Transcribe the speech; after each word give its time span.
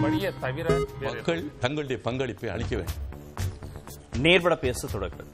வழியை 0.00 0.32
தவிர 0.40 0.78
மக்கள் 1.00 1.58
தங்களுடைய 1.58 2.02
பங்களிப்பை 2.02 2.50
அளிக்க 2.50 2.76
வேண்டும். 2.76 2.94
நேர்பட 4.18 4.56
பேச 4.56 4.88
தொடர்கள். 4.88 5.26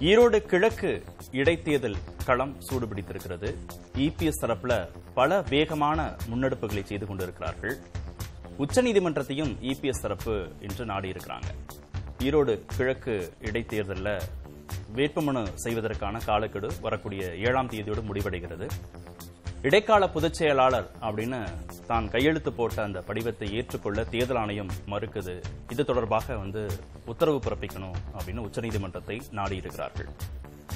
ஈரோடு 0.00 0.38
கிழக்கு 0.38 1.04
இடைத்தேர்தல் 1.32 1.94
களம் 2.24 2.56
சூடுபிடித்திருக்கிறது. 2.60 3.54
இபிஎஸ் 3.96 4.40
தரப்புல 4.40 4.88
பல 5.14 5.42
வேகமான 5.48 6.16
முன்னெடுப்புகளை 6.30 6.82
செய்து 6.84 7.06
கொண்டிருக்கிறார்கள். 7.06 7.76
உச்சநீதிமன்றத்தையும் 8.58 9.56
இபிஎஸ் 9.60 10.02
தரப்பு 10.02 10.48
இன்று 10.60 10.84
நாடியிருக்கிறாங்க. 10.84 11.54
ஈரோடு 12.18 12.60
கிழக்கு 12.76 13.32
இடைத்தேர்தலில் 13.40 14.20
வேட்புமனு 14.94 15.46
செய்வதற்கான 15.54 16.18
காலக்கெடு 16.18 16.70
வரக்கூடிய 16.80 17.36
ஏழாம் 17.36 17.70
தேதியோடு 17.70 18.02
முடிவடைகிறது. 18.12 18.68
இடைக்கால 19.66 20.08
பொதுச் 20.08 20.34
செயலாளர் 20.34 20.86
அப்படின்னு 21.00 21.40
தான் 21.86 22.08
கையெழுத்து 22.08 22.52
போட்ட 22.52 22.82
அந்த 22.82 23.02
படிவத்தை 23.08 23.50
ஏற்றுக்கொள்ள 23.50 24.04
தேர்தல் 24.04 24.36
ஆணையம் 24.36 24.70
மறுக்குது. 24.86 25.34
இது 25.70 25.84
தொடர்பாக 25.84 26.36
வந்து 26.36 26.62
உத்தரவு 27.06 27.38
பிறப்பிக்கணும் 27.38 27.98
அப்படின்னு 28.16 28.44
உச்சநீதிமன்றத்தை 28.46 29.16
நாடியிருக்கிறார்கள். 29.38 30.08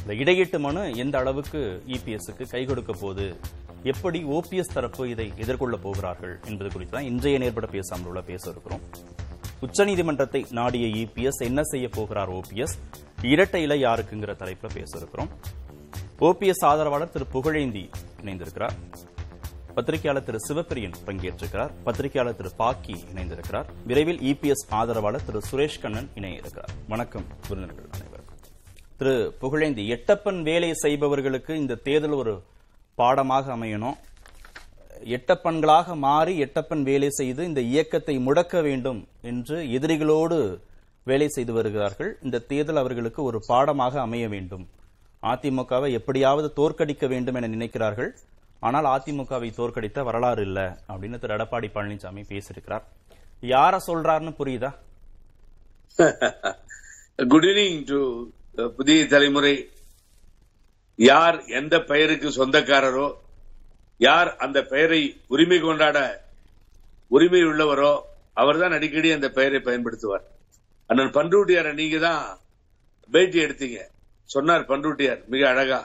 இந்த 0.01 0.15
இடையீட்டு 0.15 0.59
மனு 0.59 0.97
எந்த 0.97 1.19
அளவுக்கு 1.19 1.83
இபிஎஸ்க்கு 1.87 2.47
கை 2.51 2.65
கொடுக்க 2.65 2.93
போகுது? 2.93 3.37
எப்படி 3.83 4.25
ஓபிஎஸ் 4.25 4.75
தரப்பு 4.75 5.09
இதை 5.09 5.33
எதிர்கொள்ள 5.37 5.77
போகிறார்கள் 5.77 6.39
என்பது 6.45 6.71
குறித்து 6.71 6.97
தான் 6.97 7.11
இன்றைய 7.13 7.39
நேர்பட 7.39 7.67
பேசாமல் 7.67 8.25
பேச 8.25 8.51
இருக்கிறோம். 8.51 8.81
உச்சநீதிமன்றத்தை 9.67 10.45
நாடிய 10.51 11.07
இபிஎஸ் 11.07 11.45
என்ன 11.51 11.63
செய்ய 11.63 11.89
போகிறார் 11.89 12.33
ஓபிஎஸ்? 12.33 12.77
இரட்டை 13.23 13.63
இலை 13.63 13.85
யாருக்குங்கிற 13.85 14.37
தலைப்பில் 14.37 14.75
பேச 14.75 14.99
இருக்கிறோம். 14.99 15.31
ஓபிஎஸ் 16.21 16.65
ஆதரவாளர் 16.65 17.11
திரு 17.11 17.27
புகழேந்தி 17.33 17.91
இணைந்திருக்கிறார். 18.27 18.77
பத்திரிகையாளர் 19.77 20.27
திரு 20.29 20.39
சிவபிரியன் 20.49 20.95
பங்கேற்றிருக்கிறார். 21.07 21.73
பத்திரிகையாளர் 21.85 22.37
திரு 22.37 22.51
பாக்கி 22.57 22.95
இணைந்திருக்கிறார். 23.15 23.67
விரைவில் 23.87 24.21
இபிஎஸ் 24.31 24.67
ஆதரவாளர் 24.69 25.25
திரு 25.25 25.41
சுரேஷ் 25.51 25.81
கண்ணன் 25.83 26.09
இணைய 26.15 26.37
இருக்கிறார் 26.37 26.71
வணக்கம் 26.89 27.27
விருந்தினர்கள் 27.49 27.89
அனைவருக்கும். 27.97 28.41
திரு 29.01 29.15
புகழேந்தி 29.41 29.85
எட்டப்பன் 29.95 30.43
வேலை 30.43 30.75
செய்பவர்களுக்கு 30.75 31.57
இந்த 31.57 31.75
தேர்தல் 31.75 32.11
ஒரு 32.11 32.43
பாடமாக 32.95 33.55
அமையணும். 33.57 33.97
எட்டப்பன்களாக 35.17 35.97
மாறி 35.97 36.35
எட்டப்பன் 36.43 36.83
வேலை 36.83 37.11
செய்து 37.11 37.45
இந்த 37.45 37.61
இயக்கத்தை 37.61 38.15
முடக்க 38.19 38.63
வேண்டும் 38.63 39.09
என்று 39.23 39.57
எதிரிகளோடு 39.79 40.39
வேலை 41.05 41.29
செய்து 41.29 41.53
வருகிறார்கள். 41.53 42.19
இந்த 42.23 42.39
தேர்தல் 42.39 42.77
அவர்களுக்கு 42.77 43.23
ஒரு 43.23 43.41
பாடமாக 43.47 44.01
அமைய 44.01 44.29
வேண்டும். 44.29 44.65
அதிமுகவை 45.31 45.89
எப்படியாவது 45.99 46.49
தோற்கடிக்க 46.59 47.05
வேண்டும் 47.13 47.39
என 47.39 47.51
நினைக்கிறார்கள். 47.55 48.11
ஆனால் 48.67 48.89
அதிமுகவை 48.95 49.49
தோற்கடித்த 49.59 50.05
வரலாறு 50.09 50.43
இல்ல 50.49 50.61
அப்படின்னு 50.91 51.19
திரு 51.23 51.35
எடப்பாடி 51.37 51.69
பழனிசாமி 51.75 52.23
பேசியிருக்கிறார். 52.33 52.85
யார 53.55 53.75
சொல்றாருன்னு 53.89 54.33
புரியுதா? 54.41 54.71
குட் 57.33 57.47
ஈவினிங் 57.51 57.83
டு 57.91 58.01
புதிய 58.79 59.07
தலைமுறை. 59.15 59.55
யார் 60.99 61.39
எந்த 61.61 61.75
பெயருக்கு 61.91 62.29
சொந்தக்காரரோ 62.39 63.09
யார் 64.01 64.31
அந்த 64.45 64.59
பெயரை 64.73 65.03
உரிமை 65.35 65.59
கொண்டாட 65.61 65.99
உரிமை 67.17 67.43
உள்ளவரோ 67.51 67.93
அவர்தான் 68.43 68.77
அடிக்கடி 68.77 69.09
அந்த 69.17 69.29
பெயரை 69.37 69.61
பயன்படுத்துவார். 69.67 70.25
அண்ணன் 70.91 71.15
பண்ருட்டியார 71.19 71.69
நீங்க 71.81 71.99
தான் 72.09 72.23
பேட்டி 73.15 73.39
எடுத்தீங்க. 73.45 73.79
சொன்னார் 74.35 74.69
பண்ருட்டியார் 74.71 75.21
மிக 75.27 75.43
அழகா. 75.49 75.81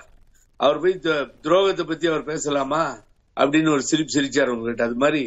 அவர் 0.58 0.80
போய் 0.80 1.00
துரோகத்தை 1.44 1.84
பத்தி 1.84 2.06
அவர் 2.08 2.24
பேசலாமா? 2.24 2.84
அப்படின்னு 3.36 3.72
ஒரு 3.72 3.84
சிரிப்பு 3.90 4.14
சிரிச்சார் 4.14 4.52
உங்ககிட்ட 4.54 4.84
அது 4.84 4.96
மாதிரி 4.96 5.24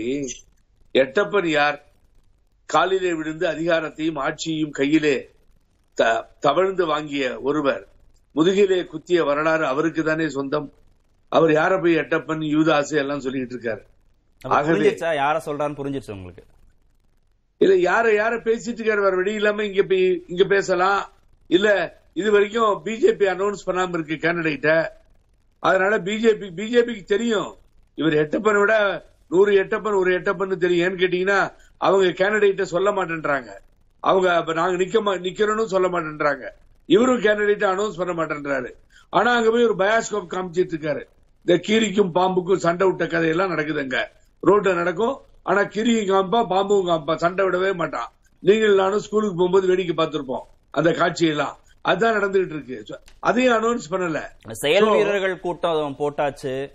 எட்டப்பன் 0.95 1.47
யார்? 1.47 1.79
காலிலே 2.67 3.13
விழுந்து 3.13 3.47
அதிகாரத்தையும் 3.49 4.21
ஆட்சியையும் 4.27 4.77
கையிலே 4.81 5.17
தவழ்ந்து 6.41 6.85
வாங்கிய 6.87 7.25
ஒருவர். 7.41 7.83
முதுகிலே 8.37 8.79
குத்திய 8.85 9.25
வரலாறு 9.25 9.65
அவருக்கு 9.67 10.03
தானே 10.05 10.29
சொந்தம். 10.29 10.69
அவர் 11.29 11.51
யார 11.51 11.73
போய் 11.83 11.97
எட்டப்பன் 11.97 12.45
யூதாசு 12.55 12.95
எல்லாம் 13.03 13.21
சொல்லிட்டு 13.21 13.57
இருக்காரு? 13.57 13.83
ஆகவே 14.41 14.91
யார 15.25 15.37
சொல்றான்னு 15.47 15.79
புரிஞ்சிருச்சு 15.81 16.17
உங்களுக்கு? 16.19 16.45
இல்ல 17.61 17.75
யார 17.91 18.07
யார 18.21 18.35
பேசிட்டு 18.49 18.81
இருக்காரு? 18.81 19.03
வேற 19.07 19.31
இல்லாம 19.31 19.65
இங்க 19.65 19.83
போய் 19.83 20.07
இங்க 20.27 20.45
பேசலாம். 20.45 21.03
இல்ல 21.51 21.69
இது 22.15 22.31
வரைக்கும் 22.31 22.85
பிஜேபி 22.85 23.25
அனௌன்ஸ் 23.29 23.67
பண்ணாம 23.67 24.01
இருக்கு 24.01 24.29
கேண்டிடேட்ட 24.29 24.89
அதனால 25.59 25.99
பிஜேபி 25.99 26.51
பிஜேபிக்கு 26.57 27.05
தெரியும். 27.05 27.55
இவர் 27.95 28.13
எட்டப்பனை 28.13 28.61
விட 28.61 29.05
நூறு 29.29 29.65
எட்டப்பன் 29.65 29.97
ஒரு 29.97 30.21
எட்டப்பன் 30.21 30.57
தெரியும். 30.57 30.97
ஏன்னு 30.97 31.01
கேட்டீங்கன்னா 31.01 31.53
அவங்க 31.77 32.25
கேண்டிடேட்ட 32.25 32.63
சொல்ல 32.63 32.91
மாட்டேன்றாங்க. 32.91 33.49
அவங்க 34.01 34.35
அப்ப 34.35 34.53
நாங்க 34.53 34.85
நிக்க 34.85 35.03
மா- 35.03 35.21
நிக்கிறோம்னு 35.21 35.65
சொல்ல 35.65 35.89
மாட்டேன்றாங்க. 35.89 36.49
இவரும் 36.87 37.21
கேண்டிடேட் 37.21 37.67
அனௌன்ஸ் 37.67 37.97
பண்ண 37.97 38.23
மாட்டேன்றாரு. 38.23 38.73
ஆனா 39.11 39.35
அங்க 39.35 39.51
போய் 39.51 39.65
ஒரு 39.65 39.75
பயாஸ்கோப் 39.75 40.33
காமிச்சிட்டு 40.33 40.75
இருக்காரு. 40.75 41.03
இந்த 41.45 41.63
கீரிக்கும் 41.67 42.11
பாம்புக்கும் 42.15 42.57
சண்டை 42.57 42.87
விட்ட 42.87 43.07
கதையெல்லாம் 43.07 43.51
நடக்குதுங்க. 43.51 44.05
ரோட்ல 44.47 44.75
நடக்கும். 44.75 45.19
ஆனா 45.43 45.61
கிரியும் 45.61 46.09
காமிப்பா 46.09 46.47
பாம்பும் 46.47 46.87
காமிப்பா. 46.87 47.15
சண்டை 47.15 47.47
விடவே 47.47 47.75
மாட்டான். 47.75 48.13
நீங்கள் 48.39 48.75
நானும் 48.75 48.99
ஸ்கூலுக்கு 48.99 49.37
போகும்போது 49.37 49.67
வேடிக்கை 49.67 50.07
பார்த்திருப்போம். 50.07 50.41
அந்த 50.71 50.91
காட்சியெல்லாம். 50.91 51.63
அதான் 51.89 52.15
நடந்துகிட்டு 52.17 52.69
இருக்கு. 52.69 53.01
அதையும் 53.19 53.55
அனௌன்ஸ் 53.55 53.91
பண்ணல. 53.91 54.21
செயல் 54.51 54.89
வீரர்கள் 54.89 55.41
கூட்டம் 55.41 55.97
போட்டாச்சு. 55.99 56.71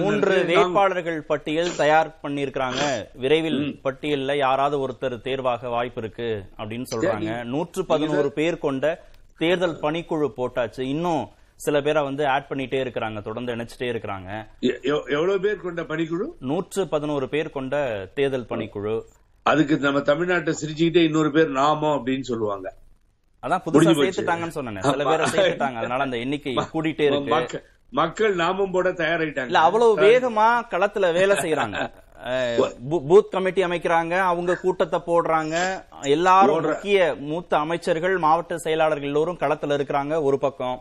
மூன்று 0.00 0.44
வேட்பாளர்கள் 0.44 1.22
பட்டியல் 1.22 1.76
தயார் 1.76 2.18
பண்ணியிருக்கிறாங்க. 2.22 3.06
விரைவில் 3.14 3.80
பட்டியல்ல 3.84 4.36
யாராவது 4.36 4.76
ஒருத்தர் 4.86 5.20
தேர்வாக 5.20 5.68
வாய்ப்பு 5.68 6.02
இருக்கு 6.02 6.44
அப்படின்னு 6.58 6.84
சொல்றாங்க. 6.90 7.44
நூற்று 7.44 7.86
பதினோரு 7.86 8.32
பேர் 8.32 8.58
கொண்ட 8.58 9.04
தேர்தல் 9.38 9.78
பணிக்குழு 9.80 10.30
போட்டாச்சு. 10.36 10.80
இன்னும் 10.80 11.28
சில 11.56 11.80
பேரை 11.80 12.02
வந்து 12.02 12.26
ஆட் 12.26 12.46
பண்ணிட்டே 12.48 12.80
இருக்கிறாங்க. 12.84 13.22
தொடர்ந்து 13.22 13.54
இணைச்சிட்டே 13.56 13.88
இருக்கிறாங்க. 13.92 14.46
எவ்வளவு 15.10 15.40
பேர் 15.40 15.56
கொண்ட 15.56 15.82
பணிக்குழு? 15.82 16.26
நூற்று 16.40 16.88
பதினோரு 16.88 17.28
பேர் 17.28 17.50
கொண்ட 17.50 18.08
தேர்தல் 18.14 18.46
பணிக்குழு. 18.48 19.02
அதுக்கு 19.42 19.78
நம்ம 19.78 19.98
தமிழ்நாட்டை 19.98 20.54
சிரிச்சுக்கிட்டே 20.60 21.04
இன்னொரு 21.04 21.30
பேர் 21.30 21.48
நாமம் 21.48 22.06
அப்படின்னு 22.06 22.20
சொல்லுவாங்க. 22.20 22.74
அதான் 23.42 23.62
புதுசா. 23.66 23.92
சேர்த்துட்டாங்கன்னு 24.00 24.56
சொன்னேன். 24.56 24.80
சில 24.80 25.04
பேரை 25.04 25.26
சேர்த்துட்டாங்க. 25.30 25.78
அதனால 25.82 26.02
அந்த 26.02 26.16
எண்ணிக்கை 26.16 26.54
கூடிட்டே 26.72 27.06
இருக்கு. 27.08 27.62
மக்கள் 28.00 28.34
நாமம் 28.34 28.70
போட 28.70 28.88
தயாராயிட்டாங்க. 28.90 29.44
இல்ல 29.44 29.60
அவ்வளவு 29.60 29.92
வேகமா 30.00 30.48
களத்துல 30.74 31.12
வேலை 31.12 31.36
செய்யறாங்க 31.36 31.90
பூத் 33.10 33.28
கமிட்டி 33.30 33.64
அமைக்கிறாங்க. 33.64 34.14
அவங்க 34.30 34.56
கூட்டத்தை 34.62 34.98
போடுறாங்க. 35.06 35.56
எல்லாரும் 36.14 36.62
முக்கிய 36.62 37.14
மூத்த 37.30 37.52
அமைச்சர்கள் 37.56 38.16
மாவட்ட 38.18 38.58
செயலாளர்கள் 38.58 39.08
எல்லோரும் 39.08 39.38
களத்துல 39.38 39.76
இருக்கிறாங்க. 39.78 40.22
ஒரு 40.22 40.38
பக்கம் 40.38 40.76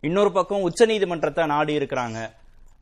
இன்னொரு 0.00 0.32
பக்கம் 0.32 0.64
உச்சநீதிமன்றத்தை 0.68 1.46
நாடி 1.46 1.78
இருக்கிறாங்க. 1.78 2.18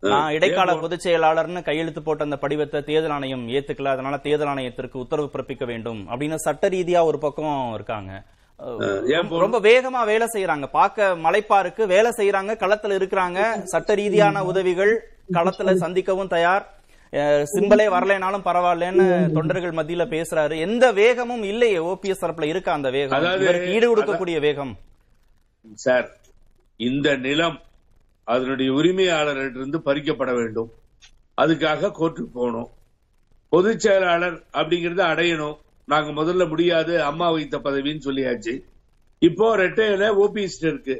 நான் 0.01 0.33
இடைக்கால 0.33 0.77
பொதுச் 0.77 1.07
செயலாளர்னு 1.07 1.63
கையெழுத்து 1.63 2.03
போட்ட 2.03 2.25
அந்த 2.25 2.39
படிவத்தை 2.41 2.81
தேர்தல் 2.85 3.11
ஆணையம் 3.11 3.49
ஏத்துக்கல. 3.49 3.93
அதனால 3.95 4.17
தேர்தல் 4.17 4.49
ஆணையத்திற்கு 4.49 4.97
உத்தரவு 4.97 5.31
பிறப்பிக்க 5.33 5.65
வேண்டும் 5.67 6.01
அப்படின்னு 6.11 6.35
சட்ட 6.47 6.69
ரீதியா 6.69 7.05
ஒரு 7.05 7.19
பக்கம் 7.19 7.75
இருக்காங்க. 7.75 8.13
ரொம்ப 8.57 9.61
வேகமா 9.61 10.05
வேலை 10.05 10.27
செய்யறாங்க 10.35 10.67
பார்க்க 10.67 11.17
மலைப்பாருக்கு 11.25 11.87
வேலை 11.87 12.11
செய்யறாங்க 12.17 12.53
களத்துல 12.63 12.97
இருக்கிறாங்க. 13.01 13.63
சட்ட 13.63 13.95
ரீதியான 13.95 14.45
உதவிகள் 14.45 14.93
களத்துல 15.33 15.75
சந்திக்கவும் 15.83 16.33
தயார். 16.37 16.65
சிம்பலே 17.55 17.87
வரலைனாலும் 17.95 18.47
பரவாயில்லன்னு 18.47 19.33
தொண்டர்கள் 19.33 19.77
மத்தியில 19.79 20.05
பேசுறாரு. 20.15 20.59
எந்த 20.59 20.93
வேகமும் 20.93 21.43
இல்லையே. 21.43 21.77
ஓபிஎஸ் 21.77 22.23
தரப்புல 22.23 22.45
இருக்கா 22.45 22.73
அந்த 22.73 22.91
வேகம்? 22.91 23.23
ஈடு 23.75 23.87
கொடுக்கக்கூடிய 23.91 24.41
வேகம். 24.41 24.77
சார் 25.75 26.09
இந்த 26.77 27.17
நிலம் 27.17 27.59
அதனுடைய 28.25 28.73
உரிமையாளரிடமிருந்து 28.73 29.81
பறிக்கப்பட 29.85 30.33
வேண்டும். 30.35 30.71
அதுக்காக 31.43 31.93
கோர்ட்டுக்கு 31.99 32.31
போகணும். 32.33 32.69
பொதுச் 33.49 33.81
செயலாளர் 33.81 34.37
அப்படிங்கறத 34.53 35.03
அடையணும். 35.13 35.57
நாங்க 35.93 36.11
முதல்ல 36.21 36.43
முடியாது 36.53 36.95
அம்மா 37.11 37.27
வைத்த 37.35 37.57
பதவின்னு 37.67 38.07
சொல்லியாச்சு. 38.09 38.53
இப்போ 39.23 39.47
ரெட்டையில 39.63 40.07
ஓபிஎஸ்ட் 40.25 40.67
இருக்கு. 40.71 40.97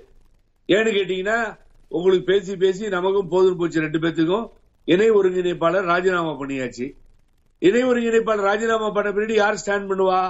ஏன்னு 0.69 0.91
கேட்டீங்கன்னா 0.97 1.39
உங்களுக்கு 1.91 2.27
பேசி 2.33 2.53
பேசி 2.65 2.85
நமக்கும் 2.97 3.33
போதும் 3.35 3.59
போச்சு 3.61 3.85
ரெண்டு 3.87 3.99
பேத்துக்கும். 4.05 4.47
இணை 4.89 5.09
ஒருங்கிணைப்பாளர் 5.19 5.91
ராஜினாமா 5.93 6.33
பண்ணியாச்சு. 6.41 6.87
இணை 7.63 7.83
ஒருங்கிணைப்பாளர் 7.91 8.49
ராஜினாமா 8.51 8.89
பண்ண 8.97 9.09
பின்னாடி 9.11 9.37
யார் 9.43 9.61
ஸ்டாண்ட் 9.63 9.89
பண்ணுவா? 9.91 10.21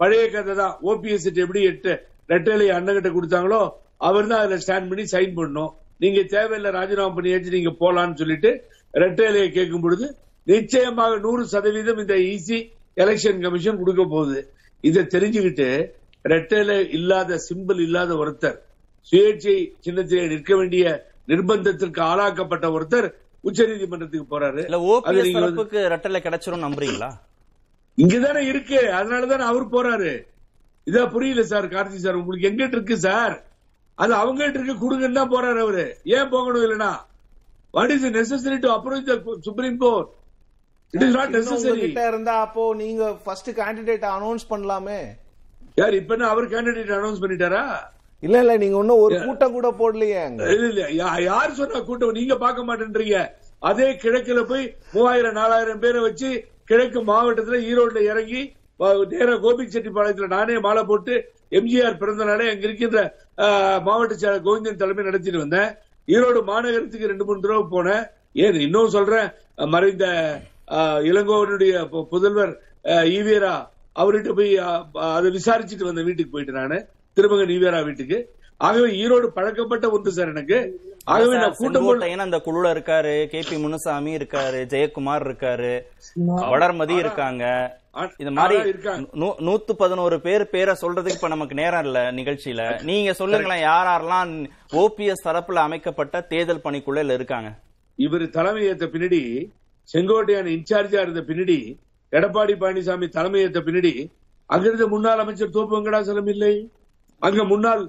பழைய 0.00 0.24
கதை 0.34 0.54
தான். 0.62 0.74
ஓபிஎஸ் 0.90 1.28
எப்படி 1.44 1.60
எட்டு 1.70 1.92
ரெட்டலை 2.32 2.66
அண்ணகிட்ட 2.76 3.10
கொடுத்தாங்களோ 3.16 3.62
அவர் 4.08 4.30
தான் 4.30 4.42
அதுல 4.42 4.58
ஸ்டாண்ட் 4.64 4.88
பண்ணி 4.90 5.04
சைன் 5.14 5.34
பண்ணும் 5.38 5.72
நீங்க 6.02 6.20
தேவையில்லை 6.34 6.70
ராஜினாமா 6.78 7.12
பண்ணியாச்சு 7.16 7.56
நீங்க 7.56 7.72
போலான்னு 7.82 8.20
சொல்லிட்டு 8.22 8.50
ரெட்டலையை 8.94 9.48
கேட்கும் 9.58 9.84
பொழுது 9.84 10.06
நிச்சயமாக 10.46 11.18
நூறு 11.24 11.42
சதவீதம் 11.52 12.00
இந்த 12.04 12.16
ஈசி 12.30 12.58
எலெக்ஷன் 12.96 13.40
கமிஷன் 13.44 13.80
கொடுக்க 13.82 14.02
போகுது. 14.04 14.38
இதை 14.84 15.02
தெரிஞ்சுக்கிட்டு 15.14 15.68
ரெட்டலை 16.24 16.78
இல்லாத 16.98 17.38
சிம்பிள் 17.48 17.80
இல்லாத 17.86 18.12
ஒருத்தர் 18.14 18.58
சுயேட்சை 19.08 19.56
சின்னத்திலே 19.86 20.24
நிற்க 20.28 20.52
வேண்டிய 20.56 20.84
நிர்பந்தத்திற்கு 21.28 22.00
ஆளாக்கப்பட்ட 22.10 22.66
ஒருத்தர் 22.76 23.08
உச்ச 23.44 23.66
நீதிமன்றத்துக்கு 23.70 24.26
போறாரு 24.34 24.62
ரெட்டலை 25.94 26.20
கிடைச்சிரும் 26.26 26.64
நம்புறீங்களா? 26.66 27.10
இங்கதானே 27.98 28.42
இருக்கு. 28.52 28.78
அதனாலதானே 28.98 29.44
அவர் 29.50 29.66
போறாரு. 29.74 30.12
இதா 30.86 31.02
புரியல 31.12 31.42
சார் 31.42 31.66
கார்த்தி 31.74 31.98
சார் 32.04 32.20
உங்களுக்கு 32.20 32.48
எங்கிட்ட 32.48 32.76
இருக்கு 32.78 32.96
சார்? 32.98 33.34
அது 33.98 34.12
அவங்ககிட்ட 34.22 34.58
இருக்கு 34.60 34.82
கொடுங்கன்னு 34.84 35.18
தான் 35.20 35.32
போறாரு 35.34 35.60
அவரு. 35.64 35.84
ஏன் 36.16 36.28
போகணும் 36.28 36.64
இல்லனா 36.66 36.92
what 37.74 37.92
is 37.94 38.06
necessary 38.18 38.58
to 38.64 38.70
approach 38.76 39.08
the 39.10 39.14
supreme 39.40 39.78
court 39.78 40.10
it 40.94 41.04
is 41.06 41.16
not 41.18 41.34
இன்னும் 41.38 41.54
நெசசரி 41.54 41.70
உங்ககிட்ட 41.72 42.02
இருந்தா 42.10 42.34
அப்போ 42.46 42.62
நீங்க 42.82 43.04
ஃபர்ஸ்ட் 43.24 43.50
கேண்டிடேட் 43.60 44.06
அனௌன்ஸ் 44.16 44.44
பண்ணலாமே. 44.52 45.00
யார் 45.80 45.94
இப்ப 46.00 46.14
என்ன 46.16 46.28
அவர் 46.32 46.46
கேண்டிடேட் 46.54 46.92
அனௌன்ஸ் 46.98 47.22
பண்ணிட்டாரா? 47.22 47.62
இல்ல 48.22 48.36
இல்ல 48.44 48.52
நீங்க 48.62 48.76
இன்னும் 48.82 49.02
ஒரு 49.04 49.16
கூட்டம் 49.26 49.56
கூட 49.56 49.68
போடலையே 49.80 50.20
இல்ல 50.52 50.68
இல்ல 50.70 50.82
யார் 51.30 51.58
சொன்னா 51.60 51.80
கூட்டம்? 51.88 52.16
நீங்க 52.18 52.34
பார்க்க 52.44 52.68
மாட்டேன்றீங்க. 52.68 53.18
அதே 53.70 53.88
கிழக்குல 54.02 54.40
போய் 54.52 54.64
மூவாயிரம் 54.94 55.38
நாலாயிரம் 55.40 55.82
பேரை 55.84 56.00
வச்சு 56.06 56.30
கிழக்கு 56.70 57.00
மாவட்டத்துல 57.10 57.58
ஈரோட்ல 57.70 58.02
இறங்கி 58.12 58.42
நேரா 59.12 59.34
கோபிச்செட்டிப்பாளையத்துல 59.42 60.28
நானே 60.36 60.54
மாலை 60.66 60.82
போட்டு 60.88 61.14
எம்ஜிஆர் 61.58 62.00
பிறந்த 62.00 62.22
நாளே 62.30 62.46
அங்க 62.52 62.64
இருக்கின்ற 62.68 63.00
மாவட்ட 63.86 64.14
செயலர் 64.22 64.46
கோவிந்தன் 64.46 64.80
தலைமை 64.80 65.04
நடத்திட்டு 65.08 65.42
வந்தேன். 65.44 65.70
ஈரோடு 66.08 66.40
மாநகரத்துக்கு 66.50 67.10
ரெண்டு 67.12 67.26
மூணு 67.28 67.44
தடவை 67.44 67.64
போனேன். 67.74 68.02
ஏன் 68.44 68.58
இன்னும் 68.66 68.94
சொல்றேன் 68.96 69.28
மறைந்த 69.74 70.06
இளங்கோவனுடைய 71.02 71.84
புதல்வர் 72.12 72.54
ஆ, 72.90 72.94
ஈவேரா 72.94 73.66
அவர்கிட்ட 73.96 74.32
போய் 74.32 74.58
அதை 74.92 75.30
விசாரிச்சுட்டு 75.30 75.82
வந்த 75.82 76.02
வீட்டுக்கு 76.02 76.30
போயிட்டு 76.30 76.52
நானு. 76.52 76.86
திருமகன் 77.12 77.48
ஈவேரா 77.48 77.84
வீட்டுக்கு. 77.84 78.28
ஆகவே 78.56 78.88
ஈரோடு 78.88 79.26
பழக்கப்பட்ட 79.26 79.90
ஒன்று 79.90 80.12
சார் 80.12 80.28
எனக்கு. 80.28 80.80
ஆகவே 81.04 81.36
நான் 81.36 81.54
கூட்டம் 81.54 82.20
அந்த 82.20 82.36
குழுல 82.36 82.74
இருக்காரு 82.74 83.28
கே 83.28 83.42
பி 83.50 83.56
முனுசாமி 83.56 84.16
இருக்காரு 84.16 84.64
ஜெயக்குமார் 84.64 85.26
இருக்காரு 85.28 85.72
வளர்மதி 86.52 86.96
இருக்காங்க. 86.96 87.44
இது 88.18 88.30
மாதிரி 88.30 88.72
நூத்து 89.40 89.72
பதினோரு 89.72 90.20
பேர் 90.20 90.50
பேரை 90.50 90.74
சொல்றதுக்கு 90.80 91.08
இப்ப 91.08 91.28
நமக்கு 91.28 91.54
நேரம் 91.54 91.84
இல்ல 91.84 92.10
நிகழ்ச்சியில. 92.10 92.82
நீங்க 92.82 93.12
சொல்லுங்களேன் 93.12 93.60
யார் 93.60 93.86
யாரெல்லாம் 93.86 94.48
ஓபிஎஸ் 94.72 95.26
தரப்புல 95.28 95.54
அமைக்கப்பட்ட 95.54 96.20
தேர்தல் 96.20 96.64
பணிக்குள்ள 96.64 97.12
இருக்காங்க? 97.12 97.50
இவர் 97.98 98.30
தலைமை 98.30 98.68
ஏத்த 98.68 98.86
பின்னாடி 98.86 99.52
செங்கோட்டையான் 99.92 100.54
இன்சார்ஜா 100.56 101.00
இருந்த 101.04 101.22
பின்னாடி 101.30 101.58
எடப்பாடி 102.12 102.54
பழனிசாமி 102.62 103.06
தலைமை 103.16 103.40
ஏத்த 103.46 103.60
பின்னாடி 103.68 103.92
அங்கிருந்த 104.50 104.86
முன்னாள் 104.94 105.22
அமைச்சர் 105.22 105.54
தோப்பு 105.56 105.74
வெங்கடாசலம் 105.76 106.30
இல்லை. 106.34 106.54
அங்க 107.22 107.40
முன்னாள் 107.52 107.82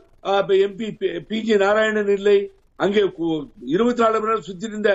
எம்பி 0.66 0.88
பி 1.30 1.40
ஜி 1.48 1.56
நாராயணன் 1.64 2.14
இல்லை. 2.18 2.38
அங்கே 2.84 3.02
இருபத்தி 3.74 4.02
நாலு 4.04 4.18
மணி 4.20 4.32
நேரம் 4.32 4.48
சுத்தி 4.48 4.66
இருந்த 4.72 4.92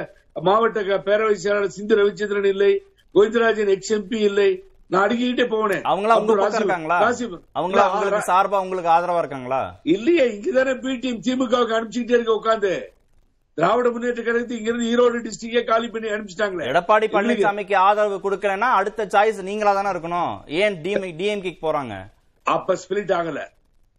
மாவட்ட 0.47 0.99
பேரவை 1.07 1.35
செயலாளர் 1.43 1.77
சிந்து 1.77 1.99
ரவிச்சந்திரன் 2.01 2.51
இல்லை. 2.55 2.73
கோவிந்தராஜன் 3.15 3.73
எக்ஸ் 3.75 3.95
எம்பி 3.97 4.19
இல்லை. 4.31 4.51
நான் 4.93 5.05
அடிக்கிட்டே 5.07 5.47
போனேன் 5.55 5.85
அவங்களா 5.91 6.17
உங்க 6.21 6.35
பக்கம் 6.41 6.61
இருக்காங்களா? 6.61 6.99
அவங்களா 7.59 7.85
உங்களுக்கு 7.93 8.31
சார்பா 8.31 8.63
உங்களுக்கு 8.65 8.91
ஆதரவா 8.95 9.21
இருக்காங்களா? 9.23 9.61
இல்லையே 9.95 10.25
இங்கதானே 10.35 10.75
பி 10.85 10.95
டீம் 11.05 11.21
திமுகவுக்கு 11.27 11.77
அனுப்பிச்சுக்கிட்டே 11.77 12.19
இருக்க 12.19 12.33
உட்காந்து. 12.41 12.73
திராவிட 13.59 13.91
முன்னேற்ற 13.91 14.23
கழகத்து 14.23 14.59
இங்க 14.59 14.71
இருந்து 14.71 14.91
ஈரோடு 14.93 15.17
டிஸ்ட்ரிக்டே 15.25 15.65
காலி 15.65 15.89
பண்ணி 15.89 16.09
அனுப்பிச்சிட்டாங்களே. 16.09 16.67
எடப்பாடி. 16.71 17.07
பழனிசாமிக்கு 17.15 17.77
ஆதரவு 17.77 18.17
கொடுக்கலன்னா 18.25 18.69
அடுத்த 18.81 19.07
சாய்ஸ் 19.07 19.41
நீங்களா 19.43 19.73
தானே 19.75 19.91
இருக்கணும். 19.91 20.35
ஏன் 20.61 20.77
டிஎம்கே 21.21 21.53
போறாங்க? 21.65 21.95
அப்ப 22.43 22.77
ஸ்பிளிட் 22.83 23.13
ஆகல. 23.21 23.41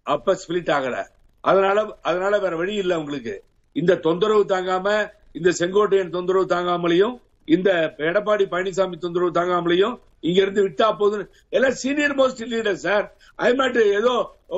அப்ப 0.03 0.37
ஸ்பிளிட் 0.41 0.71
ஆகல. 0.77 0.95
அதனால 1.41 1.97
அதனால 2.01 2.39
வேற 2.39 2.55
வழி 2.55 2.73
இல்ல 2.73 2.99
உங்களுக்கு. 2.99 3.43
இந்த 3.75 3.95
தொந்தரவு 3.95 4.43
தாங்காம 4.43 4.87
இந்த 5.31 5.49
செங்கோட்டையன் 5.59 6.09
தொந்தரவு 6.09 6.45
தாங்காமலையும் 6.45 7.15
இந்த 7.45 7.93
எடப்பாடி 7.97 8.45
பழனிசாமி 8.53 8.97
தொந்தரவு 8.97 9.31
தாங்காமலையும் 9.31 9.95
இங்க 10.19 10.41
இருந்து 10.41 10.63
விட்டா 10.67 10.97
போதும் 10.97 11.29
எல்லாம் 11.49 11.71
senior 11.71 12.15
most 12.15 12.43
leader 12.51 12.81
sir 12.87 13.05
I 13.35 13.53
not 13.53 13.77
ஏதோ 13.77 14.13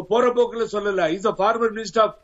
போற 0.08 0.28
போக்குல 0.28 0.64
சொல்லல. 0.72 1.10
Is 1.10 1.28
farmer 1.28 1.74
minister 1.76 2.04
of 2.06 2.18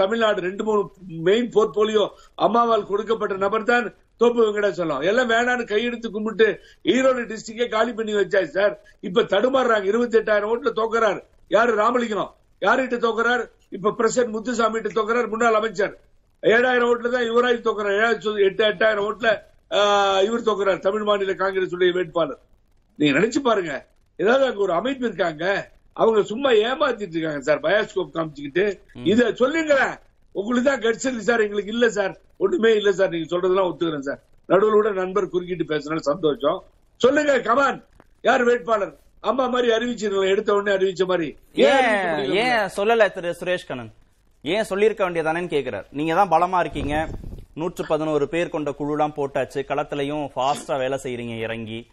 Tamil Nadu 0.00 0.40
ரெண்டு 0.46 0.64
மூணு 0.64 0.82
மெயின் 1.28 1.48
போர்ட்போலியோ 1.54 2.04
அம்மாவால் 2.46 2.88
கொடுக்கப்பட்ட 2.90 3.36
நபர் 3.44 3.70
தான் 3.70 3.86
தோப்பு 4.22 4.40
வெங்கடாச்சலம் 4.46 5.04
எல்லாம் 5.10 5.30
வேணான்னு 5.34 5.64
கையெடுத்து 5.70 6.08
கும்பிட்டு 6.16 6.46
ஈரோடு 6.94 7.22
டிஸ்ட்ரிக்டே 7.30 7.66
காலி 7.68 7.92
பண்ணி 7.92 8.12
வச்சாச்சு 8.18 8.54
சார் 8.58 8.74
இப்ப 9.08 9.24
தடுமாறுறாங்க. 9.32 9.86
இருபத்தி 9.92 10.18
எட்டாயிரம் 10.20 10.50
ஓட்டுல 10.52 10.72
தோக்குறாரு. 10.80 11.20
யாரு 11.56 11.72
ராமலிங்கம்? 11.82 12.30
யார்கிட்ட 12.62 12.98
தோக்குறார்? 13.06 13.42
இப்ப 13.76 13.94
பிரசிடன்ட் 13.98 14.34
முத்துசாமி 14.36 14.80
கிட்ட 14.80 14.92
தோக்குறாரு 15.00 15.28
முன்னாள் 15.32 15.58
அமைச்சர். 15.60 15.94
ஏழாயிரம் 16.42 16.88
ஓட்டுல 16.90 17.10
தான் 17.16 17.26
யுவராஜ் 17.30 17.66
தோக்குறாரு. 17.68 17.98
ஏழாயிரத்தி 18.00 18.46
எட்டு 18.48 18.64
எட்டாயிரம் 18.70 19.06
ஓட்டுல 19.08 19.30
இவர் 20.28 20.48
தோக்குறார். 20.48 20.80
தமிழ் 20.86 21.06
மாநில 21.08 21.34
காங்கிரஸ் 21.42 21.74
உடைய 21.76 21.92
வேட்பாளர். 21.98 22.40
நீங்க 22.98 23.12
நினைச்சு 23.18 23.40
பாருங்க. 23.48 23.74
ஏதாவது 24.18 24.44
அங்க 24.48 24.60
ஒரு 24.66 24.74
அமைப்பு 24.80 25.04
இருக்காங்க? 25.10 25.44
அவங்க 25.94 26.22
சும்மா 26.22 26.50
ஏமாத்திட்டு 26.50 27.14
இருக்காங்க 27.16 27.40
சார். 27.40 27.60
பயாஸ்கோப் 27.60 28.14
காமிச்சுக்கிட்டு. 28.14 28.64
இத 29.04 29.32
சொல்லுங்களேன். 29.32 29.94
உங்களுக்கு 30.32 30.70
தான் 30.70 30.80
இருக்கு 30.80 31.22
சார். 31.22 31.40
எங்களுக்கு 31.40 31.72
இல்ல 31.72 31.88
சார். 31.88 32.20
ஒண்ணுமே 32.36 32.74
இல்ல 32.74 32.92
சார். 32.92 33.08
நீங்க 33.08 33.36
சொல்றதெல்லாம் 33.36 33.68
ஒத்துக்கிறேன் 33.70 34.08
சார். 34.08 34.22
நடுவில் 34.46 34.72
கூட 34.72 34.90
நண்பர் 34.90 35.28
குறுக்கிட்டு 35.28 35.64
பேசுனால 35.64 35.96
சந்தோஷம். 35.96 36.64
சொல்லுங்க 36.96 37.40
கமான் 37.40 37.84
யார் 38.22 38.44
வேட்பாளர்? 38.44 38.96
அம்மா 39.20 39.46
மாதிரி 39.46 39.72
அறிவிச்சிருக்கலாம் 39.72 40.28
எடுத்த 40.28 40.54
உடனே 40.54 40.76
அறிவிச்ச 40.76 41.06
மாதிரி. 41.06 41.36
ஏன் 41.52 42.32
ஏன் 42.32 42.68
சொல்லல 42.76 43.12
திரு 43.12 43.36
சுரேஷ் 43.40 43.68
கண்ணன்? 43.68 43.92
ஏன் 44.42 44.64
சொல்லியிருக்க 44.64 45.10
வேண்டியதானேன்னு 45.10 45.52
கேக்குறாரு. 45.56 45.84
நீங்க 45.90 46.14
தான் 46.14 46.28
பலமா 46.28 46.60
இருக்கீங்க. 46.60 47.08
நூற்று 47.54 47.84
பதினோரு 47.86 48.28
பேர் 48.28 48.48
கொண்ட 48.48 48.70
குழுலாம் 48.70 49.16
போட்டாச்சு. 49.16 49.60
களத்திலையும் 49.68 50.28
ஃபாஸ்டா 50.36 50.78
வேலை 50.78 50.98
செய்யறீங்க 51.02 51.38
இறங்கி. 51.38 51.86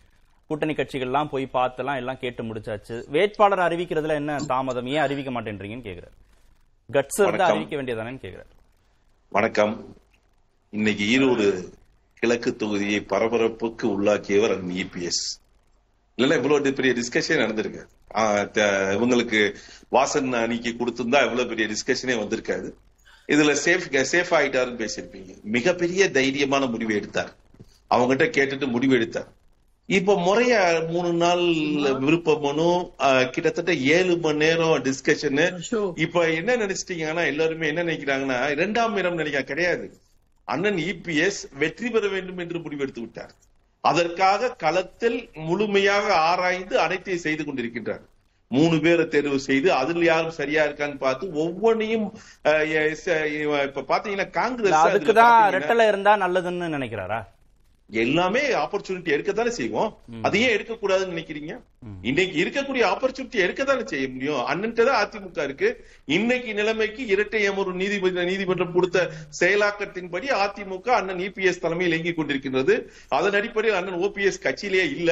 கூட்டணி 0.51 0.73
கட்சிகள்லாம் 0.73 1.27
போய் 1.27 1.49
பார்த்தெல்லாம் 1.53 1.95
எல்லாம் 1.95 2.17
கேட்டு 2.19 2.43
முடிச்சாச்சு. 2.43 3.09
வேட்பாளர் 3.09 3.71
அறிவிக்கிறதுல 3.71 4.09
என்ன 4.09 4.35
தாமதம்? 4.47 4.87
ஏன் 4.87 4.97
அறிவிக்க 4.97 5.31
மாட்டேன்றீங்கன்னு 5.31 5.85
கேக்குறாரு. 5.87 6.11
கட்ஸ் 6.91 7.19
இருந்தா. 7.19 7.45
அறிவிக்க 7.45 7.75
வேண்டியதானேன்னு 7.75 8.21
கேக்குறாரு. 8.25 8.51
வணக்கம். 9.29 9.95
இன்னைக்கு 10.69 11.05
ஈரோடு 11.05 11.73
கிழக்கு 12.19 12.55
தொகுதியை 12.55 12.99
பரபரப்புக்கு 12.99 13.81
உள்ளாக்கியவர் 13.81 14.51
அண்ணன் 14.51 14.75
இபிஎஸ். 14.75 15.23
இல்லைன்னா 16.17 16.35
இவ்வளவு 16.35 16.73
பெரிய 16.73 16.93
டிஸ்கஷன் 16.93 17.41
நடந்திருக்கு. 17.41 17.85
இவங்களுக்கு 18.97 19.55
வாசன் 19.91 20.41
அணிக்கு 20.41 20.69
கொடுத்திருந்தா 20.69 21.21
இவ்வளவு 21.23 21.45
பெரிய 21.45 21.67
டிஸ்கஷனே 21.67 22.19
வந்திருக்காது. 22.23 22.73
இதுல 23.27 23.55
சேஃப் 23.65 24.05
சேஃப் 24.11 24.33
ஆயிட்டாருன்னு 24.39 24.81
பேசியிருப்பீங்க. 24.83 25.41
மிகப்பெரிய 25.41 26.09
தைரியமான 26.09 26.69
முடிவு 26.69 26.95
எடுத்தார். 26.95 27.33
அவங்ககிட்ட 27.89 28.27
கேட்டுட்டு 28.37 28.67
முடிவு 28.67 28.95
எடுத்தார். 28.95 29.39
இப்ப 29.89 30.19
முறைய 30.19 30.53
மூணு 30.87 31.13
நாள் 31.13 31.41
விருப்ப 31.99 32.39
மனு 32.39 32.67
கிட்டத்தட்ட 33.31 33.73
ஏழு 33.73 34.17
மணி 34.17 34.37
நேரம் 34.37 34.83
டிஸ்கஷனு 34.83 35.45
இப்ப 35.95 36.29
என்ன 36.29 36.55
நினைச்சிட்டீங்கன்னா 36.55 37.25
எல்லாருமே 37.25 37.67
என்ன 37.67 37.83
நினைக்கிறாங்கன்னா 37.83 38.49
இரண்டாம் 38.49 38.95
இடம் 38.95 39.15
நினைக்க 39.15 39.41
கிடையாது. 39.43 39.85
அண்ணன் 40.47 40.75
இபிஎஸ் 40.75 41.41
வெற்றி 41.57 41.89
பெற 41.89 42.07
வேண்டும் 42.07 42.37
என்று 42.37 42.59
முடிவெடுத்து 42.59 42.99
விட்டார். 42.99 43.33
அதற்காக 43.83 44.51
களத்தில் 44.55 45.29
முழுமையாக 45.33 46.15
ஆராய்ந்து 46.15 46.79
அனைத்தையும் 46.79 47.21
செய்து 47.21 47.43
கொண்டிருக்கின்றார். 47.43 48.03
மூணு 48.51 48.79
பேரை 48.79 49.07
தேர்வு 49.07 49.39
செய்து 49.39 49.73
அதில் 49.73 50.03
யாரும் 50.03 50.31
சரியா 50.31 50.65
இருக்கான்னு 50.65 50.97
பார்த்து 50.97 51.27
ச- 53.05 53.63
இப்ப 53.63 53.85
பாத்தீங்கன்னா 53.87 54.29
காங்கிரஸ் 54.29 54.73
அதுக்குதான் 54.73 55.37
ரெட்டலை 55.57 55.87
இருந்தா 55.87 56.17
நல்லதுன்னு 56.17 56.73
நினைக்கிறாரா? 56.77 57.19
எல்லாமே 58.03 58.41
ஆப்பர்ச்சுனிட்டி 58.61 59.13
எடுக்கத்தானே 59.15 59.51
செய்வோம்? 59.57 59.89
அதையே 60.27 60.49
எடுக்க 60.55 60.73
கூடாதுன்னு 60.73 61.13
நினைக்கிறீங்க 61.13 61.53
இன்னைக்கு 62.09 62.35
இருக்கக்கூடிய 62.43 62.83
ஆப்பர்ச்சுனிட்டி 62.91 63.39
எடுக்கத்தானே 63.45 63.83
செய்ய 63.91 64.05
முடியும்? 64.13 64.41
அண்ணன்ட்ட 64.51 64.85
அதிமுக 65.01 65.43
இருக்கு. 65.47 65.69
இன்னைக்கு 66.17 66.53
நிலைமைக்கு 66.59 67.05
இரட்டை 67.13 67.41
அமர்வு 67.49 67.73
நீதிபதி 67.81 68.25
நீதிமன்றம் 68.31 68.73
கொடுத்த 68.77 69.09
செயலாக்கத்தின்படி 69.41 70.29
அதிமுக 70.43 70.89
அண்ணன் 70.99 71.21
இபிஎஸ் 71.27 71.63
தலைமையில் 71.65 71.95
இயங்கிக் 71.95 72.19
கொண்டிருக்கின்றது. 72.19 72.75
அதன் 73.17 73.37
அடிப்படையில் 73.41 73.79
அண்ணன் 73.81 74.01
ஓபிஎஸ் 74.07 74.43
கட்சியிலேயே 74.47 74.87
இல்ல. 74.97 75.11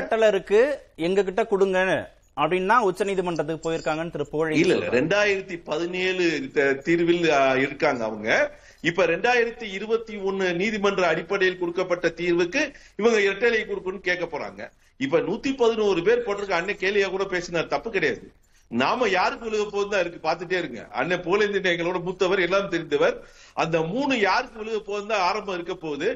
ரெட்டலை 0.00 0.28
இருக்கு. 0.34 0.62
எங்க 1.08 1.22
கிட்ட 1.28 1.44
கொடுங்க 1.52 1.78
அப்படின்னா 2.42 2.76
உச்ச 2.88 3.04
நீதிமன்றத்துக்கு 3.10 3.64
போயிருக்காங்கன்னு 3.66 4.14
திரு 4.16 4.26
புகழ் 4.32 4.52
இல்ல 4.62 4.74
ரெண்டாயிரத்தி 4.98 5.56
பதினேழு 5.70 6.26
தீர்வில் 6.88 7.26
இருக்காங்க 7.64 8.02
அவங்க. 8.08 8.28
இப்ப 8.88 9.06
ரெண்டாயிரத்தி 9.12 9.66
இருபத்தி 9.76 10.14
ஒண்ணு 10.28 10.46
நீதிமன்ற 10.60 11.02
அடிப்படையில் 11.12 11.60
கொடுக்கப்பட்ட 11.62 12.08
தீர்வுக்கு 12.20 12.62
இவங்க 13.00 13.18
இரட்டலை 13.28 13.62
கொடுக்கணும்னு 13.64 14.08
கேட்க 14.10 14.26
போறாங்க. 14.26 14.60
இப்ப 15.06 15.18
நூத்தி 15.26 15.50
பதினோரு 15.62 16.00
பேர் 16.06 16.24
போட்டிருக்க 16.26 16.60
அண்ணன் 16.60 16.82
கேலியா 16.84 17.08
கூட 17.16 17.24
பேசினார். 17.34 17.72
தப்பு 17.74 17.90
கிடையாது. 17.96 18.24
நாம 18.70 19.06
யாருக்கு 19.08 19.46
விழுக 19.46 19.64
போகுது 19.70 19.88
தான் 19.92 20.02
இருக்கு? 20.02 20.18
பாத்துட்டே 20.26 20.56
இருங்க. 20.58 20.80
அண்ணன் 20.98 21.22
புகழேந்திரன் 21.24 21.72
எங்களோட 21.72 21.98
மூத்தவர் 22.06 22.42
எல்லாம் 22.46 22.68
தெரிந்தவர். 22.74 23.16
அந்த 23.62 23.76
மூணு 23.92 24.14
யாருக்கு 24.20 24.60
விழுக 24.60 24.78
போகுது 24.88 25.06
தான் 25.12 25.24
ஆரம்பம் 25.28 25.56
இருக்க 25.58 25.74
போகுது. 25.74 26.08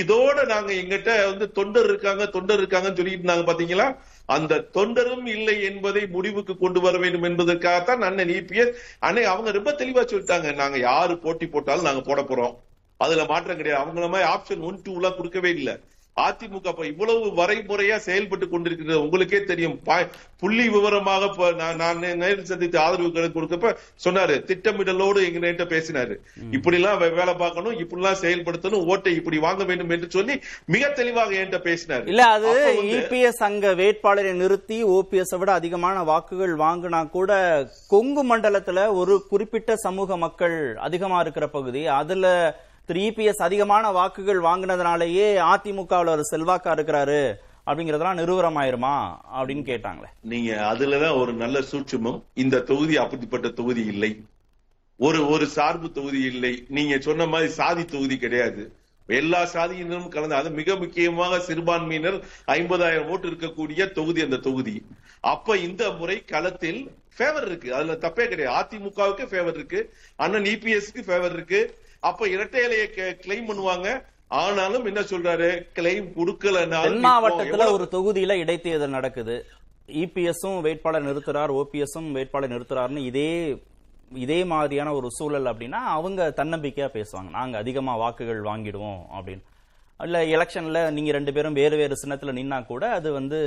இதோட 0.00 0.36
நாங்க 0.52 0.70
எங்கிட்ட 0.80 1.10
வந்து 1.30 1.46
தொண்டர் 1.58 1.88
இருக்காங்க 1.90 2.26
தொண்டர் 2.36 2.60
இருக்காங்கன்னு 2.62 2.98
சொல்லிட்டு 3.00 3.30
நாங்க 3.32 3.46
பாத்தீங்களா? 3.48 3.88
அந்த 4.26 4.54
தொண்டரும் 4.74 5.26
இல்லை 5.26 5.62
என்பதை 5.62 6.06
முடிவுக்கு 6.06 6.58
கொண்டு 6.58 6.80
வர 6.80 6.98
வேண்டும் 6.98 7.22
என்பதற்காகத்தான் 7.22 8.06
அண்ணன் 8.08 8.28
இபிஎஸ் 8.28 8.72
அண்ணன் 8.98 9.24
அவங்க 9.24 9.50
ரொம்ப 9.50 9.72
தெளிவா 9.72 10.02
சொல்லிட்டாங்க. 10.12 10.54
நாங்க 10.54 10.78
யாரு 10.78 11.18
போட்டி 11.18 11.46
போட்டாலும் 11.46 11.88
நாங்க 11.88 12.00
போட 12.00 12.22
போறோம். 12.22 12.56
அதுல 12.96 13.24
மாற்றம் 13.24 13.56
கிடையாது. 13.56 13.82
அவங்கள 13.84 14.08
மாதிரி 14.08 14.30
ஆப்ஷன் 14.30 14.60
ஒன் 14.60 14.82
டூ 14.82 14.94
எல்லாம் 14.94 15.16
கொடுக்கவே 15.16 15.50
இல்லை. 15.50 15.74
அதிமுக 16.20 16.84
இவ்வளவு 16.84 17.26
வரைமுறையா 17.26 17.96
செயல்பட்டு 17.96 18.48
கொண்டிருக்கிறது. 18.48 19.02
உங்களுக்கே 19.02 19.42
தெரியும். 19.42 19.80
பா- 19.86 20.08
புள்ளி 20.36 20.68
விவரமாக 20.68 21.52
நான் 21.52 21.98
நேரில் 21.98 22.44
சந்தித்து 22.44 22.78
ஆதரவு 22.78 23.32
கொடுக்கப்ப 23.32 23.76
சொன்னாரு. 24.04 24.42
திட்டமிடலோடு 24.44 25.32
எங்க 25.32 25.64
பேசினாரு. 25.64 26.16
இப்படி 26.50 26.76
எல்லாம் 26.76 26.98
வேலை 26.98 27.34
பார்க்கணும் 27.34 27.78
இப்படி 27.78 28.02
எல்லாம் 28.02 28.20
செயல்படுத்தணும் 28.20 28.86
ஓட்டை 28.86 29.14
இப்படி 29.14 29.38
வாங்க 29.38 29.64
வேண்டும் 29.64 29.90
என்று 29.90 30.10
சொல்லி 30.10 30.40
மிக 30.66 30.88
தெளிவாக 30.88 31.34
என்கிட்ட 31.34 31.76
பேசினாரு. 31.76 32.06
இல்ல 32.06 32.26
அது 32.26 32.80
இபிஎஸ் 32.82 33.42
அங்க 33.42 33.74
வேட்பாளரை 33.74 34.32
நிறுத்தி 34.32 34.84
ஓபிஎஸ் 34.84 35.38
விட 35.38 35.52
அதிகமான 35.52 36.02
வாக்குகள் 36.02 36.56
வாங்கினா 36.56 37.10
கூட 37.10 37.64
கொங்கு 37.88 38.36
மண்டலத்துல 38.36 38.94
ஒரு 38.94 39.26
குறிப்பிட்ட 39.28 39.76
சமூக 39.76 40.16
மக்கள் 40.16 40.76
அதிகமா 40.76 41.20
இருக்கிற 41.20 41.48
பகுதி. 41.48 41.86
அதுல 41.86 42.56
திரு 42.86 43.00
இபிஎஸ் 43.00 43.42
அதிகமான 43.42 43.90
வாக்குகள் 43.90 44.40
வாங்கினதுனாலேயே 44.40 45.38
அதிமுகவில் 45.38 46.08
ஒரு 46.08 46.22
செல்வாக்கா 46.30 46.66
இருக்கிறாரு 46.66 47.34
அப்படிங்கறதெல்லாம் 47.66 48.18
நிறுவனமாயிருமா 48.18 49.16
அப்படின்னு 49.36 49.62
கேட்டாங்களே. 49.62 50.04
நீங்க 50.20 50.54
அதுலதான் 50.54 51.20
ஒரு 51.20 51.32
நல்ல 51.32 51.60
சூட்சமும். 51.60 52.22
இந்த 52.34 52.60
தொகுதி 52.60 52.96
அப்படிப்பட்ட 52.96 53.48
தொகுதி 53.48 53.86
இல்லை. 53.86 54.24
ஒரு 54.96 55.28
ஒரு 55.28 55.46
சார்பு 55.46 55.92
தொகுதி 55.92 56.22
இல்லை. 56.22 56.64
நீங்க 56.68 56.98
சொன்ன 56.98 57.26
மாதிரி 57.26 57.52
சாதி 57.52 57.84
தொகுதி 57.84 58.16
கிடையாது. 58.16 58.72
எல்லா 59.06 59.42
சாதியினரும் 59.42 60.08
கலந்து 60.08 60.34
அது 60.34 60.50
மிக 60.50 60.76
முக்கியமாக 60.76 61.40
சிறுபான்மையினர் 61.40 62.24
ஐம்பதாயிரம் 62.46 63.06
ஓட்டு 63.06 63.28
இருக்கக்கூடிய 63.28 63.90
தொகுதி 63.90 64.20
அந்த 64.20 64.36
தொகுதி. 64.36 64.86
அப்ப 65.20 65.56
இந்த 65.56 65.90
முறை 65.90 66.24
களத்தில் 66.24 66.90
ஃபேவர் 67.18 67.46
இருக்கு. 67.46 67.74
அதுல 67.74 67.92
தப்பே 67.92 68.28
கிடையாது. 68.28 68.76
அதிமுகவுக்கு 68.76 69.26
ஃபேவர் 69.26 69.54
இருக்கு. 69.54 69.94
அண்ணன் 70.16 70.42
இபிஎஸ்க்கு 70.42 71.02
ஃபேவர் 71.06 71.32
இருக்கு. 71.32 71.84
அப்ப 72.00 72.28
இரட்டை 72.28 72.66
இலையை 72.66 72.86
கிளைம் 73.26 73.50
பண்ணுவாங்க. 73.50 74.02
ஆனாலும் 74.28 74.84
என்ன 74.84 75.00
சொல்றாரு? 75.00 75.66
கிளைம் 75.74 76.06
இப்போ 76.96 77.08
மாவட்டத்துல 77.08 77.72
ஒரு 77.72 77.88
தொகுதியில 77.92 78.32
இடைத்தேர்தல் 78.32 78.96
நடக்குது. 78.98 79.46
இபிஎஸும் 79.86 80.60
வேட்பாளர் 80.60 81.06
நிறுத்துறார் 81.06 81.62
ஓபிஎஸும் 81.62 82.12
வேட்பாளர் 82.12 82.50
நிறுத்துறாருன்னு 82.50 82.96
இதே 82.96 83.62
இதே 84.12 84.44
மாதிரியான 84.44 84.92
ஒரு 84.92 85.10
சூழல் 85.10 85.44
அப்படின்னா 85.44 85.80
அவங்க 85.96 86.32
தன்னம்பிக்கையா 86.36 86.88
பேசுவாங்க. 86.96 87.30
நாங்க 87.30 87.58
அதிகமா 87.58 87.96
வாக்குகள் 87.96 88.42
வாங்கிடுவோம் 88.42 89.00
அப்படின்னு. 89.16 89.42
இல்ல 90.00 90.24
எலெக்ஷன்ல 90.24 90.90
நீங்க 90.90 91.12
ரெண்டு 91.12 91.32
பேரும் 91.32 91.52
வேறு 91.52 91.76
வேறு 91.76 91.94
சின்னத்துல 92.06 92.32
நின்னா 92.38 92.66
கூட 92.66 92.90
அது 92.90 93.12
வந்து 93.12 93.38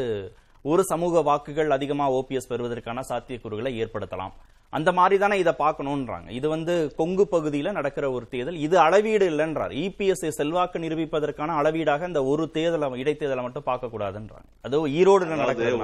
ஒரு 0.62 0.84
சமூக 0.84 1.22
வாக்குகள் 1.22 1.70
அதிகமா 1.70 2.12
ஓபிஎஸ் 2.12 2.50
பெறுவதற்கான 2.50 3.02
சாத்தியக்கூறுகளை 3.10 3.72
ஏற்படுத்தலாம். 3.84 4.32
அந்த 4.74 4.90
மாதிரி 4.98 5.16
தானே 5.22 5.36
இதை 5.40 5.54
பார்க்கணும்ன்றாங்க. 5.60 6.28
இது 6.40 6.48
வந்து 6.50 6.74
கொங்கு 7.00 7.24
பகுதியில 7.32 7.72
நடக்கிற 7.78 8.06
ஒரு 8.16 8.26
தேர்தல். 8.34 8.60
இது 8.66 8.76
அளவீடு 8.80 9.26
இல்லைன்றார் 9.32 9.74
இபிஎஸ் 9.84 10.24
செல்வாக்கு 10.40 10.80
நிரூபிப்பதற்கான 10.80 11.56
அளவீடாக 11.62 12.08
இந்த 12.08 12.22
ஒரு 12.32 12.44
தேர்தலை 12.58 12.90
இடைத்தேர்தலை 13.04 13.44
மட்டும் 13.48 13.68
பார்க்க 13.70 13.92
கூடாதுன்றாங்க 13.94 14.48
அது 14.68 14.82
ஈரோடு 15.00 15.26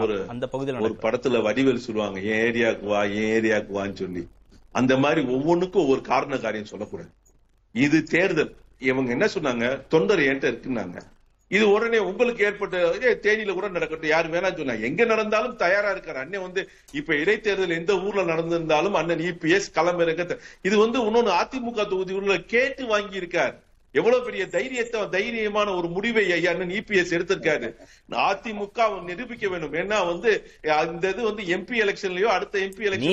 ஒரு 0.06 0.18
அந்த 0.34 0.48
பகுதியில் 0.48 0.86
ஒரு 0.88 0.98
படத்துல 1.06 1.42
வடிவேல் 1.48 1.86
சொல்லுவாங்க 1.88 2.20
என் 2.20 2.44
ஏரியாவுக்கு 2.48 2.88
வா 2.94 3.02
என் 3.04 3.32
ஏரியாவுக்கு 3.38 3.74
வான்னு 3.80 4.00
சொல்லி. 4.04 4.24
அந்த 4.72 4.94
மாதிரி 4.98 5.22
ஒவ்வொன்றுக்கும் 5.36 5.90
ஒரு 5.94 6.02
காரண 6.12 6.38
காரியம் 6.38 6.72
சொல்லக்கூடாது. 6.72 7.12
இது 7.76 7.98
தேர்தல். 8.04 8.54
இவங்க 8.90 9.12
என்ன 9.12 9.26
சொன்னாங்க? 9.36 9.66
தொண்டர் 9.88 10.20
என்கிட்ட 10.20 10.48
இருக்குன்னாங்க. 10.54 10.98
இது 11.52 11.72
உடனே 11.72 11.98
உங்களுக்கு 12.02 12.44
ஏற்பட்ட 12.44 12.78
தேனியில 13.24 13.54
கூட 13.54 13.68
நடக்கட்டும் 13.70 14.10
யாரு 14.10 14.28
வேணாம் 14.30 14.58
சொன்னாங்க 14.58 14.82
எங்க 14.82 15.06
நடந்தாலும் 15.06 15.56
தயாரா 15.56 15.92
இருக்காரு. 15.92 16.14
அண்ணன் 16.16 16.42
வந்து 16.42 16.62
இப்ப 16.94 17.14
இடைத்தேர்தல் 17.16 17.76
எந்த 17.76 17.94
ஊர்ல 18.00 18.24
நடந்திருந்தாலும் 18.24 18.94
அண்ணன் 18.94 19.24
இபிஎஸ் 19.26 19.70
களமிறக்க 19.76 20.26
த- 20.26 20.40
இது 20.62 20.78
வந்து 20.78 21.00
இன்னொன்னு 21.02 21.34
அதிமுக 21.42 21.88
தொகுதி 21.88 22.14
உள்ள 22.14 22.38
கேட்டு 22.48 22.86
வாங்கி 22.86 23.16
இருக்கார் 23.16 23.56
எவ்வளவு 23.96 24.24
பெரிய 24.24 24.48
தைரியத்தை 24.48 25.02
தைரியமான 25.12 25.76
ஒரு 25.76 25.88
முடிவை 25.88 26.32
ஐயா 26.32 26.52
அண்ணன் 26.52 26.72
இபிஎஸ் 26.72 27.14
எடுத்திருக்காரு. 27.16 27.68
அதிமுக 28.24 28.80
அவன் 28.80 29.04
நிரூபிக்க 29.04 29.48
வேண்டும். 29.48 29.74
ஏன்னா 29.74 29.98
வந்து 30.06 30.32
இந்த 30.88 31.10
இது 31.10 31.24
வந்து 31.24 31.44
எம்பி 31.56 31.78
எலெக்ஷன்லயோ 31.84 32.30
அடுத்த 32.34 32.60
எம்பி 32.60 32.88
எலெக்ஷன் 32.88 33.06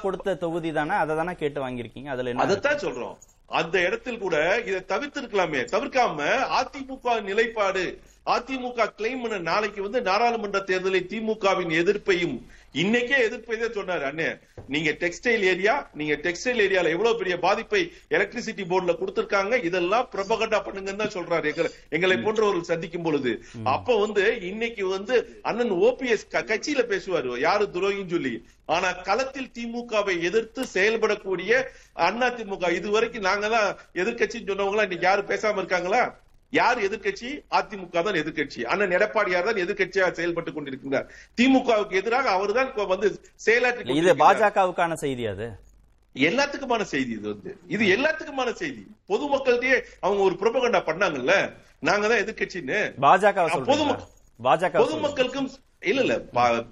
கொடுத்த 0.00 0.36
தொகுதி 0.36 0.72
தானே 0.72 0.94
அதை 0.96 1.16
தானே 1.16 1.34
கேட்டு 1.34 1.60
வாங்கியிருக்கீங்க? 1.62 2.06
அதுல 2.08 2.34
அதைத்தான் 2.44 2.78
சொல்றோம். 2.78 3.16
அந்த 3.46 3.80
இடத்தில் 3.80 4.18
கூட 4.18 4.62
இதை 4.66 4.80
தவிர்த்திருக்கலாமே. 4.88 5.62
தவிர்க்காம 5.74 6.26
அதிமுக 6.60 7.22
நிலைப்பாடு 7.22 7.98
அதிமுக 8.26 8.86
கிளைம் 8.98 9.40
நாளைக்கு 9.40 9.82
வந்து 9.82 10.00
நாடாளுமன்ற 10.00 10.60
தேர்தலில் 10.60 11.08
திமுகவின் 11.10 11.72
எதிர்ப்பையும் 11.80 12.36
இன்னைக்கே 12.74 13.16
எதிர்ப்பை 13.24 13.58
சொன்னாரு 13.58 14.04
அண்ணே. 14.10 14.38
நீங்க 14.68 14.90
டெக்ஸ்டைல் 14.90 15.44
ஏரியா 15.50 15.90
நீங்க 15.94 16.14
டெக்ஸ்டைல் 16.14 16.62
ஏரியால 16.64 16.92
எவ்வளவு 16.94 17.18
பெரிய 17.18 17.38
பாதிப்பை 17.38 17.92
எலக்ட்ரிசிட்டி 18.10 18.64
போர்டுல 18.70 18.94
கொடுத்திருக்காங்க 19.00 19.64
இதெல்லாம் 19.64 20.08
பிரபகண்டா 20.14 20.58
பண்ணுங்கன்னு 20.66 21.02
தான் 21.02 21.16
சொல்றாரு. 21.18 21.44
எங்களை 21.44 21.70
எங்களை 21.90 22.16
போன்றவர்கள் 22.16 22.70
சந்திக்கும் 22.72 23.02
பொழுது. 23.02 23.44
அப்ப 23.64 24.00
வந்து 24.00 24.40
இன்னைக்கு 24.40 24.86
வந்து 24.86 25.40
அண்ணன் 25.42 25.72
ஓபிஎஸ் 25.72 26.26
கட்சியில 26.32 26.84
பேசுவாரு. 26.94 27.38
யாரு 27.38 27.68
துரோகின்னு 27.72 28.10
சொல்லி. 28.10 28.44
ஆனா 28.66 28.92
களத்தில் 28.92 29.50
திமுகவை 29.54 30.22
எதிர்த்து 30.22 30.66
செயல்படக்கூடிய 30.74 31.64
அண்ணா 31.92 32.26
திமுக. 32.26 32.72
இதுவரைக்கும் 32.72 33.22
நாங்க 33.22 33.48
தான் 33.48 33.76
எதிர்கட்சின்னு 33.94 34.46
சொன்னவங்க 34.46 34.70
இன்னைக்கு 34.70 35.00
யாரு 35.00 35.22
பேசாம 35.22 35.56
இருக்காங்களா? 35.56 36.22
யார் 36.50 36.78
எதிர்க்கட்சி? 36.78 37.44
அதிமுக 37.50 37.90
தான் 37.90 38.14
எதிர்க்கட்சி. 38.14 38.62
அண்ணன் 38.62 38.90
எடப்பாடியார் 38.90 39.44
தான் 39.44 39.54
எதிர்க்கட்சியா 39.54 40.10
செயல்பட்டு 40.10 40.52
கொண்டிருக்கிறார். 40.52 41.12
திமுகவுக்கு 41.40 41.90
எதிராக 41.90 42.30
அவர் 42.30 42.52
தான் 42.52 42.86
வந்து 42.86 43.20
செயலாற்றி 43.46 43.96
இது. 43.96 44.14
பாஜகவுக்கான 44.14 44.92
செய்தி 44.92 45.26
அது. 45.26 45.58
எல்லாத்துக்குமான 46.14 46.82
செய்தி 46.82 47.10
இது 47.10 47.28
வந்து. 47.28 47.58
இது 47.68 47.96
எல்லாத்துக்குமான 47.96 48.52
செய்தி. 48.52 48.86
பொதுமக்கள்கிட்டயே 49.08 49.82
அவங்க 50.00 50.22
ஒரு 50.22 50.34
புரபகண்டா 50.34 50.80
பண்ணாங்கல்ல. 50.80 51.52
நாங்க 51.78 52.08
தான் 52.08 52.18
எதிர்க்கட்சின்னு. 52.18 52.94
பாஜக 53.00 53.36
பொதும- 53.36 53.66
சொல்றீங்களா? 53.66 54.00
பாஜக 54.42 54.78
பொதுமக்களுக்கும் 54.78 55.50
இல்ல 55.90 56.00
இல்ல. 56.04 56.14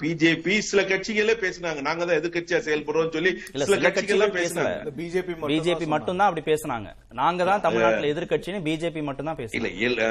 பிஜேபி 0.03 0.55
சில 0.69 0.81
கட்சிகளே 0.91 1.35
பேசினாங்க. 1.43 1.81
நாங்க 1.89 2.03
தான் 2.09 2.19
எதிர்க்கட்சியா 2.21 2.59
செயல்படுறோம் 2.67 3.13
சொல்லி 3.17 3.31
இல்ல 3.55 3.65
சில 3.71 3.91
கட்சிகள் 3.97 4.35
பேசினாங்க. 4.39 4.73
பேசல. 4.77 4.95
பிஜேபி 4.99 5.35
பிஜேபி 5.53 5.87
மட்டும் 5.95 6.19
தான் 6.21 6.29
அப்படி 6.29 6.45
பேசுனாங்க. 6.51 6.89
நாங்க 7.21 7.45
தான் 7.51 7.65
தமிழ்நாட்டுல 7.67 8.13
எதிர்க்கட்சின்னு 8.15 8.61
பிஜேபி 8.69 9.03
மட்டும் 9.09 9.29
தான் 9.31 9.39
பேசுறோம் 9.41 9.81
இல்ல, 9.87 10.03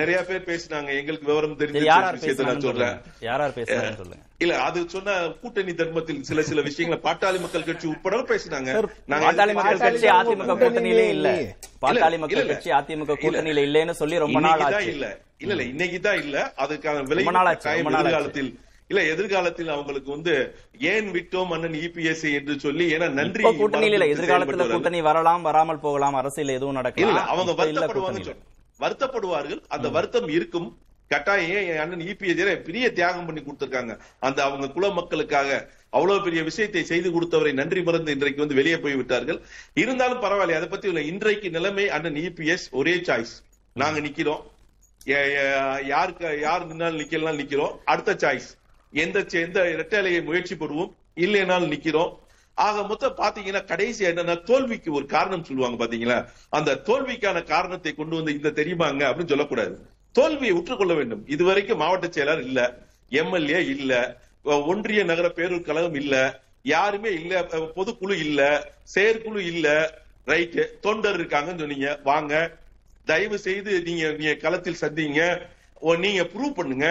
நிறைய 0.00 0.18
பேர் 0.30 0.48
பேசினாங்க. 0.50 0.88
எங்களுக்கு 1.00 1.28
விவரம் 1.30 1.58
தெரிஞ்ச 1.60 1.82
விஷயத்தை 2.18 2.46
நான் 2.50 2.64
சொல்றேன். 2.66 2.96
சொல்லுங்க. 2.96 3.26
யார் 3.28 3.42
யார் 3.44 3.56
பேசுறாங்கன்னு 3.58 4.00
சொல்லுங்க. 4.02 4.22
இல்ல 4.44 4.54
அது 4.66 4.78
சொன்ன 4.94 5.12
கூட்டணி 5.42 5.72
தர்மத்தில் 5.76 6.24
சில 6.30 6.42
சில 6.48 6.62
விஷயங்களை 6.68 6.98
பாட்டாளி 7.06 7.38
மக்கள் 7.44 7.68
கட்சி 7.68 7.86
உட்பட 7.92 8.22
பேசினாங்க. 8.32 8.70
நாங்க 9.12 9.24
பாட்டாளி 9.28 9.54
மக்கள் 9.58 9.84
கட்சி 9.86 10.08
அதிமுக 10.18 10.56
கூட்டணியிலே 10.62 11.06
இல்ல. 11.16 11.28
பாட்டாளி 11.84 12.18
மக்கள். 12.24 12.50
கட்சி 12.52 12.72
அதிமுக 12.80 13.16
கூட்டணியில 13.22 13.64
இல்லைன்னு 13.68 13.96
சொல்லி 14.02 14.18
ரொம்ப 14.24 14.40
நாள் 14.46 14.64
ஆச்சு 14.66 14.92
இல்ல. 14.96 15.06
இல்ல 15.40 15.52
இல்ல 15.54 15.64
இன்னைக்கு 15.64 15.98
தான் 16.00 16.20
இல்ல. 16.22 16.36
அதுக்கான 16.62 17.02
விலை. 17.08 17.24
எதிர்காலத்தில் 18.02 18.50
இல்ல 18.90 19.00
எதிர்காலத்தில் 19.12 19.70
அவங்களுக்கு 19.74 20.10
வந்து 20.14 20.34
ஏன் 20.90 21.08
விட்டோம் 21.14 21.52
அண்ணன் 21.54 21.76
இபிஎஸ் 21.80 22.26
என்று 22.38 22.54
சொல்லி 22.64 22.84
ஏன்னா 22.94 23.06
நன்றி 23.16 23.42
கூட்டணியில 23.56 23.96
இல்ல 23.96 24.06
எதிர்காலத்துல. 24.14 24.66
கூட்டணி 24.72 25.00
வரலாம் 25.08 25.46
வராமல் 25.48 25.80
போகலாம் 25.84 26.18
அரசியல் 26.20 26.56
எதுவும் 26.56 26.72
இல்ல 26.72 26.80
நடக்கலாம் 26.80 27.12
இல்ல 27.12 27.24
அவங்க 27.32 27.52
வருத்தப்படுவாங்க. 27.60 28.34
வருத்தப்படுவார்கள் 28.80 29.60
அந்த 29.74 29.88
வருத்தம் 29.96 30.28
இருக்கும். 30.36 30.68
கட்டாயம் 31.10 31.66
என் 31.72 31.80
அண்ணன் 31.82 32.04
இபிஎஸ் 32.06 32.38
பெரிய 32.68 32.86
தியாகம் 32.96 33.26
பண்ணி 33.26 33.42
கொடுத்திருக்காங்க. 33.42 33.92
அந்த 34.26 34.38
அவங்க 34.46 34.66
குல 34.68 34.86
மக்களுக்காக 34.96 35.50
அவ்வளவு 35.92 36.24
பெரிய 36.24 36.40
விஷயத்தை 36.42 36.82
செய்து 36.84 37.08
கொடுத்தவரை 37.10 37.52
நன்றி 37.54 37.82
மறந்து 37.82 38.14
இன்றைக்கு 38.16 38.42
வந்து 38.44 38.58
வெளியே 38.60 38.78
போய் 38.78 38.98
விட்டார்கள். 39.00 39.38
இருந்தாலும் 39.82 40.22
பரவாயில்ல 40.24 40.58
அதை 40.60 40.68
பத்தி 40.68 40.88
இல்ல 40.92 41.02
இன்றைக்கு 41.12 41.50
நிலைமை 41.50 41.86
அண்ணன் 41.96 42.20
இபிஎஸ் 42.24 42.66
ஒரே 42.72 42.94
சாய்ஸ் 43.08 43.34
நாங்க 43.76 44.00
நிக்கிறோம். 44.00 44.42
யாருக்கு 45.84 46.40
யார் 46.40 46.66
நின்னாலும் 46.66 47.00
நிக்கலாம் 47.00 47.38
நிக்கிறோம். 47.40 47.78
அடுத்த 47.84 48.14
சாய்ஸ் 48.14 48.48
எந்த 48.92 49.24
எந்த 49.30 49.62
இரட்டையலையை 49.62 50.24
முயற்சி 50.24 50.54
பெறுவோம் 50.54 50.92
இல்லைனாலும் 51.16 51.70
நிக்கிறோம். 51.70 52.12
ஆக 52.54 52.82
மொத்தம் 52.82 53.16
பாத்தீங்கன்னா 53.16 53.64
கடைசி 53.64 54.04
என்னன்னா 54.04 54.42
தோல்விக்கு 54.42 54.92
ஒரு 54.92 55.06
காரணம் 55.06 55.44
சொல்லுவாங்க 55.44 55.84
பாத்தீங்களா 55.84 56.26
அந்த 56.48 56.74
தோல்விக்கான 56.74 57.42
காரணத்தை 57.42 57.94
கொண்டு 57.94 58.16
வந்து 58.16 58.32
இந்த 58.32 58.48
தெரியுமாங்க 58.48 59.02
அப்படின்னு 59.10 59.28
சொல்லக்கூடாது. 59.28 59.86
தோல்வியை 60.12 60.50
உற்றுக்கொள்ள 60.50 60.94
வேண்டும். 60.94 61.28
இதுவரைக்கும் 61.28 61.78
மாவட்ட 61.78 62.06
செயலர் 62.06 62.38
இல்ல. 62.38 62.60
எம்எல்ஏ 63.08 63.64
இல்ல. 63.66 63.92
ஒன்றிய 64.42 65.04
நகர 65.04 65.28
பேரூர் 65.28 65.62
கழகம் 65.62 65.94
இல்ல. 65.94 66.40
யாருமே 66.62 67.12
இல்ல. 67.12 67.40
பொதுக்குழு 67.76 68.18
இல்ல. 68.18 68.40
செயற்குழு 68.82 69.46
இல்ல. 69.46 69.94
ரைட்டு. 70.26 70.64
தொண்டர் 70.80 71.20
இருக்காங்கன்னு 71.20 71.58
சொன்னீங்க. 71.58 72.00
வாங்க. 72.02 72.56
தயவு 73.10 73.38
செய்து 73.46 73.72
நீங்க 73.88 74.04
நீங்க 74.18 74.34
களத்தில் 74.44 74.82
சந்திங்க. 74.84 75.22
நீங்க 76.04 76.22
ப்ரூவ் 76.34 76.58
பண்ணுங்க. 76.58 76.88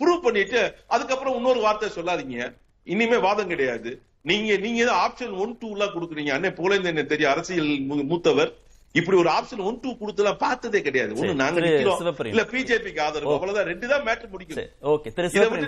ப்ரூவ் 0.00 0.24
பண்ணிட்டு 0.26 0.60
அதுக்கப்புறம் 0.94 1.36
இன்னொரு 1.38 1.60
வார்த்தை 1.66 1.90
சொல்லாதீங்க. 1.98 2.48
இனிமே 2.94 3.20
வாதம் 3.26 3.52
கிடையாது. 3.52 3.90
நீங்க 4.30 4.56
நீங்க 4.64 4.82
ஆப்ஷன் 5.04 5.36
ஒன் 5.44 5.54
டூ 5.60 5.68
எல்லாம் 5.76 5.94
கொடுக்குறீங்க. 5.94 6.50
போலேந்து 6.58 6.92
என்ன 6.92 7.04
தெரியும் 7.12 7.32
அரசியல் 7.34 7.70
மூத்தவர். 8.10 8.52
இப்படி 9.00 9.16
ஒரு 9.20 9.30
ஆப்ஷன் 9.34 9.62
ஒன் 9.68 9.78
டூ 9.82 9.90
கொடுத்தலாம் 10.00 10.40
பார்த்ததே 10.42 10.80
கிடையாது. 10.86 11.12
ஒண்ணு 11.20 11.34
நாங்க 11.42 11.60
நிக்கிறோம். 11.64 12.00
இல்ல 12.32 12.42
பிஜேபிக்கு 12.50 13.00
ஆதரவு. 13.04 13.32
அவ்வளவுதான். 13.36 13.68
ரெண்டு 13.72 13.86
தான் 13.92 14.04
மேட்டர் 14.08 14.32
முடிக்கும். 14.34 14.68
ஓகே 14.92 15.12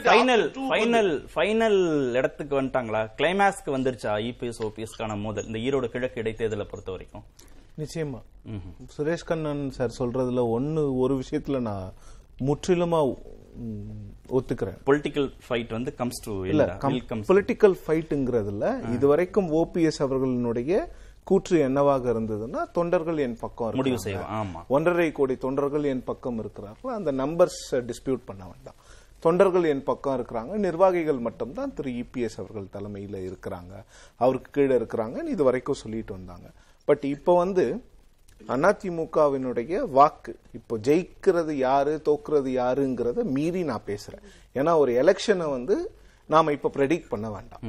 ஃபைனல் 0.09 0.45
ஃபைனல் 0.73 1.11
ஃபைனல் 1.35 1.81
இடத்துக்கு 2.21 2.55
வந்துட்டாங்களா? 2.61 3.03
கிளைமேக்ஸ்க்கு 3.21 3.77
வந்துருச்சா? 3.77 4.13
இபிஎஸ் 4.31 4.63
ஓபிஎஸ்க்கான 4.69 5.17
மோதல். 5.25 5.49
இந்த 5.51 5.61
ஈரோடு 5.69 5.91
கிழக்கு 5.95 6.23
இடைத்தேர்தலை 6.25 6.69
பொறுத்த 6.75 6.93
வரைக்கும். 6.97 7.27
நிச்சயமா. 7.79 8.21
சுரேஷ் 8.97 9.29
கண்ணன் 9.31 9.63
சார் 9.77 9.97
சொல்றதுல 9.99 10.43
ஒன்னு 10.57 10.83
ஒரு 11.05 11.15
விஷயத்துல 11.23 11.61
நான் 11.69 11.87
முற்றிலுமா 12.49 13.01
ஒத்துக்கிறேன். 14.37 14.79
பொலிட்டிக்கல் 14.89 15.29
ஃபைட் 15.47 15.73
வந்து 15.77 15.91
கம்ஸ் 16.01 16.23
டு 16.25 16.33
இல்ல 16.51 16.65
பொலிட்டிக்கல் 17.31 17.77
ஃபைட்டுங்கிறதுல 17.85 18.69
இதுவரைக்கும் 18.95 19.49
ஓபிஎஸ் 19.61 20.01
அவர்களினுடைய 20.07 20.73
கூற்று 21.31 21.57
என்னவாக 21.67 22.13
இருந்ததுன்னா 22.13 22.63
தொண்டர்கள் 22.79 23.19
என் 23.27 23.37
பக்கம் 23.43 23.77
முடிவு. 23.81 23.99
செய்வோம் 24.07 24.57
ஒன்றரை 24.77 25.07
கோடி 25.19 25.35
தொண்டர்கள் 25.45 25.85
என் 25.93 26.03
பக்கம் 26.11 26.39
இருக்கிறார்கள். 26.43 26.97
அந்த 26.99 27.13
நம்பர்ஸ் 27.23 27.61
டிஸ்பியூட் 27.91 28.29
பண்ண 28.31 28.43
வேண்டாம் 28.51 28.81
தொண்டர்கள் 29.25 29.67
என் 29.73 29.87
பக்கம் 29.89 30.17
இருக்கிறாங்க. 30.19 30.55
நிர்வாகிகள் 30.67 31.21
மட்டும்தான் 31.27 31.75
திரு 31.77 31.91
இபிஎஸ் 32.03 32.39
அவர்கள் 32.43 32.73
தலைமையில 32.75 33.17
இருக்கிறாங்க. 33.31 33.73
அவருக்கு 34.25 34.51
கீழே 34.57 34.75
இருக்கிறாங்க 34.81 35.25
இது 35.35 35.43
வரைக்கும் 35.45 35.83
சொல்லிட்டு 35.83 36.13
வந்தாங்க. 36.19 36.49
பட் 36.89 37.05
இப்போ 37.15 37.33
வந்து 37.45 37.65
அதிமுகவினுடைய 38.55 39.75
வாக்கு 39.99 40.33
இப்போ 40.59 40.75
ஜெயிக்கிறது 40.87 41.53
யாரு 41.67 41.93
தோக்குறது 42.09 42.49
யாருங்கிறத 42.63 43.25
மீறி 43.37 43.63
நான் 43.71 43.87
பேசுறேன். 43.91 44.25
ஏன்னா 44.59 44.73
ஒரு 44.83 44.93
எலெக்ஷனை 45.03 45.47
வந்து 45.57 45.77
நாம 46.31 46.53
இப்ப 46.57 46.71
ப்ரெடிக்ட் 46.77 47.13
பண்ண 47.13 47.27
வேண்டாம். 47.37 47.63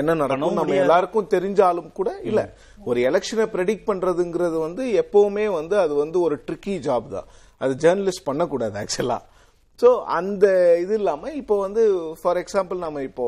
என்ன 0.00 0.10
நடக்கும்? 0.20 0.58
நம்ம 0.58 0.74
எல்லாருக்கும் 0.82 1.30
தெரிஞ்சாலும் 1.34 1.90
கூட 1.98 2.10
இல்ல. 2.28 2.40
ஒரு 2.88 2.98
எலெக்ஷனை 3.08 3.46
ப்ரெடிக்ட் 3.54 3.88
பண்றதுங்கிறது 3.90 4.56
வந்து 4.66 4.84
எப்பவுமே 5.02 5.46
வந்து 5.58 5.74
அது 5.84 5.94
வந்து 5.94 6.20
ஒரு 6.26 6.36
ட்ரிக்கி 6.46 6.74
ஜாப் 6.86 7.08
தான். 7.16 7.28
அது 7.60 7.74
ஜேர்னலிஸ்ட் 7.84 8.28
பண்ணக்கூடாது 8.28 8.76
ஆக்சுவலா 8.82 9.18
சோ 9.82 9.90
அந்த 10.18 10.46
இது 10.84 10.94
இல்லாம 11.00 11.30
இப்போ 11.40 11.54
வந்து 11.66 11.82
ஃபார் 12.20 12.40
எக்ஸாம்பிள் 12.42 12.78
நம்ம 12.86 13.02
இப்போ 13.10 13.26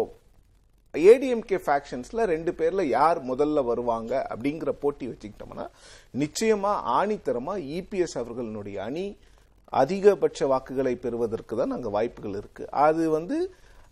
ஏடிஎம்கே 1.05 1.59
ஃபேக்ஷன்ஸில் 1.65 2.23
ரெண்டு 2.25 2.53
பேரில் 2.55 2.85
யார் 2.89 3.19
முதல்ல 3.25 3.63
வருவாங்க 3.65 4.13
அப்படிங்கிற 4.31 4.73
போட்டி 4.81 5.05
வச்சுக்கிட்டோம்னா 5.07 5.67
நிச்சயமாக 6.15 6.85
ஆணித்தரமாக 6.99 7.67
இபிஎஸ் 7.77 8.17
அவர்களுடைய 8.17 8.79
அணி 8.83 9.07
அதிகபட்ச 9.73 10.47
வாக்குகளை 10.47 10.95
பெறுவதற்கு 10.97 11.55
தான் 11.57 11.71
அங்கே 11.71 11.91
வாய்ப்புகள் 11.91 12.37
இருக்குது 12.41 12.71
அது 12.83 13.05
வந்து 13.11 13.39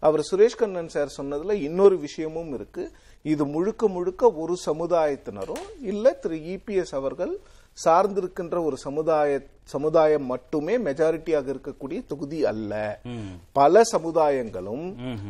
அவர் 0.03 0.23
சுரேஷ் 0.23 0.61
கண்ணன் 0.61 0.93
சார் 0.95 1.17
சொன்னதில் 1.17 1.63
இன்னொரு 1.63 1.97
விஷயமும் 1.99 2.53
இருக்குது 2.55 2.93
இது 3.25 3.45
முழுக்க 3.47 3.89
முழுக்க 3.89 4.31
ஒரு 4.35 4.55
சமுதாயத்தினரும் 4.69 5.67
இல்லை 5.85 6.13
திரு 6.19 6.39
இபிஎஸ் 6.55 6.95
அவர்கள் 6.95 7.35
சார்ந்திருக்கின்ற 7.85 8.65
ஒரு 8.65 8.77
சமுதாய 8.77 9.41
சமுதாயம் 9.65 10.25
மட்டுமே 10.27 10.79
மெஜாரிட்டியாக 10.79 11.47
இருக்கக்கூடிய 11.53 12.07
தொகுதி 12.07 12.45
அல்ல. 12.45 13.01
பல 13.53 13.83
சமுதாயங்களும் 13.93 14.87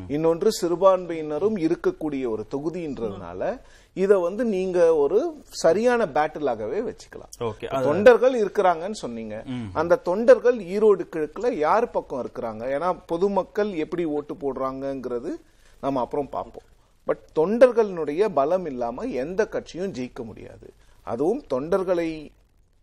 இன்னொன்று 0.09 0.51
சிறுபான்மையினரும் 0.61 1.57
இருக்கக்கூடிய 1.67 2.23
ஒரு 2.29 2.45
தொகுதின்றதுனால 2.55 3.61
இத 3.93 4.19
வந்து 4.19 4.45
நீங்க 4.45 4.95
ஒரு 4.95 5.19
சரியான 5.51 6.07
பேட்டிலாகவே 6.07 6.79
வச்சுக்கலாம். 6.89 7.33
தொண்டர்கள் 7.83 8.35
இருக்கிறாங்கன்னு 8.45 9.01
சொன்னீங்க. 9.05 9.45
அந்த 9.73 9.97
தொண்டர்கள் 9.97 10.57
ஈரோடு 10.57 11.05
கிழக்குல 11.15 11.53
யார் 11.53 11.91
பக்கம் 11.91 12.23
இருக்கிறாங்க? 12.25 12.65
ஏன்னா 12.77 12.99
பொதுமக்கள் 13.07 13.73
எப்படி 13.75 14.05
ஓட்டு 14.05 14.35
போடுறாங்கங்கிறது 14.35 15.33
நம்ம 15.81 16.01
அப்புறம் 16.01 16.29
பார்ப்போம். 16.29 16.69
பட் 17.05 17.25
தொண்டர்களுடைய 17.39 18.29
பலம் 18.35 18.67
இல்லாம 18.67 19.03
எந்த 19.03 19.47
கட்சியும் 19.47 19.93
ஜெயிக்க 19.93 20.25
முடியாது. 20.25 20.73
அதுவும் 21.03 21.43
தொண்டர்களை 21.55 22.31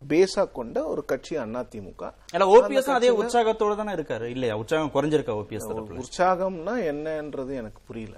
பேஸா 0.08 0.52
கொண்ட 0.52 0.86
ஒரு 0.86 1.06
கட்சி 1.06 1.38
அதிமுக. 1.38 2.12
இல்ல 2.34 2.46
ஓபிஎஸ் 2.58 2.90
அதே 2.90 3.10
உற்சாகத்தோட 3.10 3.76
தானே 3.76 3.94
இருக்காரு? 3.94 4.24
இல்லையா? 4.24 4.58
உற்சாகம் 4.58 4.92
குறைஞ்சிருக்கா 4.94 5.36
ஓபிஎஸ் 5.42 6.04
உற்சாகம்னா 6.04 6.76
என்னன்றது 6.92 7.54
எனக்கு 7.54 7.82
புரியல. 7.88 8.18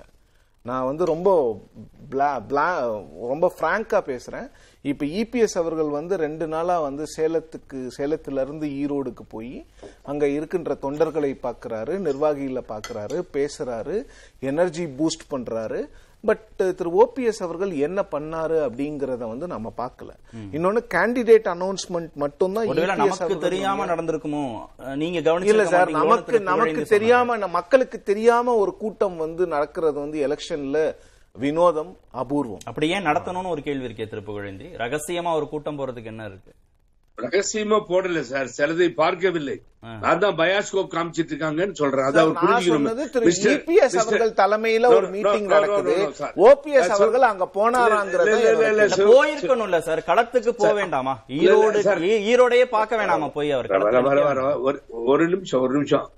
நான் 0.63 0.85
வந்து 0.85 1.05
ரொம்ப 1.05 1.61
ரொம்ப 3.19 3.53
பிராங்கா 3.59 3.99
பேசுறேன். 4.09 4.49
இப்ப 4.81 5.05
இபிஎஸ் 5.05 5.55
அவர்கள் 5.55 5.87
வந்து 5.87 6.17
ரெண்டு 6.17 6.47
நாளா 6.47 6.79
வந்து 6.79 7.03
சேலத்துக்கு 7.17 7.87
சேலத்துல 7.97 8.41
இருந்து 8.41 8.67
ஈரோடுக்கு 8.67 9.23
போய் 9.27 9.65
அங்க 10.01 10.27
இருக்கின்ற 10.27 10.77
தொண்டர்களை 10.81 11.37
பார்க்கறாரு 11.43 11.97
நிர்வாகிகளை 11.97 12.63
பார்க்கறாரு 12.69 13.23
பேசுறாரு 13.33 14.05
எனர்ஜி 14.39 14.85
பூஸ்ட் 14.85 15.31
பண்றாரு. 15.31 15.87
பட் 16.23 16.47
திரு 16.77 16.89
ஓபிஎஸ் 17.03 17.39
அவர்கள் 17.45 17.71
என்ன 17.87 17.99
பண்ணாரு 18.11 18.57
அப்படிங்கறத 18.65 19.21
வந்து 19.31 19.47
நம்ம 19.53 19.67
பார்க்கல. 19.77 20.11
இன்னொன்னு 20.55 20.81
கேண்டிடேட் 20.95 21.47
அனௌன்ஸ்மெண்ட் 21.53 22.11
மட்டும் 22.23 22.53
தான் 22.53 23.39
தெரியாம 23.47 23.85
நடந்திருக்குமோ? 23.85 24.43
நீங்க 24.95 25.17
இல்ல 25.51 25.65
சார் 25.65 25.95
நமக்கு 25.99 26.41
நமக்கு 26.51 26.83
தெரியாம 26.95 27.37
மக்களுக்கு 27.57 27.99
தெரியாம 28.11 28.55
ஒரு 28.55 28.73
கூட்டம் 28.83 29.17
வந்து 29.17 29.45
நடக்கிறது 29.55 29.97
வந்து 29.99 30.19
எலெக்ஷன்ல 30.27 30.79
வினோதம் 31.35 31.91
அபூர்வம். 32.21 32.63
அப்படி 32.65 32.89
ஏன் 32.95 33.05
நடத்தணும்னு 33.05 33.53
ஒரு 33.55 33.61
கேள்வி 33.61 33.85
இருக்கே 33.87 34.07
திரு 34.09 34.23
புகழேந்தி? 34.29 34.67
ரகசியமா 34.83 35.33
ஒரு 35.39 35.47
கூட்டம் 35.49 35.79
போறதுக்கு 35.79 36.11
என்ன 36.13 36.25
இருக்கு? 36.25 36.51
ரகசியமா 37.21 37.77
போடல 37.89 38.19
சார். 38.19 38.47
சிலதை 38.57 38.89
பார்க்கவில்லை. 38.93 39.61
நான் 40.01 40.19
தான் 40.19 40.35
பயாஸ்கோப் 40.35 40.91
காமிச்சிட்டு 40.93 41.31
இருக்காங்கன்னு 41.33 41.71
சொல்றேன். 41.71 42.05
அது 42.05 42.19
அவர் 42.19 42.33
புரிஞ்சுக்கணும். 42.41 43.97
அவர்கள் 43.97 44.33
தலைமையில 44.33 44.85
ஒரு 44.85 45.07
மீட்டிங் 45.09 45.45
நடக்குது. 45.45 46.09
ஓபிஎஸ் 46.35 46.95
அவர்கள் 46.97 47.21
அங்க 47.21 47.49
போனாராங்கிறத. 47.53 48.33
போயிருக்கணும்ல 49.11 49.79
சார். 49.79 50.03
களத்துக்கு 50.07 50.49
போக 50.49 50.73
வேண்டாமா? 50.73 51.23
ஈரோடு 51.27 51.79
ஈரோடையே 52.31 52.65
பார்க்க 52.65 52.95
வேணாமா 52.95 53.29
போய் 53.31 53.51
அவர் 53.51 53.67
வர 53.67 54.01
வர 54.01 54.21
நிக்க 54.21 54.23
வர 54.23 54.59
ஒரு 54.59 54.81
ஒரு 54.89 55.27
நிமிஷம் 55.27 55.61
ஒரு 55.61 55.73
நிமிஷம். 55.73 56.09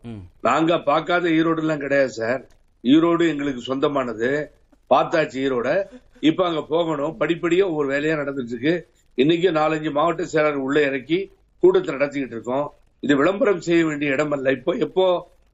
நாங்க 0.41 0.77
பார்க்காத 0.79 1.29
ஈரோடு 1.29 1.57
எல்லாம் 1.57 1.79
கிடையாது 1.79 2.09
சார். 2.09 2.41
ஈரோடு 2.83 3.27
எங்களுக்கு 3.27 3.61
சொந்தமானது. 3.61 4.51
பார்த்தாச்சு 4.89 5.37
ஈரோட. 5.45 5.85
இப்ப 6.19 6.45
அங்க 6.45 6.61
போகணும். 6.69 7.15
படிப்படியா 7.19 7.73
ஒரு 7.75 7.87
வேலையா 7.93 8.17
நடந்துட்டு 8.17 8.45
இருக்கு. 8.45 8.92
இன்னைக்கு 9.17 9.49
நாலஞ்சு 9.57 9.89
மாவட்ட 9.97 10.23
செயலர் 10.33 10.63
உள்ள 10.67 10.77
இறக்கி 10.89 11.17
கூட்டத்தை 11.63 11.91
நடத்திக்கிட்டு 11.95 12.35
இருக்கோம். 12.37 12.67
இது 13.03 13.13
விளம்பரம் 13.19 13.65
செய்ய 13.65 13.81
வேண்டிய 13.89 14.15
இடம் 14.15 14.33
அல்ல 14.35 14.51
இப்போ 14.57 14.71
எப்போ 14.85 15.05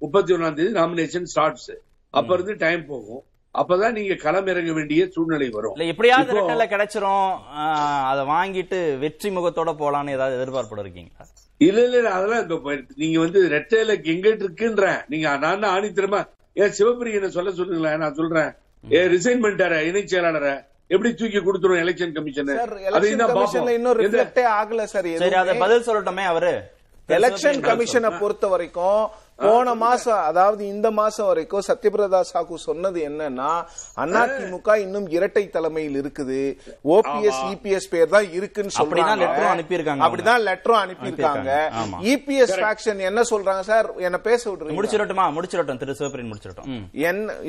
முப்பத்தி 0.01 0.31
ஒன்னாம் 0.35 0.55
தேதி 0.59 0.71
நாமினேஷன் 0.77 1.27
ஸ்டார்ட்ஸ் 1.31 1.71
அப்ப 2.13 2.29
இருந்து 2.35 2.53
டைம் 2.63 2.83
போகும். 2.91 3.23
அப்பதான் 3.55 3.95
நீங்க 3.97 4.15
களம் 4.23 4.49
இறங்க 4.51 4.71
வேண்டிய 4.77 5.01
சூழ்நிலை 5.13 5.49
வரும். 5.55 5.75
எப்படியாவது 5.93 6.37
ரெட்டல 6.37 6.65
கிடைச்சிரும். 6.73 7.29
அதை 8.11 8.23
வாங்கிட்டு 8.33 8.79
வெற்றி 9.03 9.29
முகத்தோட 9.37 9.71
போலான்னு 9.81 10.15
ஏதாவது 10.17 10.37
எதிர்பார்ப்போட 10.39 10.81
இருக்கீங்களா 10.85 11.27
இல்ல 11.67 11.79
இல்ல 11.85 11.97
இல்ல, 12.01 12.09
அதெல்லாம் 12.17 12.43
இப்ப. 12.57 12.75
நீங்க 13.01 13.17
வந்து 13.25 13.39
ரெட்டையில 13.55 13.95
எங்கிட்டு 14.11 14.45
இருக்குன்ற 14.47 14.85
நீங்க 15.13 15.35
நான் 15.45 15.71
ஆணித்தரமா 15.75 16.21
ஏன் 16.61 16.75
சிவபிரியனை 16.77 17.29
சொல்ல 17.37 17.51
சொல்லுங்களேன் 17.59 18.01
நான் 18.03 18.17
சொல்றேன். 18.19 18.51
ஏ 18.83 18.99
ரிசைன் 19.13 19.43
பண்ணிட்டார 19.43 19.81
இணைச் 19.89 20.11
செயலாளரை. 20.13 20.53
எப்படி 20.89 21.09
தூக்கி 21.13 21.39
கொடுத்துரும் 21.39 21.81
எலெக்ஷன் 21.81 22.13
கமிஷன் 22.13 22.49
இன்னும் 23.73 23.97
ரிஃப்ளெக்டே 23.99 24.45
ஆகல 24.55 24.83
சார் 24.85 25.09
சரி 25.17 25.35
அதை 25.35 25.55
பதில் 25.57 25.85
சொல்லட்டுமே 25.87 26.25
அவரு. 26.25 26.53
எலெக்ஷன் 27.09 27.59
கமிஷனை 27.63 28.09
பொறுத்த 28.19 28.47
வரைக்கும் 28.47 29.01
போன 29.43 29.73
மாசம் 29.83 30.21
அதாவது 30.29 30.61
இந்த 30.73 30.87
மாசம் 30.99 31.27
வரைக்கும் 31.29 31.65
சத்யபிரதா 31.67 32.21
சாகு 32.31 32.55
சொன்னது 32.67 32.99
என்னன்னா 33.09 33.51
அதிமுக 34.03 34.75
இன்னும் 34.85 35.07
இரட்டை 35.17 35.43
தலைமையில் 35.55 35.97
இருக்குது. 36.01 36.39
ஓபிஎஸ் 36.95 37.41
இபிஎஸ் 37.53 37.89
பேர் 37.93 38.13
தான் 38.15 38.27
இருக்குன்னு 38.39 38.75
சொல்றாங்க. 38.79 39.27
அனுப்பியிருக்காங்க. 39.53 40.03
அப்படிதான் 40.07 40.43
லெட்டரும் 40.47 40.81
அனுப்பியிருக்காங்க. 40.83 41.51
இபிஎஸ் 42.13 42.55
ஃபேக்ஷன் 42.63 43.01
என்ன 43.09 43.23
சொல்றாங்க 43.31 43.63
சார்? 43.71 43.89
என்ன 44.07 44.19
பேச 44.29 44.41
விடுறீங்க 44.49 44.79
முடிச்சிடட்டுமா? 44.79 45.27
முடிச்சிடட்டும். 45.37 45.81
திரு 45.83 45.99
சிவபிரியன் 46.01 46.31
முடிச்சிடட்டும். 46.33 46.69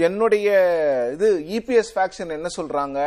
என்னுடைய 0.08 0.48
இது 1.16 1.30
இபிஎஸ் 1.58 1.92
ஃபேக்ஷன் 1.96 2.36
என்ன 2.38 2.50
சொல்றாங்க? 2.58 2.98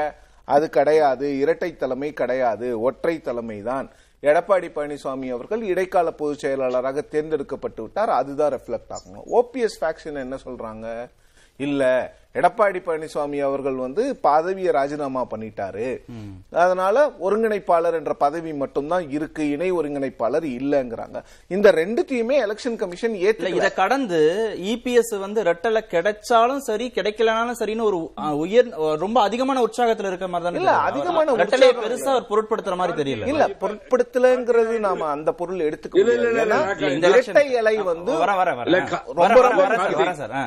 அது 0.54 0.66
கிடையாது. 0.78 1.26
இரட்டை 1.42 1.70
தலைமை 1.82 2.10
கிடையாது. 2.22 2.68
ஒற்றை 2.88 3.14
தலைமை 3.28 3.60
தான் 3.68 3.86
எடப்பாடி 4.24 4.70
பழனிசாமி 4.76 5.30
அவர்கள் 5.32 5.62
இடைக்கால 5.62 6.12
பொதுச் 6.12 6.40
செயலாளராக 6.40 7.02
தேர்ந்தெடுக்கப்பட்டு 7.02 7.82
விட்டார். 7.82 8.10
அதுதான் 8.10 8.54
ரெஃப்ளெக்ட் 8.54 8.94
ஆகணும். 8.94 9.26
ஓபிஎஸ் 9.32 9.78
ஃபேக்ஷன் 9.82 10.20
என்ன 10.26 10.38
சொல்றாங்க? 10.46 11.10
இல்ல 11.58 11.84
எடப்பாடி 12.36 12.82
பழனிசாமி 12.86 13.42
அவர்கள் 13.42 13.74
வந்து 13.74 14.16
பதவியை 14.16 14.72
ராஜினாமா 14.72 15.28
பண்ணிட்டாரு. 15.36 16.02
அதனால 16.52 17.12
ஒருங்கிணைப்பாளர் 17.22 17.94
என்ற 17.94 18.14
பதவி 18.14 18.54
மட்டும்தான் 18.54 19.10
இருக்கு 19.10 19.50
இணை 19.50 19.74
ஒருங்கிணைப்பாளர் 19.74 20.46
இல்லங்கிறாங்க. 20.60 21.24
இந்த 21.48 21.72
ரெண்டுத்தையுமே 21.72 22.36
எலெக்ஷன் 22.46 22.76
கமிஷன் 22.76 23.14
இல்ல 23.14 23.32
ஏத்துக்கல. 23.32 23.56
இத 23.56 23.72
கடந்து 23.72 24.20
இபிஎஸ் 24.62 25.20
வந்து 25.20 25.44
ரெட்டல 25.44 25.82
கிடைச்சாலும் 25.90 26.58
சரி 26.58 26.92
கிடைக்கலனாலும் 26.96 27.54
சரின்னு 27.60 27.82
ஒரு 27.82 28.12
உயர் 28.38 28.70
ரொம்ப 28.98 29.22
அதிகமான 29.22 29.64
உற்சாகத்துல 29.64 30.08
இருக்க 30.08 30.28
மாதிரி 30.28 30.44
தானே 30.44 30.58
இல்ல. 30.58 30.72
அதிகமான 30.72 31.32
ரெட்டலையை 31.32 31.76
பெருசா 31.86 32.10
அவர் 32.10 32.28
பொருட்படுத்துற 32.30 32.76
மாதிரி 32.76 33.02
தெரியல. 33.02 33.28
இல்ல 33.28 33.48
பொருட்படுத்தலங்கிறது 33.48 34.80
நாம 34.80 35.06
அந்த 35.06 35.32
பொருள் 35.32 35.58
எடுத்துக்க 35.58 35.98
இரட்டை 35.98 36.94
election- 37.04 37.52
இலை 37.52 37.78
வந்து. 37.78 38.12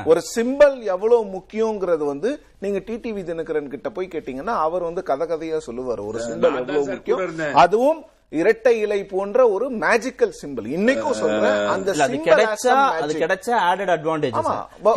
ஒரு 0.05 0.21
சிம்பல் 0.35 0.81
எவ்வளவு 0.81 1.25
முக்கியம் 1.25 1.75
முக்கியங்கிறது 1.77 2.11
வந்து 2.13 2.29
நீங்க 2.59 2.79
டிடிவி 2.87 3.23
தினகரன் 3.23 3.73
கிட்ட 3.73 3.89
போய் 3.89 4.13
கேட்டீங்கன்னா 4.13 4.55
அவர் 4.65 4.87
வந்து 4.89 5.01
கதை 5.03 5.25
கதையா 5.27 5.57
சொல்லுவார். 5.61 6.03
ஒரு 6.09 6.19
தான் 6.43 6.61
எவ்வளவு 6.61 6.85
முக்கியம். 6.91 7.57
அதுவும் 7.63 7.99
இரட்டை 8.33 8.71
இலை 8.83 8.97
போன்ற 9.11 9.41
ஒரு 9.49 9.65
மேஜிக்கல் 9.83 10.33
சிம்பிள் 10.39 10.65
இன்னைக்கும் 10.77 11.19
சொல்றேன் 11.19 11.59
அந்த 11.73 11.91
கிடைச்சா 12.25 12.73
அது. 12.95 13.13
கிடைச்சா 13.21 13.53
ஆடட் 13.67 13.91
அட்வான்டேஜ் 13.93 14.39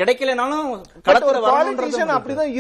கிடைக்கலனாலும் 0.00 0.64
களத்துல 1.06 1.30
ஒரு 1.32 1.42
பாலிட்டிஷியன் 1.46 2.12
அப்படிதான் 2.16 2.50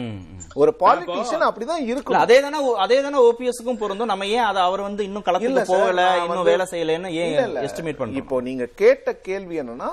ம். 0.00 0.16
ஒரு 0.56 0.72
பாலிட்டிஷியன் 0.82 1.46
அப்படிதான் 1.48 1.84
இருக்கணும். 1.90 2.22
அதே 2.24 2.38
தானே 2.40 2.58
அதே 2.84 2.98
தானே 3.02 3.18
ஓபிஎஸ்க்கும் 3.28 3.80
பொருந்தும். 3.80 4.10
நம்ம 4.12 4.26
ஏன் 4.36 4.46
அதை 4.50 4.60
அவர் 4.62 4.86
வந்து 4.88 5.04
இன்னும் 5.04 5.26
சார், 5.62 5.70
போகல 5.74 6.02
இன்னும் 6.24 6.48
வேலை 6.50 6.66
செய்யலன்னு 6.72 7.12
ஏன். 7.22 7.56
எஸ்டிமேட் 7.66 8.00
பண்றோம் 8.00 8.20
இப்போ 8.22 8.40
நீங்க 8.40 8.66
கேட்ட 8.82 9.14
கேள்வி 9.28 9.56
என்னன்னா 9.62 9.90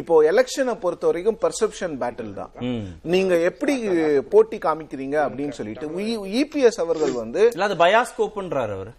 இப்போ 0.00 0.14
எலெக்ஷனை 0.30 0.74
பொறுத்த 0.82 1.04
வரைக்கும் 1.08 1.38
பெர்செப்ஷன் 1.44 1.94
பேட்டில் 2.02 2.34
தான். 2.40 2.52
நீங்க 3.14 3.32
எப்படி 3.50 3.74
போட்டி 4.34 4.58
காமிக்கிறீங்க 4.66 5.16
அப்படின்னு 5.26 5.56
சொல்லிட்டு 5.60 5.86
இபிஎஸ் 6.42 6.82
அவர்கள் 6.84 7.14
வந்து 7.22 7.42
அது 7.68 7.76
பயாஸ்கோப்ன்றாரு 7.86 8.74
அவர். 8.78 8.92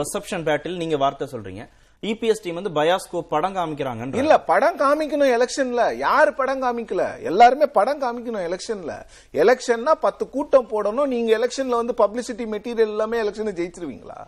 பெர்செப்ஷன் 0.00 0.44
பேட்டில் 0.48 0.82
நீங்க 0.82 0.96
வார்த்தை 1.04 1.26
சொல்றீங்க. 1.32 1.64
இபிஎஸ் 2.02 2.42
டீம் 2.44 2.58
வந்து 2.58 2.72
பயாஸ்கோப் 2.78 3.32
படம் 3.32 3.56
காமிக்கிறாங்க 3.56 4.20
இல்ல 4.20 4.36
படம் 4.50 4.78
காமிக்கணும் 4.82 5.32
எலெக்ஷன்ல 5.36 5.82
யாரு 6.04 6.30
படம் 6.40 6.62
காமிக்கல? 6.64 7.02
எல்லாருமே 7.30 7.66
படம் 7.78 8.00
காமிக்கணும் 8.04 8.46
எலெக்ஷன்ல 8.48 8.94
எலெக்ஷன்னா 9.42 9.92
பத்து 10.06 10.24
கூட்டம் 10.36 10.70
போடணும். 10.72 11.10
நீங்க 11.14 11.30
எலெக்ஷன்ல 11.38 11.80
வந்து 11.82 11.94
பப்ளிசிட்டி 12.02 12.46
மெட்டீரியல் 12.54 12.94
எல்லாமே 12.94 13.20
எலெக்ஷனை 13.24 13.54
ஜெயிச்சிருவீங்களா? 13.60 14.18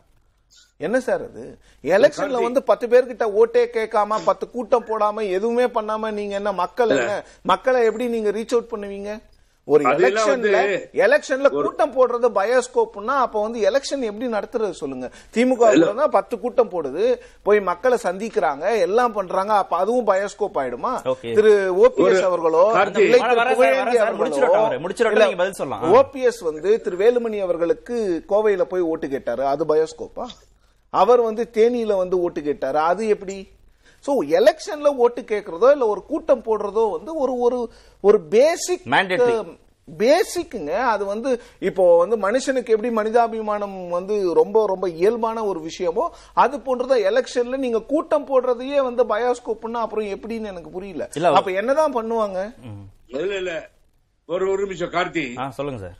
என்ன 0.80 1.00
சார் 1.00 1.22
அது? 1.22 1.58
எலெக்ஷன்ல 1.84 2.38
வந்து 2.42 2.62
பத்து 2.62 2.86
பேர்கிட்ட 2.86 3.26
ஓட்டே 3.40 3.62
கேட்காம 3.76 4.18
பத்து 4.24 4.50
கூட்டம் 4.50 4.88
போடாம 4.88 5.28
எதுவுமே 5.30 5.64
பண்ணாம 5.64 6.12
நீங்க 6.12 6.34
என்ன 6.34 6.52
மக்கள் 6.52 6.96
என்ன 6.96 7.22
மக்களை 7.42 7.84
எப்படி 7.84 8.08
நீங்க 8.08 8.30
ரீச் 8.30 8.54
அவுட் 8.56 8.72
பண்ணுவீங்க? 8.72 9.12
ஒரு 9.68 9.84
எலெக்ஷன்ல 9.84 10.58
எலெக்ஷன்ல 11.04 11.48
கூட்டம் 11.50 11.92
போடுறது 11.96 12.28
பயோஸ்கோப்னா 12.38 13.14
அப்ப 13.26 13.42
வந்து 13.42 13.58
எலெக்ஷன் 13.70 14.02
எப்படி 14.08 14.26
நடத்துறது 14.32 14.70
சொல்லுங்க. 14.70 15.06
திமுக 15.34 15.70
தான் 16.00 16.10
பத்து 16.10 16.34
கூட்டம் 16.40 16.72
போடுது. 16.74 17.04
போய் 17.42 17.60
மக்களை 17.60 17.98
சந்திக்கிறாங்க 18.02 18.64
எல்லாம் 18.78 19.12
பண்றாங்க 19.12 19.52
அப்ப 19.54 19.76
அதுவும் 19.76 20.06
பயோஸ்கோப் 20.06 20.58
ஆயிடுமா. 20.62 20.92
திரு 21.36 21.52
ஓபிஎஸ் 21.84 22.26
அவர்களோ. 22.30 22.64
ஓபிஎஸ் 26.00 26.42
வந்து 26.50 26.80
திரு 26.86 26.98
வேலுமணி 27.04 27.40
அவர்களுக்கு 27.40 28.24
கோவையில 28.28 28.62
போய் 28.62 28.88
ஓட்டு 28.92 29.08
கேட்டாரு. 29.08 29.46
அது 29.46 29.64
பயோஸ்கோப்பா 29.64 30.26
அவர் 30.94 31.20
வந்து 31.20 31.50
தேனியில 31.54 31.96
வந்து 31.96 32.16
ஓட்டு 32.20 32.42
கேட்டாரு. 32.42 32.78
அது 32.84 33.02
எப்படி? 33.08 33.36
சோ 34.04 34.12
எலெக்ஷன்ல 34.38 34.88
ஓட்டு 34.98 35.20
கேட்கறதோ 35.24 35.68
இல்ல 35.70 35.84
ஒரு 35.86 36.02
கூட்டம் 36.04 36.46
போடுறதோ 36.46 36.84
வந்து 36.90 37.12
ஒரு 37.16 37.34
ஒரு 37.44 37.58
ஒரு 38.04 38.18
பேசிக். 38.32 38.82
பேசிக்குங்க 39.88 40.74
அது 40.90 41.04
வந்து 41.04 41.30
இப்போ 41.60 41.84
வந்து 41.98 42.16
மனுஷனுக்கு 42.16 42.74
எப்படி 42.74 42.90
மனிதாபிமானம் 42.90 43.74
வந்து 43.90 44.14
ரொம்ப 44.32 44.66
ரொம்ப 44.66 44.86
இயல்பான 44.94 45.44
ஒரு 45.44 45.60
விஷயமோ 45.60 46.04
அது 46.34 46.56
போன்றத 46.58 46.96
எலெக்ஷன்ல 47.10 47.56
நீங்க 47.56 47.80
கூட்டம் 47.84 48.28
போடுறதையே 48.28 48.78
வந்து 48.82 49.04
பயோஸ்கோப்னா 49.04 49.82
அப்புறம் 49.82 50.08
எப்படின்னு 50.14 50.50
எனக்கு 50.52 50.70
புரியல. 50.70 51.06
இல்ல, 51.14 51.32
அப்ப 51.32 51.52
என்னதான் 51.52 51.96
பண்ணுவாங்க? 51.96 52.38
இல்ல 53.16 53.34
இல்ல. 53.36 53.52
ஒரு 54.28 54.44
ஒரு 54.50 54.60
நிமிஷம் 54.62 54.92
கார்த்தி. 54.92 55.24
சொல்லுங்க 55.50 55.80
சார். 55.80 55.98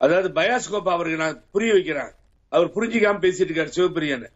அதாவது 0.00 0.28
பயாஸ்கோப் 0.30 0.92
அவருக்கு 0.92 1.22
நான் 1.24 1.40
புரிய 1.50 1.72
வைக்கிறேன். 1.72 2.10
அவர் 2.48 2.74
புரிஞ்சிக்காம 2.74 3.24
பேசிட்டு 3.24 3.52
இருக்காரு 3.52 3.70
சிவபிரியன் 3.76 4.26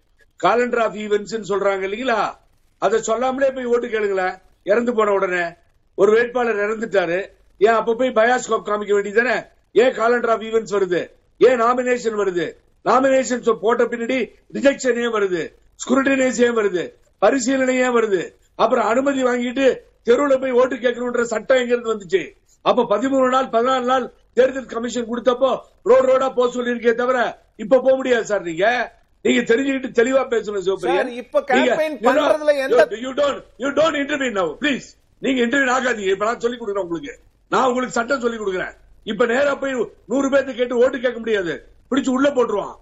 காலண்டர் 0.45 0.83
ஆஃப் 0.83 0.95
ஈவென்ட்ஸ் 0.95 1.45
சொல்றாங்க 1.49 1.85
இல்லைங்களா? 1.85 2.35
அதை 2.79 3.03
சொல்லாமலே 3.03 3.51
போய் 3.51 3.65
ஓட்டு 3.65 3.87
கேளுங்களேன். 3.87 4.43
இறந்து 4.63 4.95
போன 4.95 5.13
உடனே. 5.13 5.55
ஒரு 5.95 6.13
வேட்பாளர் 6.13 6.57
இறந்துட்டாரு. 6.57 7.27
ஏன் 7.59 7.73
அப்ப 7.73 7.95
போய் 7.95 8.09
பயாஸ்கோப் 8.09 8.67
காமிக்க 8.67 8.95
வேண்டியதானே 8.95 9.47
ஏன் 9.73 9.93
காலண்டர் 9.93 10.29
ஆஃப் 10.29 10.41
ஈவென்ட்ஸ் 10.41 10.75
வருது? 10.79 11.11
ஏன் 11.39 11.61
நாமினேஷன் 11.61 12.19
வருது? 12.19 12.53
நாமினேஷன் 12.85 13.53
போட்ட 13.53 13.85
பின்னாடி 13.85 14.33
ரிஜெக்ஷன் 14.55 15.03
ஏன் 15.03 15.13
வருது? 15.13 15.55
ஸ்குருட்டினைஸ் 15.77 16.43
ஏன் 16.43 16.57
வருது? 16.57 16.93
பரிசீலனை 17.19 17.79
ஏன் 17.79 17.91
வருது? 17.91 18.35
அப்புறம் 18.55 18.87
அனுமதி 18.87 19.25
வாங்கிட்டு 19.25 19.79
தெருவுல 20.05 20.41
போய் 20.41 20.51
ஓட்டு 20.51 20.77
கேட்கணுன்ற 20.77 21.23
சட்டம் 21.23 21.59
எங்க 21.59 21.75
இருந்து 21.75 21.95
வந்துச்சு? 21.95 22.40
அப்ப 22.65 22.87
பதிமூணு 22.91 23.29
நாள் 23.29 23.47
பதினாலு 23.47 23.85
நாள் 23.85 24.05
தேர்தல் 24.33 24.67
கமிஷன் 24.67 25.09
கொடுத்தப்போ 25.09 25.51
ரோட் 25.83 26.09
ரோடா 26.11 26.35
போக 26.35 26.47
சொல்லியிருக்கே 26.53 26.95
தவிர 26.95 27.19
இப்ப 27.57 27.81
போக 27.81 27.97
முடியாது 27.97 28.25
சார் 28.25 28.43
நீங்க. 28.43 28.67
நீங்க 29.25 29.55
தெரிஞ்சுக்கிட்டு 29.55 29.91
தெளிவா 29.95 30.23
பேசணும் 30.31 30.65
சிவபிரியன் 30.67 31.09
இப்ப 31.15 31.45
campaign 31.49 31.95
பண்றதுல 32.07 32.55
எந்த- 32.57 32.99
you 33.01 33.11
don't 33.13 33.41
you 33.57 33.69
don't 33.71 33.99
interview 34.01 34.31
now 34.31 34.57
please 34.61 34.87
நீங்க 35.23 35.41
இன்டர்வியூ 35.47 35.73
ஆகாதீங்க. 35.75 36.11
இப்ப 36.11 36.25
நான் 36.25 36.41
சொல்லி 36.41 36.59
கொடுக்குறேன் 36.59 36.87
உங்களுக்கு. 36.87 37.15
நான் 37.51 37.67
உங்களுக்கு 37.67 37.95
சட்டம் 37.95 38.21
சொல்லி 38.21 38.39
கொடுக்குறேன். 38.39 38.75
இப்ப 39.05 39.27
நேரா 39.27 39.55
போய் 39.55 39.75
நூறு 40.07 40.29
பேர்த்து 40.29 40.55
கேட்டு 40.55 40.79
ஓட்டு 40.79 41.01
கேட்க 41.01 41.19
முடியாது. 41.19 41.55
பிடிச்சு 41.91 42.09
உள்ள 42.09 42.31
போட்டுருவான். 42.31 42.75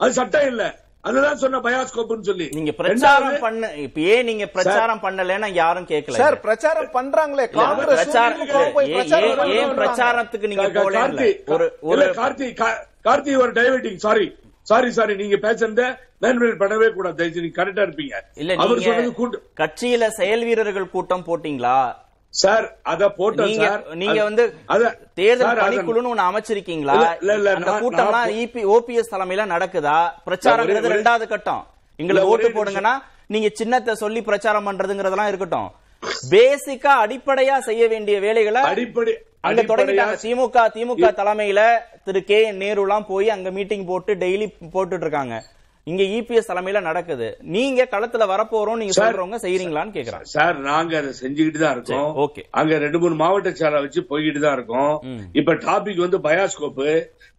அது 0.00 0.12
சட்டம் 0.12 0.46
இல்ல. 0.46 0.62
அதுதான் 1.04 1.38
சொன்ன 1.38 1.58
பயாஸ்கோப்னு 1.58 2.26
சொல்லி. 2.28 2.46
நீங்க 2.52 2.72
பிரச்சாரம் 2.72 3.36
பண்ண 3.40 3.68
இப்ப 3.84 4.00
ஏன் 4.12 4.26
நீங்க 4.26 4.46
பிரச்சாரம் 4.48 5.00
பண்ணலன்னா 5.02 5.48
யாரும் 5.54 5.86
கேட்கல 5.86 6.18
சார் 6.22 6.36
பிரச்சாரம் 6.40 6.90
பண்றாங்களே. 6.94 7.46
காங்கிரஸ் 7.54 7.94
பிரச்சாரம் 7.94 8.74
போய் 8.76 8.90
ஏன். 9.54 9.72
பிரச்சாரத்துக்கு 9.78 10.50
நீங்க 10.52 10.66
கார்த்தி 10.96 11.30
ஒரு 11.54 11.66
ஒரு 11.90 12.04
கார்த்தி 12.20 12.48
கார்த்தி 13.04 13.34
ஒரு 13.36 13.52
டைவர்ட்டிங் 13.52 13.98
சாரி 13.98 14.26
சாரி 14.66 14.90
சாரி 14.90 15.14
நீங்க 15.16 15.36
பேசுறத 15.38 15.82
மேன்மேல் 16.22 16.60
பண்ணவே 16.62 16.88
கூடாது. 16.92 17.30
நீங்க 17.36 17.56
கரெக்டா 17.58 17.82
இருப்பீங்க. 17.86 18.16
இல்ல 18.34 18.56
அவர் 18.56 18.80
சொன்னது 18.80 19.02
நீங்க 19.02 19.14
கூட்டு 19.14 19.38
கட்சியில 19.60 20.08
செயல் 20.18 20.44
வீரர்கள் 20.44 20.90
கூட்டம் 20.90 21.26
போட்டீங்களா? 21.26 21.76
சார் 22.30 22.76
அத 22.82 23.08
போட்டோம் 23.08 23.46
நீங்க 23.46 23.66
சார். 23.66 23.94
நீங்க 23.94 24.20
அது- 24.20 24.22
வந்து 24.22 24.58
தேர்தல் 25.14 25.46
பணிக்குழுன்னு 25.56 26.08
ஒண்ணு 26.08 26.22
அமைச்சிருக்கீங்களா? 26.22 26.94
அந்த 27.54 27.70
கூட்டம்லாம் 27.80 28.36
இபி 28.36 28.64
ஓபிஎஸ் 28.64 29.14
தலைமையில 29.14 29.46
நடக்குதா? 29.46 30.10
பிரச்சாரங்கிறது 30.26 30.92
ரெண்டாவது 30.92 31.26
கட்டம்? 31.26 31.66
ஒரே 32.12 32.20
ஓட்டு 32.22 32.48
போடுங்கன்னா 32.48 32.92
நீங்க 33.26 33.48
சின்னத்தை 33.52 33.94
சொல்லி 33.94 34.22
பிரச்சாரம் 34.22 34.66
பண்றதுங்கிறதெல்லாம் 34.66 35.28
இருக்கட்டும். 35.28 35.70
பேசிக்கா 36.30 36.86
அடிப்படையா 36.86 37.58
செய்ய 37.58 37.88
வேண்டிய 37.88 38.20
வேலைகளை 38.20 38.62
அடிப்படை 38.62 39.18
அங்க 39.40 39.62
தொடங்கிட்டாங்க. 39.62 40.16
திமுக 40.22 40.68
திமுக 40.74 41.12
தலைமையில 41.12 41.78
திரு 42.04 42.24
கே 42.24 42.42
என் 42.42 42.58
நேருலாம் 42.58 43.04
போய் 43.06 43.30
அங்க 43.30 43.50
மீட்டிங் 43.50 43.86
போட்டு 43.86 44.14
டெய்லி 44.14 44.52
போட்டுட்டு 44.72 45.00
இருக்காங்க. 45.00 45.42
இங்க 45.86 46.02
இபிஎஸ் 46.02 46.48
தலைமையில 46.50 46.80
நடக்குது. 46.80 47.38
நீங்க 47.40 47.88
களத்துல 47.92 48.24
வரப்போறோம் 48.32 48.80
நீங்க 48.80 48.94
சொல்றவங்க 48.96 49.38
செய்யறீங்களான்னு 49.44 49.94
கேக்குறாங்க. 49.96 50.28
சார் 50.34 50.58
நாங்க 50.58 50.96
அதை 50.98 51.12
செஞ்சுக்கிட்டு 51.22 51.60
தான் 51.62 51.74
இருக்கோம். 51.76 52.10
okay. 52.24 52.44
அங்க 52.50 52.78
ரெண்டு 52.78 52.98
மூணு 52.98 53.14
மாவட்ட 53.14 53.52
சேலை 53.52 53.80
வச்சு 53.80 54.00
போய்கிட்டு 54.10 54.38
தான் 54.38 54.56
இருக்கோம். 54.58 54.94
இப்ப 55.32 55.54
டாபிக் 55.66 56.02
வந்து 56.04 56.18
பயாஸ்கோப் 56.28 56.80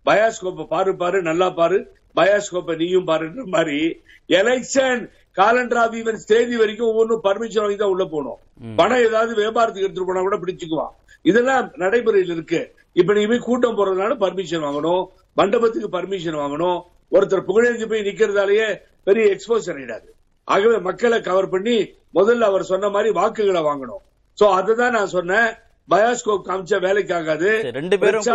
பயாஸ்கோப் 0.05 0.61
பாரு 0.73 0.95
பாரு 0.95 1.21
நல்லா 1.21 1.49
பாரு. 1.49 1.79
பயாஸ்கோப்ப 2.19 2.75
நீயும் 2.75 3.07
பாருன்ற 3.07 3.43
மாதிரி 3.55 4.01
எலெக்ஷன் 4.29 5.01
காலண்டர் 5.39 5.81
ஆஃப் 5.81 5.93
ஈவென்ட்ஸ் 5.99 6.29
தேதி 6.31 6.55
வரைக்கும் 6.55 6.89
ஒவ்வொன்றும் 6.91 7.21
பர்மிஷன் 7.27 7.63
வாங்கி 7.63 7.77
தான் 7.77 7.93
உள்ள 7.93 8.05
போகணும். 8.05 8.39
பணம் 8.79 9.03
ஏதாவது 9.07 9.31
வியாபாரத்துக்கு 9.41 9.87
எடுத்துட்டு 9.87 10.09
போனா 10.09 10.21
கூட 10.21 10.37
பிடிச்சுக்குவான். 10.37 10.91
இதெல்லாம் 11.21 11.71
நடைமுறையில் 11.75 12.33
இருக்கு. 12.35 12.61
இப்ப 12.93 13.13
நீங்க 13.13 13.27
போய் 13.27 13.47
கூட்டம் 13.47 13.77
போறதுனால 13.77 14.15
பர்மிஷன் 14.23 14.65
வாங்கணும். 14.67 15.03
மண்டபத்துக்கு 15.33 15.89
பர்மிஷன் 15.97 16.41
வாங்கணும். 16.43 16.79
ஒருத்தர் 17.11 17.47
புகழேந்தி 17.49 17.85
போய் 17.91 18.07
நிக்கிறதாலேயே 18.07 18.67
பெரிய 19.03 19.25
எக்ஸ்போசர் 19.35 19.79
ஆயிடாது 19.79 20.07
ஆகவே 20.47 20.77
மக்களை 20.87 21.17
கவர் 21.21 21.49
பண்ணி 21.49 21.75
முதல்ல 22.15 22.47
அவர் 22.51 22.69
சொன்ன 22.69 22.89
மாதிரி 22.89 23.09
வாக்குகளை 23.19 23.61
வாங்கணும். 23.61 24.01
சோ 24.37 24.45
அதுதான் 24.59 24.95
நான் 24.97 25.11
சொன்னேன். 25.17 25.49
பயாஸ்கோப் 25.89 26.47
காமிச்ச 26.47 26.79
வேலைக்கு 26.79 27.13
ஆகாது 27.15 27.49
ரெண்டு 27.79 27.95
பேரும் 27.99 28.25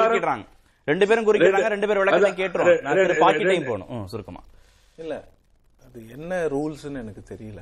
ரெண்டு 0.89 1.07
பேரும் 1.09 1.27
குறுக்கிடுறாங்க 1.27 1.69
ரெண்டு 1.75 1.87
பேரும் 1.89 2.03
விளக்கத்தை 2.03 2.33
கேட்டுரும் 2.41 3.21
பாக்கி 3.25 3.45
டைம் 3.49 3.69
போகணும். 3.71 3.89
ம், 3.95 4.07
சுருக்கமா. 4.13 4.43
இல்ல 5.03 5.15
அது 5.87 6.01
என்ன 6.17 6.33
ரூல்ஸ்னு 6.55 7.03
எனக்கு 7.05 7.23
தெரியல. 7.33 7.61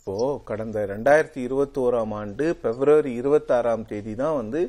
இப்போ 0.00 0.42
கடந்த 0.44 0.78
ரெண்டாயிரத்தி 0.90 1.40
இருபத்தி 1.46 1.78
ஓராம் 1.80 2.12
ஆண்டு 2.18 2.44
பிப்ரவரி 2.62 3.10
இருபத்தி 3.14 3.52
ஆறாம் 3.56 3.84
தேதி 3.86 4.14
தான் 4.14 4.36
வந்து 4.36 4.60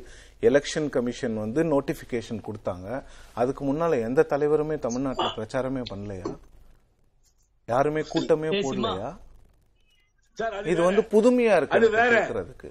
எலெக்ஷன் 0.48 0.88
கமிஷன் 0.88 1.36
வந்து 1.36 1.60
நோட்டிபிகேஷன் 1.64 2.40
கொடுத்தாங்க. 2.48 2.88
அதுக்கு 3.40 3.62
முன்னால 3.68 4.00
எந்த 4.08 4.26
தலைவருமே 4.32 4.76
தமிழ்நாட்டுல 4.78 5.28
பிரச்சாரமே 5.38 5.82
பண்ணலையா? 5.92 6.28
யாருமே 7.68 8.02
கூட்டமே 8.12 8.50
போடலையா? 8.60 9.10
இது. 10.66 10.80
வந்து 10.82 11.02
புதுமையா 11.12 11.54
இருக்கு 11.58 11.76
அது 11.78 11.88
வேற. 11.92 12.14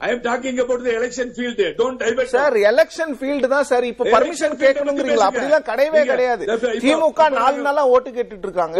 I 0.01 0.09
am 0.13 0.21
talking 0.25 0.59
about 0.63 0.83
the 0.87 0.93
election 0.97 1.31
field 1.35 1.61
don't 1.79 1.99
divert 2.03 2.31
sir 2.33 2.55
election 2.69 3.13
field 3.19 3.49
தான் 3.53 3.67
சார் 3.71 3.85
இப்ப 3.85 4.03
Election 4.03 4.15
பர்மிஷன் 4.17 4.55
பத்தி 4.55 5.15
அப்படிலாம் 5.27 5.67
கிடையவே. 5.69 6.01
கிடையாது. 6.11 6.43
திமுக 6.83 7.27
நாலு 7.35 7.59
நாளா 7.61 7.83
ஓட்டு 7.93 8.09
கேட்டுட்டு 8.11 8.47
இருக்காங்க. 8.47 8.77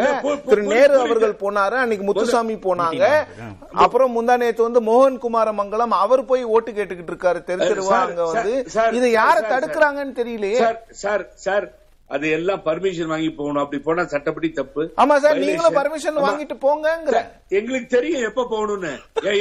திரு 0.48 0.64
நேரு. 0.72 0.96
அவர்கள் 1.04 1.36
போனாரு 1.44 1.78
அன்னைக்கு 1.84 2.06
முத்துசாமி 2.08 2.56
போனாங்க. 2.66 3.04
அப்புறம் 3.84 4.16
முந்தா 4.18 4.36
நேத்து 4.42 4.68
வந்து 4.68 4.82
மோகன் 4.88 5.20
குமார 5.20 5.48
மங்கலம் 5.60 5.94
அவர் 6.04 6.24
போய் 6.26 6.44
ஓட்டு 6.56 6.72
கேட்டுக்கிட்டு 6.72 7.14
இருக்காரு 7.14 7.40
தெரு 7.44 7.62
தெருவா 7.66 7.94
சார், 7.94 8.08
அங்க 8.08 8.26
வந்து. 8.30 8.54
இது 8.98 9.08
யார. 9.14 9.38
தடுக்கிறாங்கன்னு 9.52 10.18
தெரியலையே. 10.18 10.60
சார் 10.64 10.80
சார் 11.04 11.24
சார் 11.46 11.68
அது 12.14 12.30
எல்லாம் 12.38 12.62
பர்மிஷன் 12.66 13.12
வாங்கி 13.14 13.30
போகணும். 13.32 13.62
அப்படி 13.64 13.80
போனா 13.84 14.04
சட்டப்படி 14.14 14.50
தப்பு. 14.52 14.84
ஆமா 14.98 15.16
சார். 15.16 15.38
நீங்களும் 15.38 15.78
பர்மிஷன். 15.80 16.18
வாங்கிட்டு 16.28 16.56
போங்கங்கிற. 16.66 17.18
எங்களுக்கு 17.60 17.88
தெரியும் 17.98 18.26
எப்ப 18.30 18.48
போகணும்னு. 18.52 18.94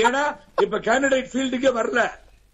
ஏன்னா 0.05 0.23
இப்ப 0.65 0.79
கேண்டிடேட் 0.79 1.33
ஃபீல்டுக்கே 1.33 1.73
வரல. 1.81 2.03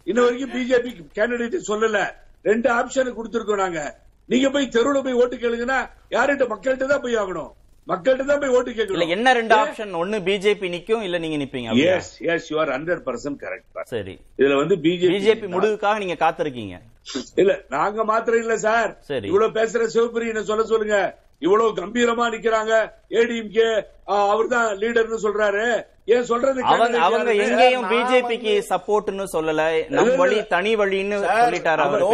இன்ன 0.06 0.24
வரைக்கும் 0.24 0.54
பிஜேபி 0.56 0.90
கேண்டிடேட் 1.18 1.56
சொல்லல. 1.70 2.00
ரெண்டு 2.42 2.68
ஆப்ஷன் 2.70 3.16
கொடுத்திருக்கோம் 3.18 3.62
நாங்க. 3.64 3.80
நீங்க 4.28 4.50
போய் 4.50 4.74
தெருவுல 4.76 5.02
போய் 5.02 5.20
ஓட்டு 5.22 5.36
கேளுங்கன்னா 5.36 5.78
யார்கிட்ட 6.10 6.44
மக்கள்கிட்ட 6.52 6.86
தான் 6.86 7.04
போய் 7.06 7.16
ஆகணும். 7.16 7.50
மக்கள்கிட்ட 7.86 8.24
தான் 8.30 8.40
போய் 8.42 8.54
ஓட்டு 8.56 8.70
கேட்கணும். 8.76 9.12
என்ன 9.16 9.32
ரெண்டு 9.38 9.54
ஆப்ஷன் 9.54 9.92
ஒன்னு 10.00 10.16
பிஜேபி 10.28 10.68
நிக்கும் 10.74 11.04
இல்ல 11.06 11.18
நீங்க 11.24 11.36
நிப்பீங்க? 11.42 11.74
Yes 11.90 12.10
yes 12.34 12.48
you 12.52 12.56
are 12.62 12.72
hundred 12.76 13.02
percent 13.08 13.38
correct 13.44 13.90
சரி. 13.94 14.14
இதுல 14.40 14.56
வந்து 14.62 14.76
பிஜேபி 14.86 15.12
பிஜேபி 15.14 15.48
முடிவுக்காக 15.54 15.98
நீங்க 16.04 16.16
காத்திருக்கீங்க. 16.24 16.76
இல்ல 17.42 17.52
நாங்க 17.76 18.04
மாத்திரம் 18.04 18.42
இல்ல 18.44 18.56
சார் 18.66 18.90
சரி. 19.10 19.28
இவ்வளவு 19.30 19.56
பேசுற 19.58 19.82
சிவபிரியனை 19.94 20.42
சொல்ல 20.50 20.64
சொல்லுங்க. 20.72 20.98
இவ்வளவு 21.42 21.74
கம்பீரமா 21.80 22.26
நிக்கிறாங்க. 22.34 22.72
ஏடிஎம்கே 23.10 23.68
அவர் 24.04 24.48
தான் 24.48 24.78
லீடர்னு 24.78 25.18
சொல்றாரு. 25.24 25.66
ஏன் 26.14 26.24
சொல்றது 26.24 26.60
அவங்க? 26.64 27.32
எங்கேயும் 27.44 27.86
பிஜேபிக்கு 27.92 28.52
சப்போர்ட்னு 28.68 29.24
சொல்லல. 29.32 29.62
நம் 29.88 30.10
வழி 30.16 30.36
இல்ல. 30.36 30.44
தனி 30.52 30.76
வழின்னு 30.76 31.16
சொல்லிட்டாரு. 31.22 31.82
அவர் 31.86 32.04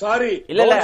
sorry. 0.00 0.32
இல்ல 0.52 0.62
இல்ல. 0.62 0.76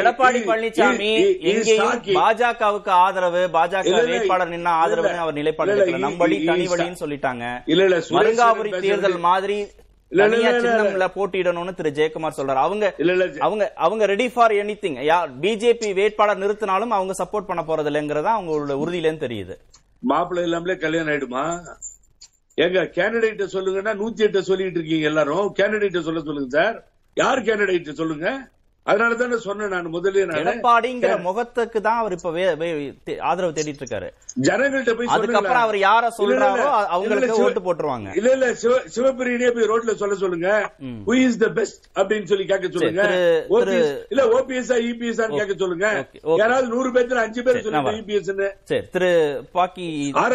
எடப்பாடி 0.00 0.40
பழனிசாமி 0.50 1.12
எங்கேயும். 1.52 2.02
பாஜகவுக்கு 2.20 2.92
ஆதரவு 3.04 3.42
பாஜக 3.58 3.94
வேட்பாளர் 4.12 4.54
நின்னா 4.56 4.74
இல்ல. 4.86 5.18
அவர் 5.24 5.38
நிலைப்பாடு 5.40 5.98
நம் 6.06 6.16
வழி 6.16 6.38
தனி 6.44 6.66
வழின்னு 6.74 7.02
சொல்லிட்டாங்க. 7.04 7.44
இல்ல, 7.66 7.84
இல்ல, 7.90 7.98
மருங்காபுரி 8.18 8.72
தேர்தல் 8.86 9.18
மாதிரி 9.28 9.58
தனியா 10.08 10.50
சின்னம்ல 10.50 11.06
போட்டியிடணும்னு 11.14 11.74
திரு 11.74 11.90
ஜெயக்குமார் 11.90 12.36
சொல்றாரு. 12.36 12.62
அவங்க 12.66 12.92
அவங்க 13.38 13.72
அவங்க 13.74 14.06
ready 14.06 14.28
for 14.28 14.52
any 14.52 14.74
thing 14.82 14.98
BJP 15.44 15.94
வேட்பாளர் 15.94 16.42
நிறுத்தினாலும் 16.44 16.94
அவங்க 16.98 17.14
சப்போர்ட் 17.22 17.50
பண்ண 17.50 17.62
போறது 17.68 17.90
இல்லைங்கிறதா 17.92 18.34
அவங்களோட 18.38 18.76
உறுதியிலேன்னு 18.82 19.24
தெரியுது. 19.26 19.56
மாப்பிள்ளை 19.98 20.44
இல்லாமலே 20.48 20.76
கல்யாணம் 20.76 21.12
ஆயிடுமா? 21.14 21.44
எங்க 22.54 22.82
கேண்டிடேட்ட 22.96 23.46
சொல்லுங்கன்னா 23.54 23.92
நூத்தி 24.02 24.22
எட்டு 24.26 24.42
சொல்லிட்டு 24.42 24.78
இருக்கீங்க 24.78 25.06
எல்லாரும். 25.06 25.46
கேண்டிடேட்ட 25.58 26.00
சொல்ல 26.00 26.20
சொல்லுங்க 26.20 26.50
சார் 26.58 26.76
யார் 27.14 27.42
கேண்டிடேட் 27.42 27.98
சொல்லுங்க? 28.02 28.48
அதனால 28.86 29.14
தானே 29.14 29.36
சொன்னேன் 29.36 29.68
நான் 29.68 29.92
முதல்ல 29.92 30.24
எடப்பாடிங்கிற 30.40 31.20
முகத்துக்கு 31.20 31.80
தான் 31.80 31.98
அவர் 31.98 32.12
இப்ப 32.12 32.32
ஆதரவு 33.20 33.52
தேடிட்டு 33.52 33.82
இருக்காரு 33.82 34.08
ஜனங்கள்ட்ட 34.42 34.92
போய் 34.94 35.06
அதுக்கப்புறம். 35.06 35.62
அவர் 35.62 35.78
யார 35.78 36.04
சொல்றாரோ. 36.18 36.66
அவங்களுக்கு 36.88 37.42
ஓட்டு 37.42 37.60
போட்டுருவாங்க. 37.60 38.16
இல்ல 38.16 38.30
இல்ல. 38.30 38.54
சிவ- 38.54 38.82
சிவபிரியனே 38.94 39.50
போய் 39.50 39.68
ரோட்ல 39.70 39.94
சொல்ல 39.94 40.14
சொல்லுங்க. 40.14 40.48
ஹூ 41.06 41.14
இஸ் 41.26 41.38
த 41.38 41.48
பெஸ்ட் 41.48 41.84
அப்படின்னு 41.94 42.24
சொல்லி 42.24 42.44
கேட்க 42.44 42.68
சொல்லுங்க. 42.72 43.02
இல்ல 44.08 44.24
ஓபிஎஸ் 44.26 44.72
இபிஎஸ் 44.88 45.36
கேட்க 45.36 45.54
சொல்லுங்க. 45.58 45.88
யாராவது 46.36 46.68
நூறு 46.68 46.92
பேர்த்துல 46.92 47.22
அஞ்சு 47.24 47.42
பேர் 47.42 47.62
சொல்லுங்க. 47.62 47.90
இபிஎஸ் 47.90 48.50
சரி 48.64 48.86
திரு 48.92 49.10
பாக்கி 49.52 49.88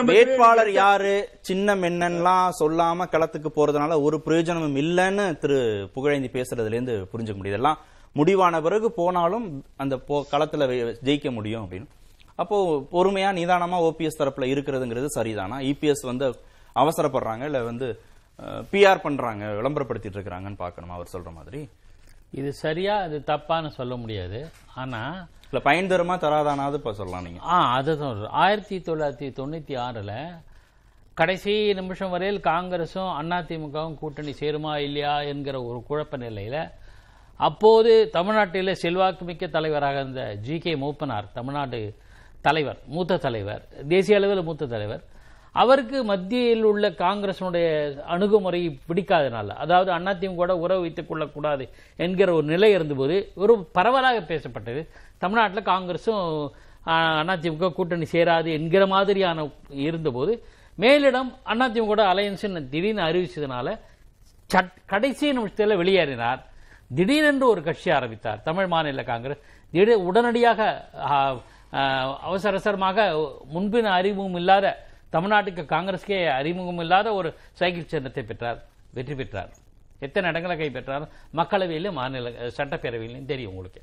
வேட்பாளர் 0.04 0.72
யாரு? 0.72 1.16
சின்னம் 1.42 1.84
என்னன்னுலாம் 1.84 2.50
சொல்லாம 2.60 3.08
களத்துக்கு 3.12 3.50
போறதுனால 3.56 4.02
ஒரு 4.02 4.22
பிரயோஜனமும் 4.22 4.76
இல்லைன்னு 4.76 5.38
திரு 5.38 5.60
புகழேந்தி 5.96 6.30
பேசுறதுல 6.38 6.76
இருந்து 6.78 7.08
புரிஞ்சுக்க 7.14 7.40
முடியுது. 7.42 7.60
எல்லாம் 7.62 7.80
முடிவான 8.14 8.62
பிறகு 8.62 8.92
போனாலும் 8.92 9.66
அந்த 9.78 9.96
போ- 9.96 10.24
களத்துல 10.32 10.96
ஜெயிக்க 11.04 11.32
முடியும் 11.32 11.68
அப்படின்னு. 11.70 11.86
அப்போ 12.36 12.78
பொறுமையா 12.92 13.34
நிதானமா 13.34 13.84
ஓபிஎஸ் 13.84 14.20
தரப்புல 14.20 14.46
இருக்கிறதுங்கிறது 14.46 15.06
சரிதானா? 15.16 15.60
இபிஎஸ் 15.60 16.06
வந்து 16.06 16.36
அவசரப்படுறாங்க 16.76 17.44
இல்ல 17.44 17.64
வந்து 17.64 18.02
பிஆர் 18.72 19.02
பண்றாங்க 19.02 19.46
விளம்பரப்படுத்திட்டு 19.46 20.18
இருக்காங்கன்னு 20.18 20.60
பார்க்கணுமா? 20.60 20.90
அவர் 20.90 21.10
சொல்ற 21.14 21.34
மாதிரி. 21.34 21.70
இது 22.32 22.54
சரியா 22.54 22.98
அது 22.98 23.24
தப்பான்னு 23.28 23.68
சொல்ல 23.68 23.96
முடியாது. 23.96 24.50
ஆனா 24.76 25.28
இல்ல 25.44 25.64
பயன் 25.64 25.88
தருமா 25.88 26.14
தராதானாவது 26.14 26.74
இப்ப 26.74 26.94
சொல்லலாம் 26.94 27.24
நீங்க. 27.24 27.40
ஆ 27.44 27.74
அதுதான் 27.74 28.12
சொல்றேன். 28.12 28.30
ஆயிரத்தி 28.30 28.78
தொள்ளாயிரத்தி 28.78 29.32
தொண்ணூத்தி 29.32 29.80
ஆறுல 29.80 30.42
கடைசி 31.14 31.74
நிமிஷம் 31.74 32.10
வரையில் 32.10 32.42
காங்கிரஸும் 32.42 33.20
அதிமுகவும் 33.20 33.96
கூட்டணி 33.96 34.32
சேருமா 34.32 34.78
இல்லையா 34.78 35.22
என்கிற 35.22 35.64
ஒரு 35.64 35.84
குழப்ப 35.90 36.18
நிலையில 36.18 36.72
அப்போது 37.42 38.10
தமிழ்நாட்டில் 38.10 38.76
செல்வாக்குமிக்க 38.76 39.48
தலைவராக 39.48 40.00
இருந்த 40.00 40.34
ஜி 40.34 40.58
கே 40.58 40.76
மூப்பனார் 40.76 41.32
தமிழ்நாடு 41.34 41.96
தலைவர் 42.42 42.78
மூத்த 42.86 43.18
தலைவர் 43.18 43.68
தேசிய 43.88 44.18
அளவில் 44.18 44.44
மூத்த 44.44 44.66
தலைவர் 44.66 45.04
அவருக்கு 45.52 46.04
மத்தியில் 46.04 46.64
உள்ள 46.64 46.90
காங்கிரஸினுடைய 46.90 48.00
அணுகுமுறை 48.02 48.80
பிடிக்காதனால 48.88 49.48
அதாவது 49.48 49.92
அதிமுக 49.92 50.36
கூட 50.36 50.58
உறவு 50.58 50.82
வைத்துக் 50.82 51.08
கொள்ளக்கூடாது 51.08 51.70
என்கிற 51.98 52.34
ஒரு 52.34 52.44
நிலை 52.44 52.72
இருந்தபோது 52.72 53.32
ஒரு 53.36 53.66
பரவலாக 53.72 54.20
பேசப்பட்டது. 54.20 54.88
தமிழ்நாட்டில் 55.18 55.64
காங்கிரஸும் 55.64 56.50
அதிமுக 56.86 57.74
கூட்டணி 57.74 58.06
சேராது 58.12 58.52
என்கிற 58.52 58.88
மாதிரியான 58.88 59.50
இருந்தபோது 59.70 60.44
மேலிடம் 60.80 61.34
அதிமுக 61.46 61.86
கூட 61.86 62.14
அலையன்ஸ் 62.14 62.70
திடீர்னு 62.70 63.02
அறிவிச்சதுனால 63.02 63.80
சட்- 64.54 64.74
கடைசி 64.86 65.32
நிமிஷத்தில் 65.32 65.78
வெளியேறினார். 65.78 66.50
திடீரென்று 66.98 67.46
ஒரு 67.54 67.62
கட்சி 67.68 67.90
ஆரம்பித்தார். 67.98 68.40
தமிழ் 68.48 68.70
மாநில 68.74 69.04
காங்கிரஸ். 69.12 69.42
திடீர் 69.74 70.06
உடனடியாக 70.10 70.60
அவசர 72.28 72.52
அவசரமாக 72.54 73.06
முன்பின் 73.56 73.90
அறிமுகம் 73.98 74.38
இல்லாத 74.42 74.66
தமிழ்நாட்டுக்கு 75.16 75.64
காங்கிரஸ்க்கே 75.76 76.20
அறிமுகம் 76.40 76.82
இல்லாத 76.84 77.08
ஒரு 77.20 77.30
சைக்கிள் 77.60 77.92
சின்னத்தை 77.94 78.24
பெற்றார். 78.30 78.60
வெற்றி 78.98 79.16
பெற்றார். 79.22 79.52
எத்தனை 80.06 80.26
இடங்களை 80.32 80.56
கைப்பற்றார்? 80.60 81.06
மக்களவையிலும் 81.40 81.98
மாநில 82.00 82.30
சட்டப்பேரவையிலும் 82.58 83.30
தெரியும் 83.32 83.52
உங்களுக்கு. 83.54 83.82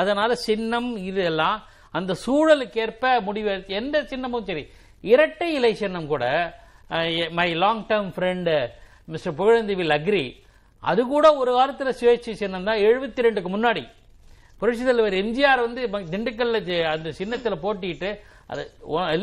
அதனால 0.00 0.30
சின்னம் 0.48 0.90
இதெல்லாம் 1.10 1.58
அந்த 1.98 2.12
சூழலுக்கேற்ப 2.24 3.04
முடிவு 3.28 3.52
எந்த 3.80 3.96
சின்னமும் 4.10 4.46
சரி. 4.50 4.64
இரட்டை 5.12 5.48
இலை 5.58 5.72
சின்னம் 5.82 6.10
கூட 6.12 6.24
my 7.38 7.48
long 7.62 7.82
term 7.90 8.12
friend 8.14 8.54
mister 9.12 9.36
Pugazhendhi 9.40 9.74
will 9.80 9.96
agree 9.98 10.24
அது 10.82 11.06
கூட 11.06 11.36
ஒரு 11.36 11.52
காலத்துல 11.52 11.90
சுயேட்சை 11.96 12.32
சின்னம் 12.34 12.64
தான். 12.64 12.78
எழுபத்தி 12.80 13.24
ரெண்டுக்கு 13.24 13.50
முன்னாடி. 13.50 13.82
புரட்சி 14.62 14.84
தலைவர் 14.84 15.14
எம்ஜிஆர் 15.14 15.60
வந்து 15.60 15.82
திண்டுக்கல்ல 16.10 16.58
அந்த 16.86 17.08
சின்னத்துல 17.18 17.56
போட்டிட்டு 17.62 18.10
அது 18.46 18.62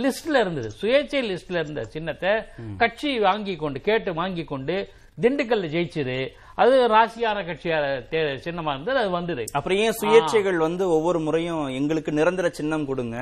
லிஸ்ட்ல 0.01 0.35
இருந்தது. 0.39 0.69
சுயேட்சை 0.81 1.21
லிஸ்ட்ல 1.23 1.57
இருந்த 1.57 1.85
சின்னத்தை 1.85 2.31
கட்சி 2.77 3.19
வாங்கி 3.19 3.55
கொண்டு 3.55 3.81
கேட்டு 3.81 4.13
வாங்கி 4.13 4.43
கொண்டு 4.43 4.75
திண்டுக்கல்ல 5.21 5.67
ஜெயிச்சது. 5.67 6.17
அது 6.55 6.87
ராசியான 6.87 7.43
கட்சியா 7.43 7.77
தே- 8.11 8.39
சின்னமா 8.43 8.71
இருந்தது 8.71 8.99
அது 8.99 9.09
வந்தது. 9.09 9.43
அப்புறம் 9.51 9.77
ஏன் 9.77 9.97
சுயேட்சைகள் 9.99 10.57
வந்து 10.59 10.89
ஒவ்வொரு 10.89 11.19
முறையும் 11.19 11.67
எங்களுக்கு 11.73 12.11
நிரந்தர 12.11 12.49
சின்னம் 12.51 12.85
கொடுங்க? 12.85 13.17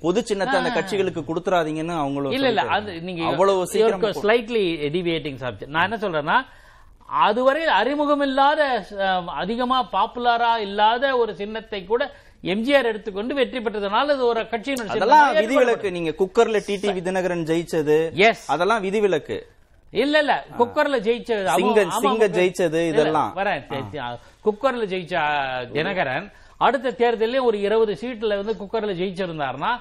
பொது 0.00 0.20
சின்னத்தை 0.24 0.56
அந்த 0.58 0.70
கட்சிகளுக்கு 0.70 1.22
கொடுத்துறாதீங்கன்னு 1.22 1.94
அவங்களும் 1.96 2.32
இல்ல 2.32 2.48
இல்ல 2.48 2.62
அது 2.72 2.92
நீங்க 3.00 3.22
அவ்வளவு 3.24 3.64
ஸ்லைட்லி 4.20 4.62
டிவியேட்டிங் 4.92 5.40
சப்ஜெக்ட் 5.40 5.74
நான் 5.74 5.86
என்ன 5.88 5.98
சொல்றேன்னா 5.98 6.36
அதுவரை 7.20 7.62
அறிமுகம் 7.76 8.20
இல்லாத 8.20 8.60
அஹ், 9.04 9.30
அதிகமா 9.36 9.88
பாப்புலரா 9.92 10.52
இல்லாத 10.58 11.16
ஒரு 11.16 11.32
சின்னத்தை 11.36 11.84
கூட 11.84 12.02
எம்ஜிஆர் 12.44 12.84
எடுத்துக்கொண்டு 12.84 13.32
வெற்றி 13.34 13.58
பெற்றதுனால 13.58 14.12
அது 14.12 14.24
ஒரு 14.26 14.40
அதெல்லாம் 14.86 15.26
சின்னமா 15.26 15.42
விதிவிலக்கு. 15.42 15.90
நீங்க 15.90 16.12
குக்கர்ல 16.18 16.60
டிடி 16.60 16.88
விதிநகரன் 16.92 17.44
ஜெயிச்சது. 17.46 17.96
Yes. 18.16 18.38
அதெல்லாம் 18.48 18.82
விதிவிலக்கு. 18.82 19.36
இல்ல 19.92 20.18
இல்ல. 20.18 20.34
குக்கர்ல 20.58 20.96
ஜெயிச்சது 20.98 21.42
சிங்க- 21.52 21.84
ஆமா, 21.86 21.94
ஆமா. 22.24 22.34
ஜெயிச்சது 22.36 22.80
இதெல்லாம். 22.90 23.32
குக்கர்ல 24.44 24.84
ஜெயிச்ச 24.86 25.14
தினகரன் 25.72 26.26
அடுத்த 26.60 26.94
தேர்தலில் 26.94 27.46
ஒரு 27.46 27.60
இருபது 27.60 27.94
சீட்ல 28.02 28.36
வந்து 28.36 28.54
குக்கர்ல 28.54 28.92
ஜெயிச்சிருந்தாருன்னா 28.94 29.72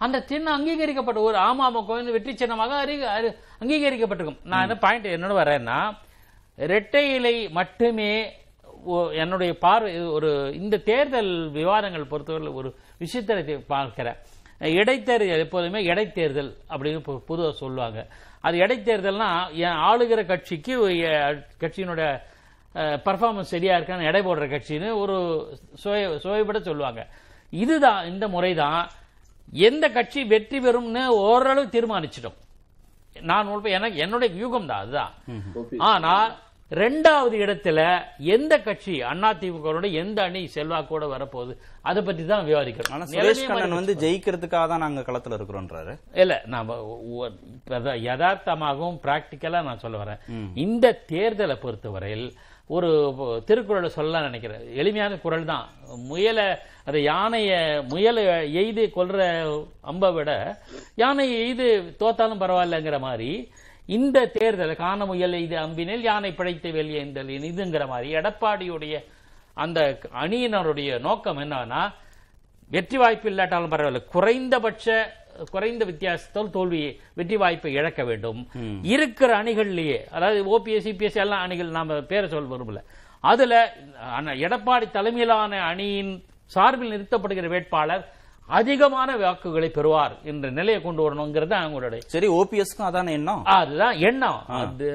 அந்த 0.00 0.24
சின்னம் 0.26 0.54
அங்கீகரிக்கப்பட்ட 0.54 1.20
ஒரு 1.22 1.38
அமமுக 1.42 1.86
வெற்றி 2.10 2.32
சின்னமாக 2.36 2.72
அங்கீகரிக்கப்பட்டிருக்கும். 3.60 4.40
நான் 4.44 4.62
என்ன 4.62 4.76
பாயிண்ட் 4.78 5.14
என்னோட 5.14 5.34
வரேன்னா 5.34 5.78
இரட்டை 6.56 7.14
இலை 7.14 7.48
மட்டுமே 7.48 8.32
என்னுடைய 9.12 9.58
பார்வை 9.58 10.00
ஒரு 10.06 10.52
இந்த 10.54 10.76
தேர்தல் 10.76 11.50
விவாதங்கள் 11.50 12.04
பொறுத்தவரை 12.04 12.48
ஒரு 12.48 12.74
விஷயத்தை 12.98 13.36
தே- 13.36 13.64
பார்க்கிறேன். 13.66 14.16
இடைத்தேர்தல் 14.60 15.38
எப்போதுமே 15.38 15.80
இடைத்தேர்தல் 15.86 16.56
அப்படின்னு 16.70 17.00
பொ- 17.06 17.22
பொதுவா 17.28 17.50
சொல்லுவாங்க. 17.52 18.06
அது 18.40 18.58
இடைத்தேர்தல்னா 18.58 19.52
என் 19.52 19.78
ஆளுகிற 19.88 20.26
கட்சிக்கு 20.26 20.86
கட்சியினுடைய 21.60 22.20
பர்ஃபார்மன்ஸ் 22.74 23.50
சரியா 23.52 23.78
இருக்கான்னு 23.78 24.06
எடை 24.06 24.20
போடுற 24.22 24.46
கட்சின்னு 24.54 24.94
ஒரு 24.94 25.16
சுய 25.74 26.08
சுயப்பட 26.22 26.60
சொல்லுவாங்க. 26.60 27.06
இதுதான் 27.50 28.06
இந்த 28.06 28.28
முறைதான் 28.28 28.90
எந்த 29.52 29.88
கட்சி 29.88 30.24
வெற்றி 30.24 30.58
பெறும்னு 30.58 31.04
ஓரளவு 31.06 31.66
தீர்மானிச்சிட்டோம். 31.66 32.38
நான் 33.20 33.64
எனக்கு 33.64 33.98
என்னுடைய 33.98 34.46
யூகம் 34.46 34.66
தான் 34.66 34.80
அதுதான் 34.80 35.12
ஆனா 35.78 36.14
ரெண்டாவது 36.72 37.34
இடத்துல 37.44 37.80
எந்த 38.34 38.54
கட்சி 38.66 38.94
அதிமுக 39.02 39.90
எந்த 40.02 40.18
அணி 40.28 40.40
செல்வாக்கோட 40.54 41.04
வரப்போகுது 41.12 41.52
அதை 41.88 42.00
பத்தி 42.08 42.22
தான் 42.30 42.46
விவாதிக்கிறோம். 42.48 42.94
ஆனா 42.96 43.06
சுரேஷ் 43.10 43.42
கண்ணன் 43.50 43.78
வந்து 43.80 43.94
ஜெயிக்கிறதுக்காக 44.02 44.66
தான் 44.72 44.84
நாங்க 44.84 45.02
களத்துல 45.08 45.36
இருக்கிறோன்றாரு. 45.38 45.94
இல்ல 46.22 46.34
நாம 46.54 46.78
யதார்த்தமாகவும் 48.08 49.00
பிராக்டிக்கலா 49.04 49.62
நான் 49.68 49.82
சொல்ல 49.84 49.96
வரேன். 50.02 50.22
இந்த 50.64 50.94
தேர்தலை 51.12 51.56
பொறுத்தவரையில் 51.64 52.26
ஒரு 52.76 52.88
திருக்குறளை 53.48 53.88
சொல்ல 53.96 54.20
நினைக்கிறேன். 54.28 54.62
எளிமையான 54.80 55.18
குரல் 55.24 55.50
தான். 55.50 55.66
முயல 56.08 56.40
அந்த 56.88 56.98
யானைய 57.10 57.52
முயலை 57.92 58.24
எய்து 58.62 58.84
கொல்ற 58.96 59.20
அம்பை 59.90 60.10
விட 60.16 60.30
யானையை 61.02 61.36
எய்து 61.44 61.68
தோத்தாலும் 62.02 62.42
பரவாயில்லைங்கிற 62.42 62.98
மாதிரி 63.06 63.30
இந்த 63.88 64.18
தேர்தல் 64.36 64.74
காண 64.84 65.06
முயல் 65.10 65.36
இது 65.42 65.56
அம்பினில் 65.64 66.06
யானை 66.08 66.30
பிழைத்து 66.38 66.70
வெளியேந்தல் 66.78 67.30
இதுங்கிற 67.50 67.84
மாதிரி 67.92 68.08
எடப்பாடியுடைய 68.20 68.94
அந்த 69.64 69.80
அணியினருடைய 70.22 70.98
நோக்கம் 71.06 71.38
என்னன்னா 71.42 71.82
வெற்றி 72.70 72.98
வாய்ப்பு 73.02 73.28
இல்லாட்டாலும் 73.30 73.72
பரவாயில்ல 73.74 74.02
குறைந்தபட்ச 74.14 74.86
குறைந்த 75.52 75.82
வித்தியாசத்தால் 75.88 76.52
தோல்வி 76.54 76.80
வெற்றி 77.18 77.36
வாய்ப்பை 77.42 77.70
இழக்க 77.78 78.00
வேண்டும். 78.04 78.38
இருக்கிற 78.94 79.30
அணிகள்லயே 79.42 79.98
அதாவது 80.16 80.38
ஓபிஎஸ் 80.54 80.86
சிபிஎஸ் 80.86 81.18
எல்லாம் 81.24 81.42
அணிகள் 81.46 81.74
நாம 81.76 81.98
பேரை 82.10 82.26
சொல்ல 82.28 82.48
விரும்பல. 82.52 82.80
அதுல 83.30 83.54
எடப்பாடி 84.46 84.86
தலைமையிலான 84.96 85.60
அணியின் 85.70 86.12
சார்பில் 86.54 86.92
நிறுத்தப்படுகிற 86.94 87.48
வேட்பாளர் 87.54 88.04
அதிகமான 88.48 89.10
வாக்குகளை 89.22 89.68
பெறுவார் 89.76 90.14
என்ற 90.30 90.50
நிலையை 90.58 90.80
கொண்டு 90.82 91.00
வரணுங்கிறது 91.04 91.54
அவங்களுடைய 91.60 92.00
சரி 92.14 92.28
ஓபிஎஸ்க்கும் 92.40 92.88
அதான 92.88 93.12
எண்ணம்? 93.18 93.42
அதுதான் 93.56 93.96
எண்ணம். 94.08 94.40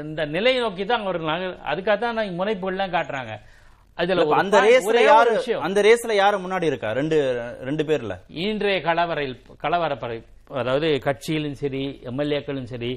இந்த 0.10 0.26
நிலையை 0.36 0.60
நோக்கி 0.66 0.86
தான் 0.92 1.04
அவர் 1.06 1.20
அதுக்காக 1.72 1.98
தான் 2.04 2.16
நான் 2.18 2.38
முனைப்புகள்லாம் 2.42 2.94
காட்டுறாங்க. 2.96 3.34
அதுல 3.98 4.26
அந்த 4.42 4.60
ரேஸ்ல 4.68 5.00
யாரு. 5.08 5.34
அந்த 5.68 5.80
ரேஸ்ல 5.88 6.14
யாரு 6.20 6.38
முன்னாடி 6.44 6.70
இருக்கா? 6.72 6.92
ரெண்டு 7.00 7.18
ரெண்டு 7.70 7.84
பேர்ல. 7.90 8.16
இன்றைய 8.46 8.78
கலவரையில் 8.88 9.36
கலவரப்பறை 9.66 10.20
அதாவது 10.62 10.88
கட்சியிலும் 11.08 11.60
சரி 11.64 11.82
எம்எல்ஏக்களும் 12.12 12.70
சரி 12.72 12.92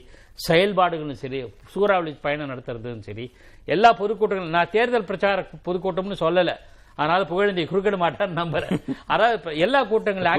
செயல்பாடுகளும் 0.46 1.20
சரி 1.24 1.40
சூறாவளி 1.72 2.12
பயணம் 2.24 2.50
நடத்துறதும் 2.52 3.04
சரி 3.08 3.26
எல்லா 3.68 3.90
பொதுக்கூட்டங்களும் 4.00 4.56
நான் 4.56 4.72
தேர்தல் 4.76 5.08
பிரச்சார 5.10 5.44
பொதுக்கூட்டம்னு 5.66 6.18
சொல்லல. 6.24 6.52
அதனால 6.98 7.20
புகழந்தி 7.30 7.62
குறுக்கிட 7.70 7.96
மாட்டான்னு 8.02 8.38
நம்புறேன். 8.40 8.80
அதாவது 9.12 9.58
எல்லா 9.66 9.80
கூட்டங்களும் 9.92 10.34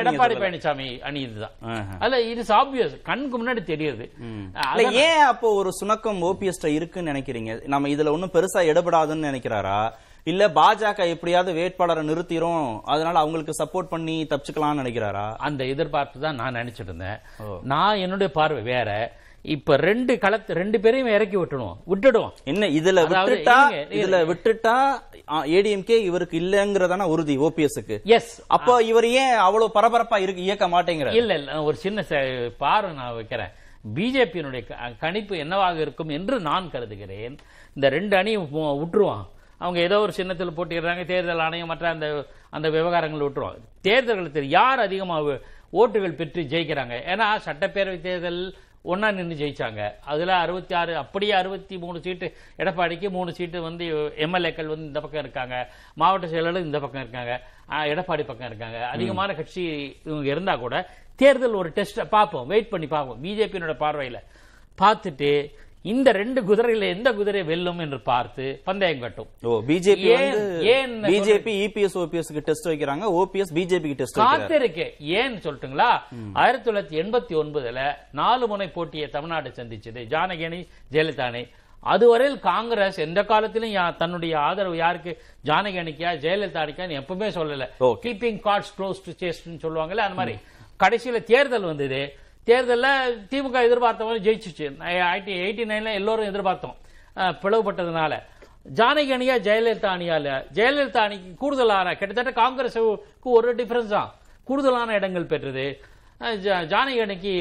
எடப்பாடி. 0.00 0.34
பழனிசாமி 0.42 0.88
அணி 1.08 1.20
இதுதான். 1.28 1.54
அல்ல 2.04 2.20
இது 2.32 2.42
ஆப்வியஸ் 2.60 2.96
கண்ணுக்கு 3.10 3.36
முன்னாடி 3.40 3.62
தெரியுது. 3.72 4.06
ஏன் 5.06 5.24
அப்போ 5.30 5.50
ஒரு 5.60 5.72
சுணக்கம் 5.80 6.20
ஓபிஎஸ் 6.30 6.66
இருக்குன்னு 6.78 7.12
நினைக்கிறீங்க? 7.12 7.52
நம்ம 7.74 7.88
இதுல 7.94 8.14
ஒண்ணும் 8.16 8.34
பெருசா 8.36 8.62
இடப்படாதுன்னு 8.72 9.30
நினைக்கிறாரா? 9.30 9.80
இல்ல 10.30 10.44
பாஜக 10.54 11.00
எப்படியாவது 11.14 11.50
வேட்பாளரை 11.58 12.02
நிறுத்திரும் 12.08 12.64
அதனால 12.92 13.18
அவங்களுக்கு 13.22 13.52
சப்போர்ட் 13.58 13.92
பண்ணி 13.92 14.16
தப்பிச்சுக்கலாம்னு 14.30 14.82
நினைக்கிறாரா? 14.82 15.26
அந்த 15.48 15.64
எதிர்பார்ப்பு 15.72 16.24
தான் 16.24 16.40
நான் 16.40 16.58
நினைச்சிட்டு 16.60 16.90
இருந்தேன். 16.90 17.20
நான் 17.72 18.02
என்னுடைய 18.06 18.28
பார்வை 18.38 18.62
வேற. 18.74 18.90
இப்ப 19.54 19.76
ரெண்டு 19.88 20.12
களத்து 20.22 20.54
ரெண்டு 20.58 20.78
பேரையும் 20.84 21.10
இறக்கி 21.16 21.36
விட்டுடுவோம். 21.36 21.76
விட்டுடுவோம். 21.92 22.32
என்ன 22.52 22.68
இதுல 22.78 23.02
விட்டுட்டா. 23.10 23.58
இதுல 23.98 24.18
விட்டுட்டா 24.30 24.74
ஏடிஎம்கே 25.56 25.98
இவருக்கு 26.08 26.36
இல்லங்கிறதான 26.40 27.06
உறுதி 27.12 27.36
ஓபிஎஸ்க்கு 27.46 27.96
எஸ் 28.16 28.32
அப்போ 28.56 28.74
இவர் 28.90 29.08
ஏன் 29.22 29.36
அவ்வளவு 29.46 29.74
பரபரப்பா 29.76 30.18
இருக்கு 30.24 30.46
இயக்க 30.48 30.68
மாட்டேங்கிறார்? 30.74 31.18
இல்ல 31.20 31.38
இல்ல 31.40 31.62
ஒரு 31.68 31.76
சின்ன 31.84 32.04
பார்வை 32.64 32.92
நான் 33.00 33.16
வைக்கிறேன். 33.20 33.54
பிஜேபியினுடைய 33.96 34.62
கணிப்பு 35.04 35.34
என்னவாக 35.44 35.80
இருக்கும் 35.86 36.12
என்று 36.18 36.36
நான் 36.50 36.70
கருதுகிறேன். 36.74 37.36
இந்த 37.76 37.88
ரெண்டு 37.96 38.14
அணியும் 38.20 38.48
விட்டுருவான். 38.82 39.24
அவங்க 39.62 39.78
ஏதோ 39.88 39.98
ஒரு 40.04 40.12
சின்னத்தில் 40.20 40.56
போட்டிடுறாங்க 40.56 41.02
தேர்தல் 41.10 41.42
ஆணையம் 41.44 41.70
மற்ற 41.72 41.86
அந்த 41.94 42.06
அந்த 42.56 42.66
விவகாரங்களை 42.76 43.24
விட்டுருவாங்க 43.26 43.62
தேர்தல்கள் 43.86 44.34
தெரியும் 44.34 44.56
யார் 44.60 44.80
அதிகமாக 44.86 45.36
ஓட்டுகள் 45.80 46.18
பெற்று 46.18 46.42
ஜெயிக்கிறாங்க? 46.52 46.94
ஏன்னா 47.12 47.26
சட்டப்பேரவை 47.46 47.98
தேர்தல் 48.08 48.40
ஒண்ணா 48.92 49.08
நின்று 49.16 49.36
ஜெயிச்சாங்க. 49.40 49.82
அதுல 50.12 50.36
அறுபத்தி 50.44 50.74
ஆறு 50.80 50.92
அப்படியே 51.02 51.32
அறுபத்தி 51.40 51.76
மூணு 51.84 51.98
சீட்டு 52.06 52.26
எடப்பாடிக்கு 52.58 53.08
மூணு 53.16 53.30
சீட்டு 53.38 53.60
வந்து 53.68 53.84
எம்எல்ஏக்கள் 54.26 54.72
வந்து 54.74 54.88
இந்த 54.90 55.00
பக்கம் 55.04 55.24
இருக்காங்க. 55.24 55.56
மாவட்ட 55.94 56.28
செயலாளர் 56.32 56.68
இந்த 56.70 56.80
பக்கம் 56.84 57.02
இருக்காங்க. 57.04 57.34
எடப்பாடி 57.92 58.24
பக்கம் 58.30 58.48
இருக்காங்க. 58.50 58.78
அதிகமான 58.94 59.34
கட்சி 59.40 59.64
இவங்க 60.04 60.28
இருந்தா 60.34 60.56
கூட 60.64 60.86
தேர்தல் 61.22 61.60
ஒரு 61.62 61.70
டெஸ்ட் 61.78 62.00
பார்ப்போம் 62.16 62.50
வெயிட் 62.54 62.72
பண்ணி 62.74 62.86
பார்ப்போம். 62.86 63.22
பிஜேபியினோட 63.24 63.74
பார்வையில. 63.84 64.18
பார்த்துட்டு 64.82 65.30
இந்த 65.86 66.12
ரெண்டு 66.12 66.42
குதிரையில 66.42 66.88
எந்த 66.88 67.12
குதிரை 67.12 67.42
வெல்லும் 67.42 67.78
என்று 67.78 68.00
பார்த்து 68.00 68.60
பந்தயம் 68.64 69.00
கட்டும். 69.00 69.26
ஓ 69.42 69.62
பிஜேபி 69.66 70.08
ஏன்- 70.18 70.60
ஏன் 70.60 71.02
பிஜேபி 71.02 71.68
இபிஎஸ் 71.68 71.98
ஓபிஎஸ் 71.98 72.38
டெஸ்ட் 72.38 72.68
வைக்கிறாங்க. 72.68 73.02
ஓபிஎஸ் 73.02 73.54
பிஜேபிக்கு 73.54 73.94
டெஸ்ட் 73.94 74.18
காத்திருக்கு. 74.18 74.92
ஏன்னு 74.98 75.40
சொல்லட்டுங்களா? 75.42 75.98
ஆயிரத்தி 76.32 76.70
தொள்ளாயிரத்தி 76.70 77.02
எண்பத்தி 77.02 77.42
ஒன்பதுல 77.42 77.94
நாலு 78.12 78.46
முனை 78.46 78.68
போட்டியை 78.68 79.08
தமிழ்நாடு 79.08 79.48
சந்திச்சது. 79.48 80.04
ஜானகி 80.10 80.66
ஜெயலலிதா 80.92 81.20
அணி 81.20 81.46
அதுவரையில் 81.80 82.38
காங்கிரஸ் 82.38 82.98
எந்த 82.98 83.24
காலத்திலும் 83.24 83.96
தன்னுடைய 83.96 84.38
ஆதரவு 84.38 84.76
யாருக்கு? 84.76 85.22
ஜானகி 85.44 85.78
அணிக்கா 85.78 86.10
ஜெயலலிதா 86.10 86.66
அணிக்கான்னு 86.66 87.00
எப்பவுமே 87.00 87.28
சொல்லல. 87.28 87.68
கீப்பிங் 88.02 88.40
கார்ட்ஸ் 88.40 88.74
க்ளோஸ் 88.78 89.00
டு 89.04 89.26
சேஸ்ட்னு 89.26 89.58
சொல்லுவாங்கல்ல 89.62 89.96
அந்த 89.96 90.14
மாதிரி. 90.14 90.36
கடைசியில 90.82 91.22
தேர்தல் 91.22 91.62
வந்தது. 91.62 92.18
தேர்தல்ல 92.48 92.88
திமுக 93.30 93.60
எதிர்பார்த்த 93.68 94.06
மாதிரி 94.08 94.24
ஜெயிச்சிச்சு 94.26 94.66
ஐடி 95.14 95.32
எயிட்டி 95.44 95.64
நைன்ல 95.70 95.92
எல்லோரும் 96.00 96.28
எதிர்பார்த்தோம். 96.30 96.76
பிளவுபட்டதுனால. 97.42 98.12
ஜானகி 98.78 99.12
அணியா 99.16 99.34
ஜெயலலிதா 99.46 99.90
அணியால. 99.96 100.28
ஜெயலலிதா 100.56 101.02
அணிக்கு 101.06 101.30
கூடுதலான 101.42 101.94
கிட்டத்தட்ட 102.00 102.32
காங்கிரஸுக்கு 102.42 103.28
ஒரு 103.38 103.54
டிஃபரன்ஸ் 103.60 103.94
தான். 103.96 104.10
கூடுதலான 104.48 104.94
இடங்கள் 104.98 105.30
பெற்றது. 105.32 105.66
ஜானகி 106.72 107.00
அணிக்கு 107.06 107.32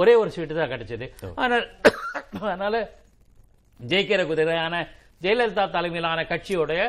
ஒரே 0.00 0.14
ஒரு 0.22 0.30
சீட்டு 0.34 0.58
தான் 0.60 0.72
கிடைச்சது. 0.74 1.06
அதனால 1.40 1.62
அதனால 2.48 2.74
ஜெயிக்கிற 3.90 4.22
குதிரையான 4.30 4.84
ஜெயலலிதா 5.24 5.64
தலைமையிலான 5.76 6.26
கட்சியோடைய. 6.32 6.82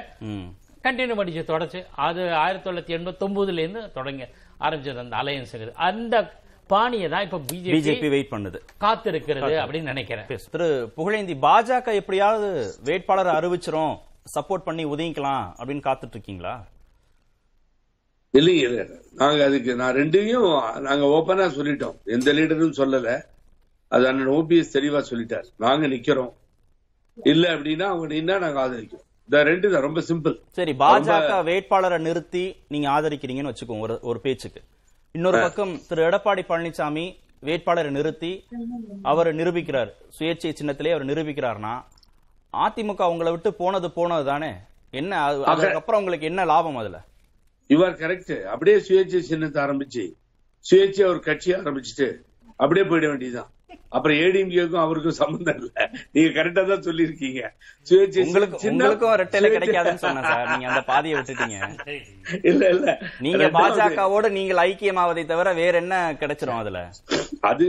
கண்டினியூ 0.85 1.15
பண்ணிச்சு 1.17 1.43
தொடச்சு. 1.53 1.79
அது 2.05 2.21
ஆயிரத்தி 2.43 2.65
தொள்ளாயிரத்தி 2.67 2.95
எண்பத்தி 2.97 3.23
ஒன்பதுல 3.27 3.63
இருந்து 3.63 3.81
தொடங்க 3.97 4.23
ஆரம்பிச்சது 4.65 5.01
அந்த 5.05 5.17
அலையன்ஸ் 5.23 5.55
அந்த 5.89 6.15
பாணியை 6.73 7.07
தான் 7.13 7.25
இப்ப 7.27 7.39
பிஜேபி 7.51 7.73
பிஜேபி 7.75 8.09
வெயிட் 8.13 8.31
பண்ணுது. 8.33 8.59
காத்திருக்கிறது 8.83 9.53
அப்படின்னு 9.63 9.91
நினைக்கிறேன். 9.93 10.27
திரு 10.55 10.67
புகழேந்தி 10.97 11.35
பாஜக 11.47 11.95
எப்படியாவது 12.01 12.49
வேட்பாளரை 12.89 13.33
அறிவிச்சிரும் 13.39 13.95
சப்போர்ட் 14.35 14.67
பண்ணி 14.67 14.85
உதவிக்கலாம் 14.93 15.45
அப்படின்னு 15.59 15.87
காத்துட்டு 15.87 16.17
இருக்கீங்களா 16.17 16.55
இல்லைங்க 18.33 18.65
இல்ல. 18.69 18.81
நாங்க 19.21 19.39
அதுக்கு 19.49 19.71
நான் 19.79 19.95
ரெண்டையும் 19.99 20.49
நாங்க 20.87 21.05
ஓபனா 21.15 21.47
சொல்லிட்டோம். 21.55 21.95
எந்த 22.15 22.33
லீடரும் 22.37 22.77
சொல்லல. 22.81 23.15
அது 23.91 24.03
அண்ணன் 24.09 24.33
ஓபிஎஸ் 24.35 24.75
தெளிவா 24.75 24.99
சொல்லிட்டார். 25.09 25.47
நாங்க 25.63 25.87
நிக்கிறோம். 25.93 26.33
இல்ல 27.31 27.45
அப்படின்னா 27.55 27.87
அவங்க 27.91 28.07
நின்னா 28.13 28.35
நாங்க 28.43 28.59
ஆதரிக்கிறோம். 28.65 29.07
இந்த 29.27 29.41
ரெண்டு 29.49 29.71
தான் 29.73 29.85
ரொம்ப 29.87 29.99
சிம்பிள் 30.09 30.35
சரி 30.59 30.73
பாஜக 30.83 31.35
வேட்பாளரை 31.49 31.97
நிறுத்தி 32.07 32.45
நீங்க 32.73 32.87
ஆதரிக்கிறீங்கன்னு 32.95 33.51
வச்சுக்கோங்க 33.51 33.85
ஒரு 33.87 33.97
ஒரு 34.11 34.21
பேச்சுக்கு. 34.27 34.61
இன்னொரு 35.11 35.37
பக்கம் 35.41 35.79
திரு 35.87 36.09
எடப்பாடி 36.09 36.43
பழனிசாமி 36.49 37.15
வேட்பாளரை 37.39 37.91
நிறுத்தி 37.91 38.45
அவர் 39.01 39.35
நிரூபிக்கிறார். 39.35 39.91
சுயேட்சை 40.19 40.53
சின்னத்திலே 40.53 40.93
அவர் 40.93 41.05
நிரூபிக்கிறார்னா 41.05 41.83
அதிமுக 42.53 43.09
உங்களை 43.09 43.31
விட்டு 43.31 43.53
போனது 43.53 43.91
போனது 43.91 44.25
தானே? 44.25 44.51
என்ன 44.91 45.31
அது- 45.31 45.43
அதுக்கப்புறம் 45.43 45.99
உங்களுக்கு 45.99 46.25
என்ன 46.25 46.45
லாபம் 46.45 46.75
அதுல? 46.75 47.01
இவர் 47.67 47.97
கரெக்ட் 47.97 48.43
அப்படியே 48.43 48.77
சுயேட்சை 48.77 49.19
சின்னத்தை 49.19 49.63
ஆரம்பிச்சு 49.63 50.13
சுயேட்சை 50.71 51.05
ஒரு 51.05 51.19
கட்சி 51.19 51.51
ஆரம்பிச்சுட்டு 51.53 52.15
அப்படியே 52.55 52.85
போயிட 52.85 53.07
வேண்டியதுதான். 53.07 53.51
அப்புறம் 53.91 54.17
ஏடிஎம்கேக்கும் 54.21 54.83
அவருக்கும் 54.83 55.17
சம்பந்தம் 55.19 55.57
இல்ல. 55.59 55.71
நீங்க 56.13 56.29
கரெக்டா 56.35 56.61
தான் 56.67 56.83
சின்னம், 58.57 58.69
உங்களுக்கும் 58.71 59.15
ரெட்டையில 59.21 59.49
கிடைக்காதுன்னு 59.55 60.03
சொன்னேன் 60.03 60.27
சார். 60.29 60.45
நீங்க 60.51 60.67
அந்த 60.71 60.83
பாதையை 60.89 61.15
விட்டுட்டீங்க. 61.17 61.57
இல்ல 62.51 62.63
இல்ல. 62.75 62.87
நீங்க 63.25 63.45
பாஜகவோட 63.57 64.29
நீங்கள் 64.37 64.61
ஐக்கியமாவதை 64.65 65.23
தவிர 65.31 65.53
வேற 65.61 65.73
என்ன 65.83 65.93
கிடைச்சிரும் 66.21 66.61
அதுல? 66.61 66.81
அது 67.49 67.65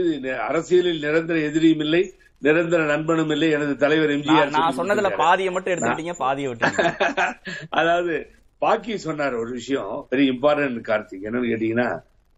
அரசியலில் 0.47 1.03
நிரந்தர 1.05 1.39
எதிரியும் 1.47 1.83
இல்லை 1.85 2.03
நிரந்தர 2.41 2.81
நண்பனும் 2.91 3.33
இல்லை. 3.35 3.49
எனது 3.57 3.75
தலைவர் 3.83 4.13
எம்ஜிஆர் 4.15 4.55
நான் 4.55 4.77
சொன்னதுல. 4.79 5.11
பாதியை 5.21 5.51
மட்டும் 5.55 5.73
எடுத்துக்கிட்டீங்க 5.73 6.15
பாதியை 6.19 6.49
விட்டீங்க 6.51 6.81
அதாவது 7.79 8.15
பாக்கி 8.61 8.93
சொன்னார் 9.03 9.35
ஒரு 9.39 9.51
விஷயம் 9.59 9.93
வெரி 10.11 10.25
இம்பார்ட்டன்ட் 10.33 10.81
கார்த்திக். 10.89 11.25
என்னன்னு 11.27 11.51
கேட்டீங்கன்னா 11.51 11.87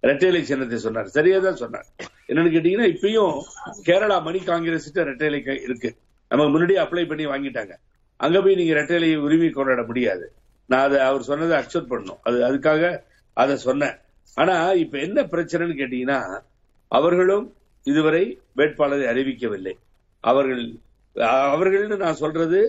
ரெட்டைலை 0.07 0.41
சின்னத்தை 0.49 0.77
சொன்னார். 0.85 1.09
சரியா 1.17 1.37
தான் 1.45 1.61
சொன்னார். 1.63 1.87
என்னன்னு 2.29 2.53
கேட்டீங்கன்னா 2.55 2.87
இப்பயும் 2.93 3.35
கேரளா 3.87 4.17
மணி 4.27 4.39
காங்கிரஸ் 4.51 4.87
ரெட்டைலை 5.09 5.39
இருக்கு. 5.67 5.89
நமக்கு 6.31 6.51
முன்னாடியே 6.53 6.79
அப்ளை 6.83 7.05
பண்ணி 7.11 7.25
வாங்கிட்டாங்க. 7.33 7.73
அங்க 8.25 8.37
போய் 8.43 8.59
நீங்க 8.59 8.73
ரெட்டைலையை 8.79 9.17
உரிமை 9.25 9.49
கொண்டாட 9.49 9.81
முடியாது. 9.89 10.25
நான் 10.71 10.85
அதை 10.87 10.99
அவர் 11.09 11.29
சொன்னதை 11.29 11.55
அக்செப்ட் 11.61 11.91
பண்ணும் 11.93 12.19
அது 12.27 12.37
அதுக்காக 12.47 12.83
அதை 13.37 13.55
சொன்னேன். 13.67 13.95
ஆனா 14.41 14.55
இப்ப 14.83 14.95
என்ன 15.07 15.19
பிரச்சனைன்னு 15.33 15.75
கேட்டீங்கன்னா 15.81 16.19
அவர்களும் 16.91 17.45
இதுவரை 17.91 18.23
வேட்பாளரை 18.59 19.05
அறிவிக்கவில்லை. 19.11 19.73
அவர்கள் 20.23 20.63
அவர்கள்னு 21.49 21.97
நான் 22.05 22.21
சொல்றது 22.21 22.59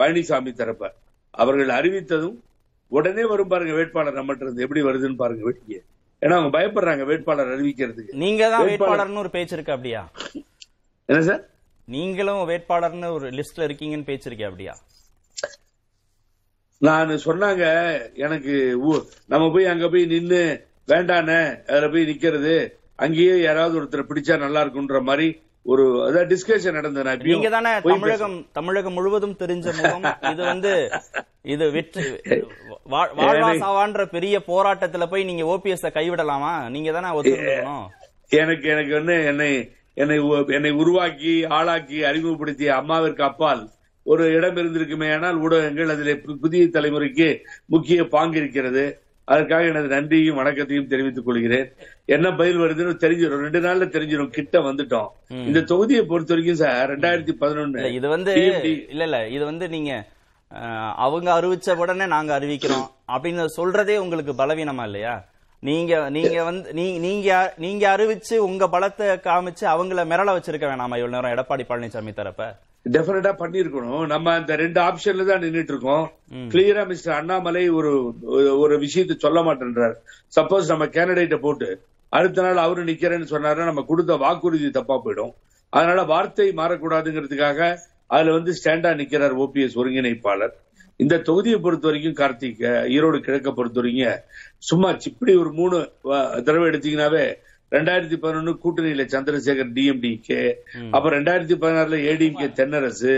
பழனிசாமி 0.00 0.50
தரப்ப. 0.60 0.90
அவர்கள் 1.34 1.70
அறிவித்ததும் 1.78 2.36
உடனே 2.96 3.24
வரும் 3.32 3.50
பாருங்க 3.52 3.72
வேட்பாளர் 3.78 4.18
நம்மகிட்ட 4.18 4.46
இருந்து 4.46 4.64
எப்படி 4.66 4.82
வருதுன்னு 4.88 5.20
பாருங்க 5.22 5.44
வெளியே 5.50 5.80
ஏன்னா 6.22 6.36
அவங்க 6.36 6.52
பயப்படுறாங்க 6.54 7.02
வேட்பாளர் 7.04 7.52
அறிவிக்கிறதுக்கு. 7.54 8.12
நீங்க 8.22 8.42
தான் 8.44 8.62
வேட்பாளர். 8.62 8.90
வேட்பாளர்னு 8.90 9.20
ஒரு 9.20 9.30
பேச்சு 9.30 9.54
இருக்கு 9.56 9.74
அப்படியா? 9.76 10.00
என்ன 11.08 11.20
சார்? 11.22 11.42
நீங்களும் 11.88 12.40
வேட்பாளர்னு 12.48 13.10
ஒரு 13.12 13.26
லிஸ்ட்ல 13.30 13.66
இருக்கீங்கன்னு 13.68 14.08
பேச்சு 14.08 14.28
இருக்கே 14.30 14.48
அப்படியா? 14.48 14.74
நான் 16.82 17.12
சொன்னாங்க 17.24 17.64
எனக்கு 18.16 18.54
நம்ம 19.30 19.44
போய் 19.50 19.70
அங்க 19.72 19.86
போய் 19.88 20.04
நின்னு 20.06 20.42
வேண்டானே 20.88 21.38
அதுல 21.68 21.88
போய் 21.88 22.08
நிக்கிறது 22.10 22.54
அங்கேயே 22.98 23.34
யாராவது 23.40 23.78
ஒருத்தரை 23.78 24.04
பிடிச்சா 24.06 24.34
நல்லா 24.38 24.60
இருக்குன்ற 24.64 25.00
மாதிரி 25.02 25.26
ஒரு 25.72 25.84
அதாவது 26.04 26.28
டிஸ்கஷன் 26.32 26.76
நடந்தது. 26.78 27.14
நீங்க 27.30 27.48
தானே 27.54 27.70
தமிழகம் 27.88 28.36
தமிழகம் 28.58 28.94
முழுவதும் 28.98 29.34
தெரிஞ்ச 29.40 29.66
முகம். 29.78 30.06
இது 30.32 30.42
வந்து 30.52 30.72
இது 31.54 31.64
வெற்றி 31.76 32.04
வாழ்வா 32.92 33.50
சாவான்ற 33.64 34.04
பெரிய 34.14 34.38
போராட்டத்துல 34.50 35.06
போய் 35.10 35.28
நீங்க 35.30 35.44
ஓபிஎஸ் 35.54 35.84
கைவிடலாமா? 35.96 36.52
நீங்க 36.74 36.92
தானே 36.96 37.10
ஒத்துக்கணும் 37.18 37.88
எனக்கு 38.42 38.66
எனக்கு 38.74 38.94
வந்து 38.98 39.16
என்னை 39.32 39.50
என்னை 40.02 40.16
என்னை 40.56 40.72
உருவாக்கி 40.82 41.34
ஆளாக்கி 41.58 41.98
அறிமுகப்படுத்திய 42.10 42.70
அம்மாவிற்கு 42.80 43.24
அப்பால் 43.28 43.62
ஒரு 44.06 44.24
இடம் 44.36 44.58
இருந்திருக்குமே 44.60 45.08
ஆனால் 45.14 45.38
ஊடகங்கள் 45.44 45.92
அதிலே 45.94 46.14
புதிய 46.44 46.64
தலைமுறைக்கு 46.76 47.28
முக்கிய 47.74 48.06
பாங்கு 48.14 48.38
இருக்கிறது. 48.42 48.84
அதற்காக 49.32 49.70
எனது 49.70 49.88
நன்றியும் 49.94 50.38
வணக்கத்தையும் 50.40 50.90
தெரிவித்துக் 50.92 51.26
கொள்கிறேன். 51.28 51.66
என்ன 52.16 52.26
பதில் 52.40 52.60
வருதுன்னு 52.62 52.94
தெரிஞ்சிடும் 53.04 53.42
ரெண்டு 53.46 53.60
நாள்ல 53.66 53.86
தெரிஞ்சிடும் 53.96 54.34
கிட்ட 54.36 54.60
வந்துட்டோம். 54.68 55.08
இந்த 55.48 55.60
தொகுதியை 55.72 56.02
பொறுத்த 56.12 56.32
வரைக்கும் 56.34 56.60
சார் 56.62 56.90
ரெண்டாயிரத்தி 56.92 57.34
பதினொன்னு 57.42 57.90
இது 57.98 58.08
வந்து 58.14 58.34
இல்ல 58.94 59.02
இல்ல 59.08 59.18
இது 59.36 59.44
வந்து 59.50 59.68
நீங்க 59.74 59.92
அவங்க 61.06 61.28
அறிவிச்ச 61.38 61.76
உடனே 61.82 62.06
நாங்க 62.14 62.32
அறிவிக்கிறோம். 62.38 62.86
அப்படின்னு 63.14 63.44
சொல்றதே 63.58 63.96
உங்களுக்கு 64.04 64.32
பலவீனமா 64.40 64.84
இல்லையா? 64.88 65.14
நீங்க 65.60 66.10
நீங்க 66.10 66.44
வந்து 66.44 66.72
நீ- 66.72 66.98
நீங்க 66.98 67.54
நீங்க 67.56 67.96
அறிவிச்சு 67.96 68.36
உங்க 68.36 68.68
பலத்தை 68.72 69.02
காமிச்சு 69.02 69.64
அவங்கள 69.64 70.00
மிரள 70.06 70.30
வச்சிருக்க 70.30 70.66
வேணாமா 70.66 70.96
இவ்வளவு 70.96 71.08
நேரம்? 71.08 71.30
எடப்பாடி 71.30 71.60
பழனிசாமி 71.68 72.14
தரப்ப. 72.14 72.56
டெஃபினட்டா 72.90 73.32
பண்ணிருக்கணும். 73.38 74.06
நம்ம 74.06 74.32
அந்த 74.32 74.56
ரெண்டு 74.56 74.80
ஆப்ஷன்ல 74.80 75.24
தான் 75.24 75.42
நின்னுட்டு 75.42 75.72
இருக்கோம் 75.72 76.10
கிளியரா 76.48 76.86
மிஸ்டர் 76.86 77.14
அண்ணாமலை 77.14 77.68
ஒரு 77.68 78.14
ஒரு 78.58 78.78
விஷயத்தை 78.78 79.16
சொல்ல 79.18 79.40
மாட்டேன்றார். 79.40 79.94
சப்போஸ் 80.40 80.66
நம்ம 80.66 80.86
கேண்டிடேட்டை 80.86 81.36
போட்டு 81.36 81.82
அடுத்த 82.08 82.42
நாள் 82.42 82.56
அவரு 82.56 82.84
நிக்கிறேன்னு 82.84 83.30
சொன்னாருன்னா 83.30 83.64
நம்ம 83.64 83.82
கொடுத்த 83.82 84.16
வாக்குறுதி 84.16 84.70
தப்பா 84.70 85.00
போயிடும். 85.04 85.34
அதனால 85.70 86.02
வார்த்தை 86.02 86.52
மாறக்கூடாதுங்கிறதுக்காக 86.56 87.76
அதுல 88.06 88.32
வந்து 88.32 88.60
ஸ்டாண்டா 88.64 89.00
நிக்கிறார் 89.00 89.38
ஓபிஎஸ் 89.38 89.76
ஒருங்கிணைப்பாளர். 89.76 90.52
இந்த 91.00 91.18
தொகுதியை 91.26 91.58
பொறுத்த 91.64 91.86
வரைக்கும் 91.88 92.16
கார்த்திக் 92.20 92.62
ஈரோடு 92.94 93.18
கிழக்க 93.26 93.48
பொறுத்த 93.52 93.78
வரைக்கும் 93.80 94.22
சும்மா 94.68 94.88
இப்படி 95.10 95.32
ஒரு 95.42 95.50
மூணு 95.52 95.76
தடவை 96.46 96.64
எடுத்தீங்கன்னாவே 96.70 97.26
ரெண்டாயிரத்தி 97.72 98.16
பதினொன்னு 98.22 98.52
கூட்டணியில 98.62 99.04
சந்திரசேகர் 99.14 99.72
டிஎம்டிகே 99.76 100.38
அப்புறம் 100.94 101.16
ரெண்டாயிரத்தி 101.18 101.56
பதினாறுல 101.62 101.96
ஏடிஎம்கே 102.10 102.46
தென்னரசு 102.60 103.14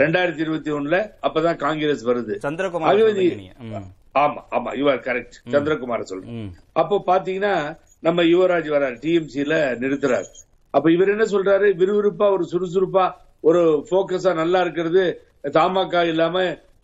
ரெண்டாயிரத்தி 0.00 0.42
இருபத்தி 0.44 0.70
ஒண்ணுல 0.70 0.96
அப்பதான் 1.26 1.60
காங்கிரஸ் 1.64 2.02
வருது. 2.08 2.34
சந்திரகுமார். 2.46 2.90
ஆமா 4.22 4.40
ஆமா 4.56 4.70
யூ 4.80 4.86
ஆர் 4.92 5.02
கரெக்ட் 5.08 5.36
சந்திரகுமார 5.54 6.02
சொல்றேன். 6.02 6.50
அப்போ 6.72 6.96
பாத்தீங்கன்னா 7.10 7.54
நம்ம 8.00 8.22
யுவராஜ் 8.32 8.68
வரார் 8.74 8.98
டிஎம்சில 9.04 9.54
நிறுத்துறாரு. 9.82 10.28
அப்ப 10.74 10.86
இவர் 10.96 11.12
என்ன 11.14 11.24
சொல்றாரு? 11.34 11.68
விறுவிறுப்பா 11.80 12.26
ஒரு 12.36 12.44
சுறுசுறுப்பா 12.52 13.06
ஒரு 13.40 13.62
போக்கஸா 13.90 14.32
நல்லா 14.34 14.60
இருக்கிறது 14.60 15.04
தமாக 15.56 16.04
இல்லாம 16.12 16.36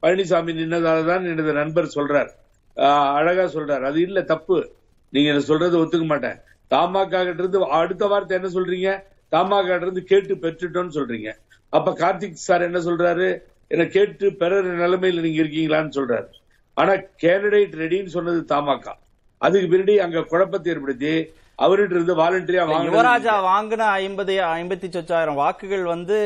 பழனிசாமி 0.03 0.53
நின்னதால 0.55 1.07
தான் 1.07 1.25
எனது 1.25 1.53
நண்பர் 1.53 1.93
சொல்றார். 1.95 2.29
ஆஹ் 2.77 3.13
அழகா 3.13 3.43
சொல்றாரு. 3.43 3.83
அது 3.83 4.01
இல்ல 4.01 4.23
தப்பு. 4.23 4.71
நீங்க 5.11 5.33
என்ன 5.33 5.45
சொல்றதை 5.47 5.71
ஒத்துக்க 5.71 6.05
மாட்டேன். 6.05 6.39
தமாக 6.71 7.35
இருந்து 7.35 7.69
அடுத்த 7.69 8.07
வார்த்தை 8.07 8.39
என்ன 8.41 8.61
சொல்றீங்க? 8.61 9.03
தமாக 9.31 9.77
இருந்து 9.77 10.05
கேட்டு 10.05 10.35
பெற்றுட்டோம்னு 10.35 10.91
சொல்றீங்க. 10.95 11.33
அப்ப 11.69 11.91
கார்த்திக் 11.91 12.33
சார் 12.33 12.63
என்ன 12.63 12.79
சொல்றாரு? 12.79 13.39
என்ன 13.69 13.87
கேட்டு 13.87 14.35
பெற 14.35 14.63
நிலைமையில 14.63 15.21
நீங்க 15.21 15.43
இருக்கீங்களான்னு 15.43 15.89
சொல்றாரு. 15.89 16.27
ஆனா 16.75 16.93
கேண்டிடேட் 16.93 17.75
ரெடின்னு 17.75 18.07
சொன்னது 18.07 18.45
தமாக. 18.45 18.93
அதுக்கு 19.39 19.77
பின்னாடி 19.77 19.97
அங்க 19.97 20.23
குழப்பத்தை 20.23 20.73
ஏற்படுத்தி 20.73 21.33
அவர்கிட்ட 21.59 21.95
இருந்து 21.97 22.15
வாலண்டியா 22.17 22.65
யுவராஜா 22.89 23.33
வாங்கின 23.47 23.87
ஐம்பது 24.03 24.35
ஐம்பத்தி 24.59 24.89
சொச்சாயிரம் 24.97 25.39
வாக்குகள் 25.43 25.85
வந்து 25.85 26.19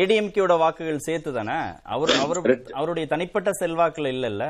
ஏடிஎம்கேயோட 0.00 0.54
வாக்குகள் 0.62 1.04
சேர்த்து 1.06 1.32
தானே 1.32 1.58
அவர் 1.96 2.12
அவர் 2.24 2.40
அவருடைய 2.72 3.08
தனிப்பட்ட 3.12 3.50
செல்வாக்குல 3.60 4.12
இல்லல்ல? 4.16 4.46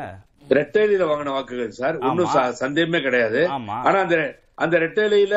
ரெட்டையில 0.49 1.05
வாங்கின 1.11 1.35
வாக்குகள் 1.37 1.77
சார். 1.81 1.99
ஒன்னும் 1.99 2.55
சந்தேகமே 2.63 3.01
கிடையாது. 3.07 3.43
ஆனா 3.89 3.99
அந்த 4.05 4.17
அந்த 4.55 4.79
ரெட்டையில 4.79 5.37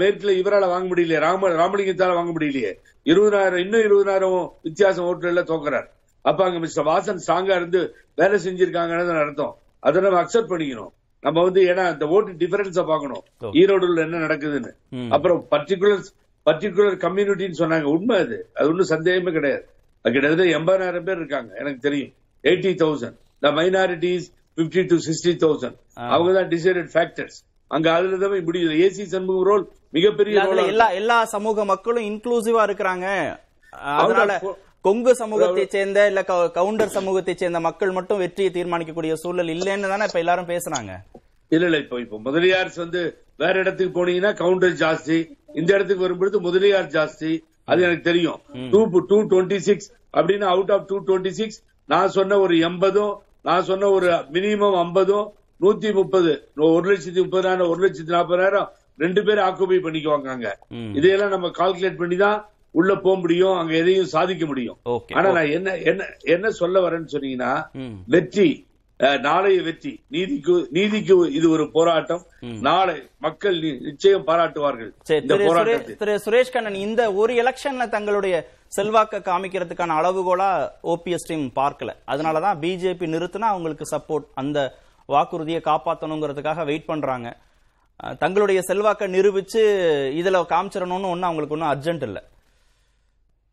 மேற்குல 0.00 0.30
இவரால 0.40 0.68
வாங்க 0.72 0.86
முடியலையே. 0.88 1.18
ராம 1.26 1.48
ராமலிங்கத்தால 1.48 2.14
வாங்க 2.18 2.32
முடியலையே. 2.38 2.72
இருபதாயிரம் 3.04 3.62
இன்னும் 3.64 3.84
இருபதாயிரம் 3.86 4.38
வித்தியாசம் 4.62 5.06
ஓட்டுல 5.10 5.42
தோக்குறார். 5.50 5.86
அப்ப 6.24 6.44
அங்க 6.44 6.58
மிஸ்டர் 6.58 6.88
வாசன் 6.90 7.20
ஸ்ட்ராங்கா 7.26 7.56
இருந்து 7.60 7.80
வேலை 8.14 8.38
செஞ்சிருக்காங்கன்னு 8.46 9.20
அர்த்தம். 9.24 9.54
அதை 9.80 10.02
நம்ம 10.02 10.22
அக்செப்ட் 10.22 10.50
பண்ணிக்கணும். 10.52 10.92
நம்ம 11.24 11.42
வந்து 11.46 11.60
ஏன்னா 11.70 11.84
அந்த 11.92 12.04
ஓட்டு 12.14 12.32
டிஃபரன்ஸ 12.42 12.80
பார்க்கணும். 12.90 13.22
Okay. 13.44 13.52
ஈரோடுல 13.60 14.04
என்ன 14.06 14.20
நடக்குதுன்னு. 14.26 14.72
அப்புறம் 15.14 15.40
பர்டிகுலர் 15.54 16.04
பர்டிகுலர் 16.46 16.96
கம்யூனிட்டின்னு 17.04 17.60
சொன்னாங்க. 17.62 17.86
உண்மை 17.96 18.16
அது. 18.24 18.36
அது 18.56 18.68
ஒன்றும் 18.72 18.92
சந்தேகமே 18.94 19.32
கிடையாது. 19.38 19.64
கிட்டத்தட்ட 20.04 20.44
எண்பதாயிரம் 20.58 21.06
பேர் 21.08 21.20
இருக்காங்க. 21.22 21.50
எனக்கு 21.62 21.80
தெரியும். 21.86 22.12
Eighty 22.44 22.72
thousand. 22.82 23.16
The 23.44 23.50
minorities 23.58 24.28
fifty 24.58 24.82
to 24.92 24.98
sixty 25.06 25.32
thousand 25.44 25.78
அவங்க 26.12 26.30
தான் 26.38 26.50
டிசைடட் 26.54 26.90
ஃபேக்டர்ஸ் 26.94 27.38
அங்க 27.70 27.88
அதுல 27.96 28.18
தான் 28.22 28.32
முடியுது 28.48 28.76
ஏசி 28.84 29.04
சண்முக 29.14 29.42
ரோல் 29.50 29.64
மிகப்பெரிய 29.96 30.44
எல்லா 30.74 30.86
எல்லா 31.00 31.16
சமூக 31.34 31.64
மக்களும் 31.72 32.06
இன்க்ளூசிவா 32.10 32.62
இருக்கிறாங்க. 32.68 33.06
அதனால 34.02 34.32
கொங்கு 34.86 35.12
சமூகத்தை 35.20 35.64
சேர்ந்த 35.68 36.00
இல்ல 36.06 36.20
கவு- 36.22 36.50
கவுண்டர் 36.56 36.94
சமூகத்தை 36.96 37.34
சேர்ந்த 37.34 37.60
மக்கள் 37.60 37.92
மட்டும் 37.92 38.20
வெற்றியை 38.22 38.50
தீர்மானிக்கக்கூடிய 38.50 39.14
சூழல் 39.22 39.52
இல்லைன்னு 39.54 39.90
தானே 39.92 40.06
இப்ப 40.08 40.20
எல்லாரும் 40.22 40.50
பேசுறாங்க. 40.50 40.90
இல்ல 41.52 41.64
இல்ல 41.68 41.78
இப்போ 41.78 41.96
இப்போ 42.00 42.16
முதலியார்ஸ் 42.26 42.78
வந்து 42.82 43.00
வேற 43.38 43.54
இடத்துக்கு 43.58 43.92
போனீங்கன்னா 43.96 44.32
கவுண்டர் 44.40 44.76
ஜாஸ்தி. 44.80 45.18
இந்த 45.54 45.70
இடத்துக்கு 45.74 46.04
வரும்பொழுது 46.04 46.38
முதலியார் 46.40 46.88
ஜாஸ்தி. 46.94 47.32
அது 47.68 47.80
எனக்கு 47.82 48.04
தெரியும். 48.04 48.38
டூ 48.72 48.80
டூ 49.10 49.18
டுவெண்ட்டி 49.30 49.58
சிக்ஸ் 49.66 49.88
அப்படின்னு 50.14 50.46
out 50.52 50.72
of 50.74 50.86
two 50.88 50.96
twenty 51.06 51.32
six 51.32 51.58
நான் 51.88 52.10
சொன்ன 52.10 52.38
ஒரு 52.38 52.54
எண்பதும் 52.68 53.14
நான் 53.44 53.64
சொன்ன 53.64 53.88
ஒரு 53.90 54.06
மினிமம் 54.34 54.76
ஐம்பதும் 54.80 55.26
நூத்தி 55.60 55.90
முப்பது 55.94 56.30
ஒரு 56.68 56.84
லட்சத்தி 56.88 57.20
முப்பதாயிரம் 57.20 57.70
ஒரு 57.72 57.80
லட்சத்தி 57.84 58.12
நாற்பதாயிரம் 58.14 58.68
ரெண்டு 58.98 59.20
பேரும் 59.24 59.46
ஆக்குபை 59.46 59.78
பண்ணிக்குவாங்க. 59.80 60.46
இதையெல்லாம் 60.98 61.34
நம்ம 61.34 61.48
கால்குலேட் 61.58 61.98
பண்ணி 61.98 62.16
தான் 62.18 62.38
உள்ள 62.78 62.92
போக 63.04 63.14
முடியும் 63.22 63.56
அங்க 63.58 63.72
எதையும் 63.82 64.12
சாதிக்க 64.14 64.44
முடியும். 64.50 64.78
ஆனா 65.18 65.28
நான் 65.36 65.52
என்ன 65.56 65.76
என்ன 65.90 66.08
என்ன 66.34 66.50
சொல்ல 66.60 66.80
வரேன்னு 66.86 67.12
சொன்னீங்கன்னா. 67.16 67.52
வெற்றி 68.14 68.48
நாளைய 69.24 69.58
வெற்றி. 69.64 69.90
நீதிக்கு 70.14 70.54
நீதிக்கு 70.76 71.14
இது 71.38 71.46
ஒரு 71.54 71.64
போராட்டம். 71.74 72.22
நாளை 72.66 72.94
மக்கள் 73.24 73.56
நிச்சயம் 73.88 74.24
பாராட்டுவார்கள் 74.28 74.90
திரு 76.00 76.14
சுரேஷ் 76.26 76.52
கண்ணன் 76.54 76.78
இந்த 76.84 77.02
ஒரு 77.22 77.32
எலெக்ஷன்ல 77.42 77.86
தங்களுடைய 77.96 78.36
செல்வாக்க 78.76 79.20
காமிக்கிறதுக்கான 79.28 79.96
அளவுகோலா 80.00 80.48
ஓபிஎஸ் 80.92 81.28
டீம் 81.30 81.44
பார்க்கல. 81.60 81.90
அதனாலதான் 82.12 82.60
பிஜேபி 82.62 83.08
நிறுத்தினா 83.14 83.50
அவங்களுக்கு 83.54 83.86
சப்போர்ட் 83.94 84.26
அந்த 84.42 84.58
வாக்குறுதியை 85.14 85.60
காப்பாத்தணுங்கிறதுக்காக 85.68 86.64
வெயிட் 86.70 86.90
பண்றாங்க. 86.92 87.28
தங்களுடைய 88.22 88.60
செல்வாக்க 88.70 89.04
நிரூபிச்சு 89.16 89.60
இதுல 90.20 90.40
காமிச்சிடணும்னு 90.54 91.12
ஒண்ணு 91.12 91.28
அவங்களுக்கு 91.28 91.56
ஒன்றும் 91.56 91.72
அர்ஜென்ட் 91.74 92.06
இல்ல. 92.08 92.18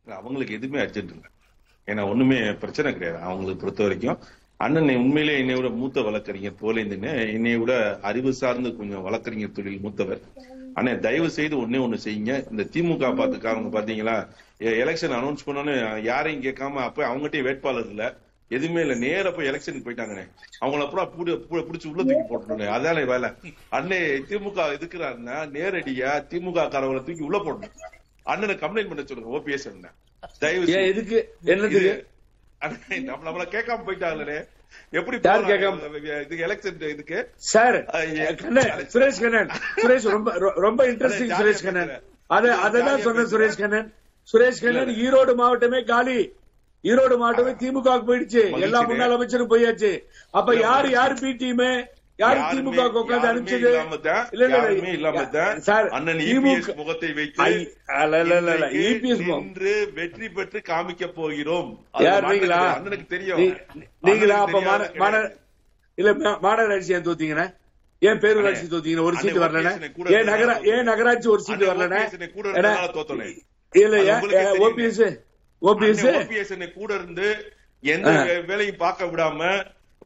அவங்களுக்கு 0.07 0.53
எதுவுமே 0.53 0.83
அர்ஜென்ட் 0.83 1.13
இல்லை. 1.13 1.29
ஏன்னா 1.87 2.09
ஒண்ணுமே 2.09 2.51
பிரச்சனை 2.51 2.93
கிடையாது. 2.93 3.21
அவங்களுக்கு 3.21 3.59
பொறுத்த 3.59 3.83
வரைக்கும் 3.83 4.17
அண்ணன் 4.57 4.95
உண்மையிலே 4.95 5.37
என்னை 5.37 5.55
விட 5.55 5.69
மூத்த 5.69 6.01
வழக்கறிஞர் 6.01 6.53
போலேந்துன்னு 6.61 7.33
என்னை 7.33 7.57
விட 7.57 7.99
அறிவு 8.01 8.33
சார்ந்து 8.33 8.75
கொஞ்சம் 8.75 9.01
வழக்கறிஞர் 9.01 9.51
தொழில் 9.51 9.79
மூத்தவர். 9.79 10.19
அண்ணே 10.75 10.99
தயவு 10.99 11.29
செய்து 11.29 11.57
ஒண்ணே 11.57 11.73
ஒண்ணு 11.73 11.97
செய்யுங்க. 12.03 12.51
இந்த 12.51 12.63
திமுக 12.71 13.09
பாத்துக்காரங்க 13.09 13.69
பாத்தீங்களா? 13.69 14.27
எலெக்ஷன் 14.59 15.13
அனௌன்ஸ் 15.13 15.37
பண்ணோன்னு 15.45 16.01
யாரையும் 16.01 16.43
கேட்காம 16.43 16.73
அப்ப 16.73 17.15
அவங்ககிட்டயே 17.15 17.41
வேட்பாளர் 17.41 17.89
இல்ல. 17.89 18.17
எதுவுமே 18.47 18.81
இல்ல. 18.81 18.95
நேர 18.95 19.31
போய் 19.31 19.47
எலெக்ஷனுக்கு 19.47 19.83
போயிட்டாங்கண்ணே. 19.85 20.29
அவங்கள 20.61 20.83
அப்புறம் 20.83 21.13
புடி- 21.19 21.43
புடிச்சு 21.49 21.87
உள்ள 21.87 22.03
தூக்கி 22.03 22.35
போட்டுட்டோம் 22.35 22.67
அதான 22.67 23.05
வேலை. 23.05 23.29
அண்ணே 23.71 24.21
திமுக 24.29 24.77
எதுக்குறாருன்னா 24.77 25.47
நேரடியா 25.47 26.25
திமுக 26.29 26.67
காரவங்களை 26.67 27.03
தூக்கி 27.03 27.23
உள்ள 27.23 27.37
போடணும். 27.37 27.69
அண்ணனை 28.23 28.55
கம்ப்ளைண்ட் 28.55 28.87
பண்ண 28.87 29.03
சொல்லுங்க 29.05 29.37
ஓபிஎஸ் 29.37 29.67
அண்ணன் 29.67 29.97
தயவு. 30.39 30.67
எதுக்கு 30.85 31.17
என்னதுக்கு 31.45 31.81
இது- 31.81 32.01
நம்மள 33.07 33.45
கேட்காம 33.49 33.83
போயிட்டாங்களே 33.87 34.37
எப்படி 34.91 35.17
யார்? 35.23 35.43
கேட்காம? 35.43 35.95
இதுக்கு 36.21 36.45
எலெக்ஷன் 36.47 36.89
இதுக்கு 36.89 37.17
சார் 37.47 37.77
சுரேஷ் 38.93 39.21
கண்ணன் 39.21 39.49
சுரேஷ் 39.75 40.09
ரொம்ப 40.09 40.29
ரொம்ப 40.57 40.87
இன்ட்ரெஸ்டிங் 40.87 41.29
அதான் 41.29 41.41
சுரேஷ் 41.41 41.63
கண்ணன். 41.63 41.91
அத 42.27 42.47
நீங்க 42.47 42.69
அததான் 42.69 42.87
ஜாலியா 42.89 43.01
சொன்ன 43.01 43.21
பேசுறேன். 43.21 43.31
சுரேஷ் 43.33 43.59
கண்ணன் 43.59 43.89
சுரேஷ் 44.29 44.61
கண்ணன் 44.61 44.93
ஈரோடு 44.97 45.35
மாவட்டமே 45.35 45.83
காலி 45.83 46.19
ஈரோடு 46.83 47.17
மாவட்டமே 47.17 47.51
திமுக 47.53 47.97
போயிடுச்சு 48.07 48.41
எல்லா. 48.59 48.81
முன்னாள் 48.81 49.11
அமைச்சரும் 49.11 49.49
போயாச்சு 49.49 49.91
அப்ப 50.31 50.55
யாரு. 50.57 50.89
யாரு 50.89 51.15
பி 51.21 51.31
டீம் 51.33 51.63
யாரு 52.19 52.39
திமுக 52.49 52.81
உட்காந்து 53.01 53.27
அனுப்பிச்சது 53.29 53.69
இல்ல 54.33 54.43
இல்ல 54.47 54.89
இல்லாம 54.97 55.23
சார் 55.67 55.87
அண்ணன் 55.97 56.19
திமுக 56.21 56.51
EPS 56.51 56.67
முகத்தை 56.81 57.09
வைத்து 57.19 57.47
இல்ல, 58.01 58.19
இல்ல, 58.23 58.35
இல்ல, 58.41 58.67
முகம். 59.21 59.41
நின்று 59.45 59.73
வெற்றி 59.97 60.27
பெற்று 60.35 60.59
காமிக்க 60.69 61.07
போகிறோம். 61.17 61.69
யார் 62.05 62.27
நீங்களா. 62.31 62.59
அண்ணனுக்கு 62.75 63.07
தெரியும். 63.07 63.41
நீங்களா? 64.07 64.37
அப்ப 64.45 64.61
கிடையாது. 64.61 65.31
இல்ல 65.97 66.11
மாநகராட்சி 66.45 66.95
ஏன் 66.97 67.07
தோத்தீங்கண்ணே? 67.09 67.47
ஏன் 68.01 68.21
பேரூராட்சி 68.23 68.65
தோத்தீங்க 68.71 69.03
ஒரு 69.07 69.15
அண்ணே, 69.15 69.23
சீட் 69.25 69.43
வரலனே 69.43 69.73
ஏன் 70.17 70.29
நகர 70.31 70.51
ஏன் 70.73 70.87
நகராட்சி 70.91 71.27
ஒரு 71.35 71.43
சீட் 71.47 71.63
அண்ணே, 71.63 71.71
வரலனே 71.71 72.01
உங்களுக்கே 74.15 74.47
ஓபிஎஸ் 74.65 75.03
ஓபிஎஸ்? 75.61 76.03
ஓபிஎஸ் 76.13 76.53
கூட 76.79 76.91
இருந்து 76.93 77.27
எந்த 77.83 78.09
வேலையும் 78.49 78.81
பார்க்க 78.83 79.11
விடாம 79.11 79.39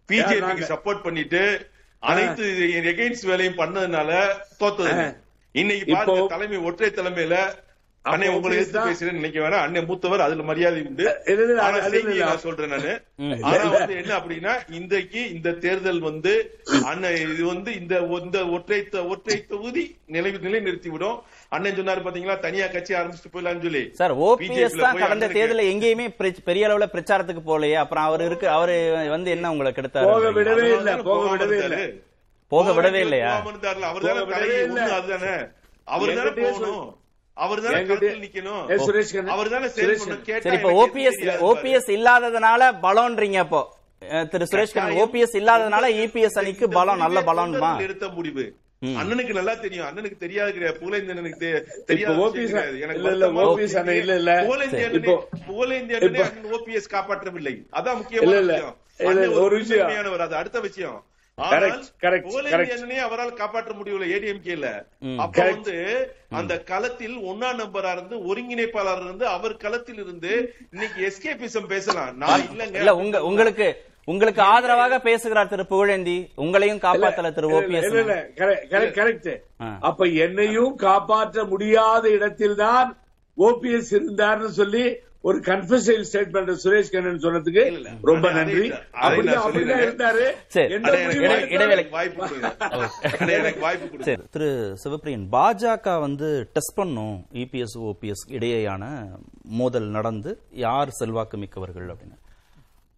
பிஜேபிக்கு 0.10 0.72
சப்போர்ட் 0.74 1.06
பண்ணிட்டு 1.08 1.42
அனைத்து 2.04 2.46
எகெயின்ஸ்ட் 2.92 3.30
வேலையும் 3.30 3.60
பண்ணதுனால 3.62 4.12
தோத்தது. 4.60 4.92
இன்னைக்கு 5.56 5.86
பாருங்க 5.94 6.34
தலைமை 6.36 6.58
ஒற்றை 6.70 6.90
தலைமையில 7.00 7.38
அண்ணே 8.06 8.28
உங்களை 8.36 8.56
எடுத்து 8.58 8.74
தான். 8.76 8.88
பேசுறேன் 8.90 9.18
நினைக்க 9.20 9.38
வேணாம். 9.44 9.64
அண்ணே 9.66 9.80
மூத்தவர் 9.88 10.24
அதுல 10.26 10.44
மரியாதை 10.50 10.82
உண்டு. 10.90 11.06
ஆனா 11.66 11.78
செய்தியை. 11.94 12.20
நான் 12.28 12.44
சொல்றேன் 12.46 12.72
நானு. 12.74 12.92
ஆனா 13.48 13.64
வந்து 13.74 13.96
என்ன 14.02 14.12
அப்படின்னா 14.20 14.54
இன்றைக்கு 14.80 15.22
இந்த 15.34 15.56
தேர்தல் 15.66 16.00
வந்து 16.10 16.34
அண்ணன் 16.92 17.18
இது 17.34 17.44
வந்து 17.46 17.72
இந்த 17.82 17.96
இந்த 18.26 18.42
ஒற்றை 18.58 18.80
ஒற்றை 19.14 19.38
தொகுதி 19.52 19.86
நிலை 20.16 20.32
நிலை 20.46 20.62
நிறுத்தி 20.68 20.90
விடும் 20.90 21.18
அண்ணன் 21.50 21.76
சொன்னாரு 21.76 22.02
பாத்தீங்களா 22.04 22.40
தனியா 22.40 22.68
கட்சி 22.68 22.94
ஆரம்பிச்சுட்டு 22.94 23.32
போயிடலாம்னு 23.34 23.62
சொல்லி. 23.62 23.82
சார் 23.94 24.14
ஓபிஎஸ் 24.20 24.76
தான் 24.78 24.98
கடந்த 24.98 25.28
தேர்தலில் 25.28 25.70
எங்கேயுமே 25.74 26.08
பிர- 26.18 26.44
பெரிய 26.44 26.68
அளவுல 26.68 26.88
பிரச்சாரத்துக்கு 26.92 27.44
போகலையே. 27.46 27.74
அப்புறம் 27.74 28.04
அவர் 28.04 28.22
இருக்கு 28.22 28.50
அவரு 28.50 28.76
வந்து 29.10 29.32
என்ன 29.32 29.52
உங்களை 29.52 29.72
போக 29.72 29.82
கெடுத்தாரு 29.82 30.34
விடவே 30.34 30.66
இல்ல 30.78 30.98
போக 31.04 31.36
விடவே 31.36 31.58
இல்ல. 31.64 31.78
போக 32.52 32.72
விடவே 32.72 33.00
இல்லையா. 33.00 33.32
அவர்தானே 33.36 33.88
போக 33.96 34.26
விடவே 34.26 34.64
இல்ல. 34.64 34.82
அதுதானே 34.96 35.34
அவர் 35.88 36.14
தானே 36.16 36.30
போகணும். 36.44 36.86
அவர் 37.38 37.62
தானே 37.62 37.80
சுரேஷ் 38.78 39.08
சுரேஷ் 39.68 40.06
ஓபிஎஸ் 41.44 41.90
இல்லாததுனால 41.90 42.62
பலம்ன்றீங்க 42.82 43.36
அப்போ. 43.38 43.62
திரு 44.30 44.46
கட்டாயம். 44.74 44.98
ஓபிஎஸ் 45.00 45.36
இல்லாததுனால 45.40 45.86
இபிஎஸ் 46.04 46.40
அணிக்கு 46.40 46.66
இந்த 46.66 46.76
பலம் 46.80 46.98
நல்ல 46.98 47.22
பலம்மா 47.22 47.70
எடுத்த 47.82 48.08
முடிவு. 48.10 48.46
அண்ணனுக்கு 48.82 49.34
நல்லா 49.34 49.54
தெரியும் 49.54 49.86
அண்ணனுக்கு 49.86 50.18
தெரியாது 50.18 50.52
தெ- 50.52 51.86
தெரியாத. 51.86 52.32
எனக்கு 52.60 52.96
இல்ல, 52.96 53.12
இல்ல, 53.12 53.28
வருத்தமா 53.28 53.46
OPS 53.46 53.58
இருக்கு. 53.58 53.78
அண்ணன் 53.78 53.96
இல்ல, 53.96 54.16
இல்ல. 54.16 54.32
புகழேந்தி 54.42 54.70
சரி. 54.70 54.84
அண்ணனே- 54.84 55.06
இப்போ- 55.06 55.24
புகழேந்தி 55.48 55.94
அண்ணனே 55.94 56.20
இப்போ- 56.20 56.32
அண்ணன் 56.32 56.54
ஓபிஎஸ் 56.54 56.94
காப்பாற்றவில்லை 56.94 57.66
அதான் 57.74 57.96
முக்கியமான 57.96 58.76
ஒரு 59.34 59.58
விஷயம். 59.58 60.20
அது 60.20 60.36
அடுத்த 60.36 60.60
விஷயம் 60.60 61.04
அவரால் 63.02 63.34
காப்பாற்ற 63.34 63.74
முடியல 63.74 64.06
ஏடிஎம்கேல 64.06 64.86
அப்ப. 65.18 65.44
வந்து 65.44 65.76
அந்த 66.30 66.60
களத்தில் 66.60 67.18
ஒன்னா 67.18 67.54
நம்பரா 67.54 67.92
இருந்து 67.92 68.16
ஒருங்கிணைப்பாளர் 68.16 69.04
இருந்து 69.04 69.28
அவர் 69.28 69.58
களத்தில் 69.58 69.96
இருந்து 69.96 70.56
இன்னைக்கு 70.72 71.14
எஸ்கேபிசம் 71.14 71.68
பேசலாம் 71.68 72.18
நான் 72.18 72.42
இல்லங்க 72.42 72.76
இல்ல 72.76 72.96
உங்க 72.96 73.24
உங்களுக்கு 73.24 73.82
உங்களுக்கு 74.08 74.42
ஆதரவாக 74.42 75.00
பேசுகிறார் 75.00 75.48
திரு 75.48 75.66
புகழேந்தி. 75.70 76.28
உங்களையும் 76.38 76.80
காப்பாத்தல 76.80 77.34
திரு 77.34 77.48
ஓபிஎஸ். 77.50 77.86
ஆ. 79.62 79.78
அப்ப 79.82 80.06
என்னையும் 80.06 80.76
காப்பாற்ற 80.76 81.44
முடியாத 81.44 82.10
இடத்தில்தான் 82.10 82.98
ஓபிஎஸ் 83.38 83.90
இருந்தார்னு 83.90 84.46
சொல்லி 84.46 84.96
ஒரு 85.22 85.40
கன்ஃபஷன் 85.40 86.04
ஸ்டேட்மெண்ட் 86.12 86.56
சுரேஷ் 86.64 86.92
கண்ணன் 86.92 87.20
சொன்னதுக்கு. 87.20 87.64
ரொம்ப 88.02 88.32
நன்றி. 88.32 88.72
திரு 94.32 94.78
சிவப்பிரியன் 94.84 95.28
பாஜக 95.32 96.00
வந்து 96.00 96.50
டெஸ்ட் 96.54 96.76
பண்ணும் 96.76 97.26
இபிஎஸ் 97.34 97.76
ஓபிஎஸ் 97.80 98.24
இடையேயான 98.30 98.84
மோதல் 99.44 99.90
நடந்து 99.90 100.42
யார் 100.52 100.90
செல்வாக்கு 100.90 101.38
மிக்கவர்கள் 101.38 101.88
அப்படின்னு. 101.88 102.18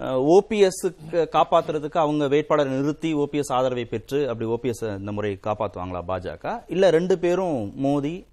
ஓபிஎஸ் 0.08 0.84
காப்பாத்துறதுக்கு 1.12 1.98
அவங்க 1.98 2.28
வேட்பாளரை 2.28 2.72
நிறுத்தி 2.72 3.16
ஓபிஎஸ் 3.16 3.52
ஆதரவை 3.52 3.86
பெற்று 3.86 4.30
அப்படி 4.30 4.50
ஓபிஎஸ் 4.50 5.00
இந்த 5.00 5.12
முறை 5.12 5.40
காப்பாத்துவாங்களா 5.44 6.02
பாஜக? 6.08 6.62
இல்ல 6.68 6.90
ரெண்டு 6.90 7.18
பேரும் 7.18 7.74
மோதி 7.76 8.26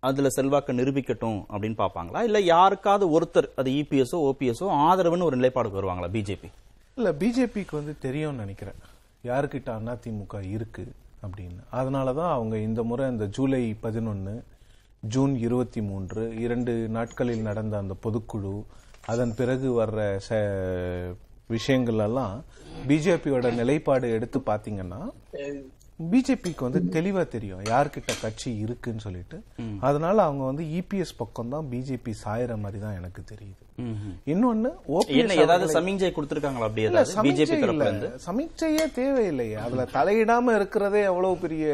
அதுல 0.00 0.28
செல்வாக்கை 0.28 0.78
நிரூபிக்கட்டும் 0.78 1.40
அப்படின்னு 1.50 1.78
பாப்பாங்களா 1.78 2.22
இல்ல 2.22 2.40
யாருக்காவது 2.40 3.20
ஒருத்தர் 3.20 3.48
அது 3.56 3.70
இபிஎஸ்ஓ 3.70 4.20
ஓபிஎஸ்ஓ 4.30 4.68
ஆதரவுன்னு 4.88 5.22
ஒரு 5.22 5.36
நிலைப்பாடுக்கு 5.36 5.80
வருவாங்களா 5.80 6.10
பிஜேபி? 6.16 6.48
இல்ல 6.96 7.12
பிஜேபிக்கு 7.12 7.72
வந்து 7.72 7.98
தெரியும்னு 7.98 8.38
நினைக்கிறேன். 8.38 8.78
யாருக்கிட்ட 9.24 9.94
அதிமுக 9.94 10.50
இருக்கு 10.50 10.92
அப்படின்னு. 11.26 11.60
அதனால 11.70 12.12
தான் 12.12 12.32
அவங்க 12.32 12.58
இந்த 12.58 12.82
முறை 12.82 13.08
இந்த 13.08 13.26
ஜூலை 13.26 13.76
பதினொன்னு 13.82 14.42
ஜூன் 15.00 15.36
இருபத்தி 15.36 15.80
மூன்று 15.80 16.34
இரண்டு 16.36 16.88
நாட்களில் 16.88 17.42
நடந்த 17.42 17.78
அந்த 17.78 17.94
பொதுக்குழு 18.04 18.62
அதன் 19.08 19.34
பிறகு 19.34 19.68
வர்ற 19.74 19.98
ச- 20.26 21.14
விஷயங்கள் 21.50 22.00
எல்லாம் 22.00 22.34
பிஜேபியோட 22.88 23.46
நிலைப்பாடு 23.54 24.06
எடுத்து 24.10 24.38
பாத்தீங்கன்னா 24.46 25.00
பிஜேபிக்கு 26.04 26.62
வந்து 26.64 26.80
தெளிவா 26.92 27.28
தெரியும் 27.28 27.62
யார்கிட்ட 27.64 28.12
கட்சி 28.20 28.50
இருக்குன்னு 28.56 29.00
சொல்லிட்டு. 29.00 29.38
அதனால 29.80 30.16
அவங்க 30.22 30.44
வந்து 30.44 30.64
இபிஎஸ் 30.74 31.16
பக்கம் 31.16 31.48
தான் 31.48 31.66
பிஜேபி 31.70 32.12
சாயற 32.20 32.56
மாதிரி 32.56 32.78
தான் 32.78 32.96
எனக்கு 32.96 33.22
தெரியுது. 33.30 33.62
இன்னொன்னு 34.26 34.70
ஏதாவது 35.38 35.66
சமிஞ்சை 35.76 36.10
கொடுத்திருக்காங்களா 36.10 36.68
அப்படி 36.68 36.84
இல்ல 36.84 37.00
ஏதாவது? 37.00 37.24
பிஜேபி 37.26 37.58
சமீட்சையே 38.26 38.84
தேவையில்லையே. 38.96 39.56
அதுல 39.64 39.86
தலையிடாம 39.92 40.54
இருக்கிறதே 40.54 41.02
எவ்வளவு 41.04 41.38
பெரிய 41.38 41.66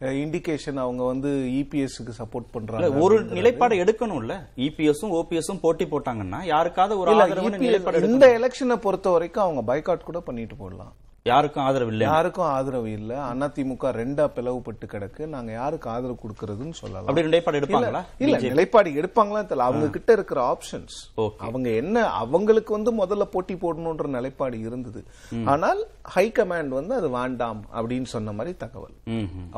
இண்டிகேஷன் 0.00 0.76
அவங்க 0.76 1.02
வந்து 1.04 1.30
இபிஎஸ்க்கு 1.58 2.14
சப்போர்ட் 2.18 2.46
இல்ல, 2.46 2.54
பண்றாங்க 2.54 2.88
ஒரு. 3.00 3.16
நிலைப்பாடு 3.30 3.74
எடுக்கணும்ல 3.76 4.34
இபிஎஸும் 4.58 5.14
ஓபிஎஸும் 5.14 5.60
போட்டி 5.60 5.84
போட்டாங்கன்னா 5.84 6.44
யாருக்காவது 6.44 6.98
ஒரு 6.98 7.14
நிலைப்பாடு 7.60 8.02
இந்த. 8.08 8.26
எலெக்ஷனை 8.38 8.76
பொறுத்த 8.78 9.10
வரைக்கும் 9.10 9.42
அவங்க 9.42 9.62
பைகாட் 9.72 10.02
கூட 10.02 10.20
பண்ணிட்டு 10.20 10.56
போடலாம் 10.56 10.92
யாருக்கும் 11.28 11.62
ஆதரவு 11.66 11.90
இல்ல 11.92 12.02
யாருக்கும் 12.04 12.48
ஆதரவு 12.54 12.88
இல்ல. 12.96 13.12
அதிமுக 13.44 13.92
ரெண்டா 13.98 14.24
பிளவுபட்டு 14.34 14.86
கிடக்கு. 14.94 15.22
நாங்க 15.34 15.50
யாருக்கு 15.58 15.86
ஆதரவு 15.92 16.16
கொடுக்கறதுன்னு 16.22 16.76
சொல்லலாம். 16.80 17.06
அப்படி 17.10 17.24
நிலைப்பாடு 17.28 17.58
எடுப்பாங்களா? 17.60 18.02
இல்ல? 18.24 18.40
நிலைப்பாடு 18.50 18.90
எடுப்பாங்களா 19.00 19.40
தெரியல. 19.50 19.68
அவங்க 19.70 19.86
கிட்ட 19.94 20.10
இருக்கிற 20.18 20.40
ஆப்ஷன்ஸ். 20.50 20.96
அவங்க 21.46 21.70
என்ன 21.82 22.02
அவங்களுக்கு 22.22 22.72
வந்து 22.76 22.92
முதல்ல 23.00 23.26
போட்டி 23.36 23.56
போடணும்ன்ற 23.64 24.10
நிலைப்பாடு 24.16 24.58
இருந்தது. 24.66 25.02
ஆனால் 25.54 25.80
ஹை 26.16 26.26
கமாண்ட் 26.40 26.76
வந்து 26.80 26.94
அது 26.98 27.10
வேண்டாம் 27.18 27.62
அப்படின்னு 27.78 28.10
சொன்ன 28.14 28.36
மாதிரி 28.40 28.54
தகவல். 28.66 28.94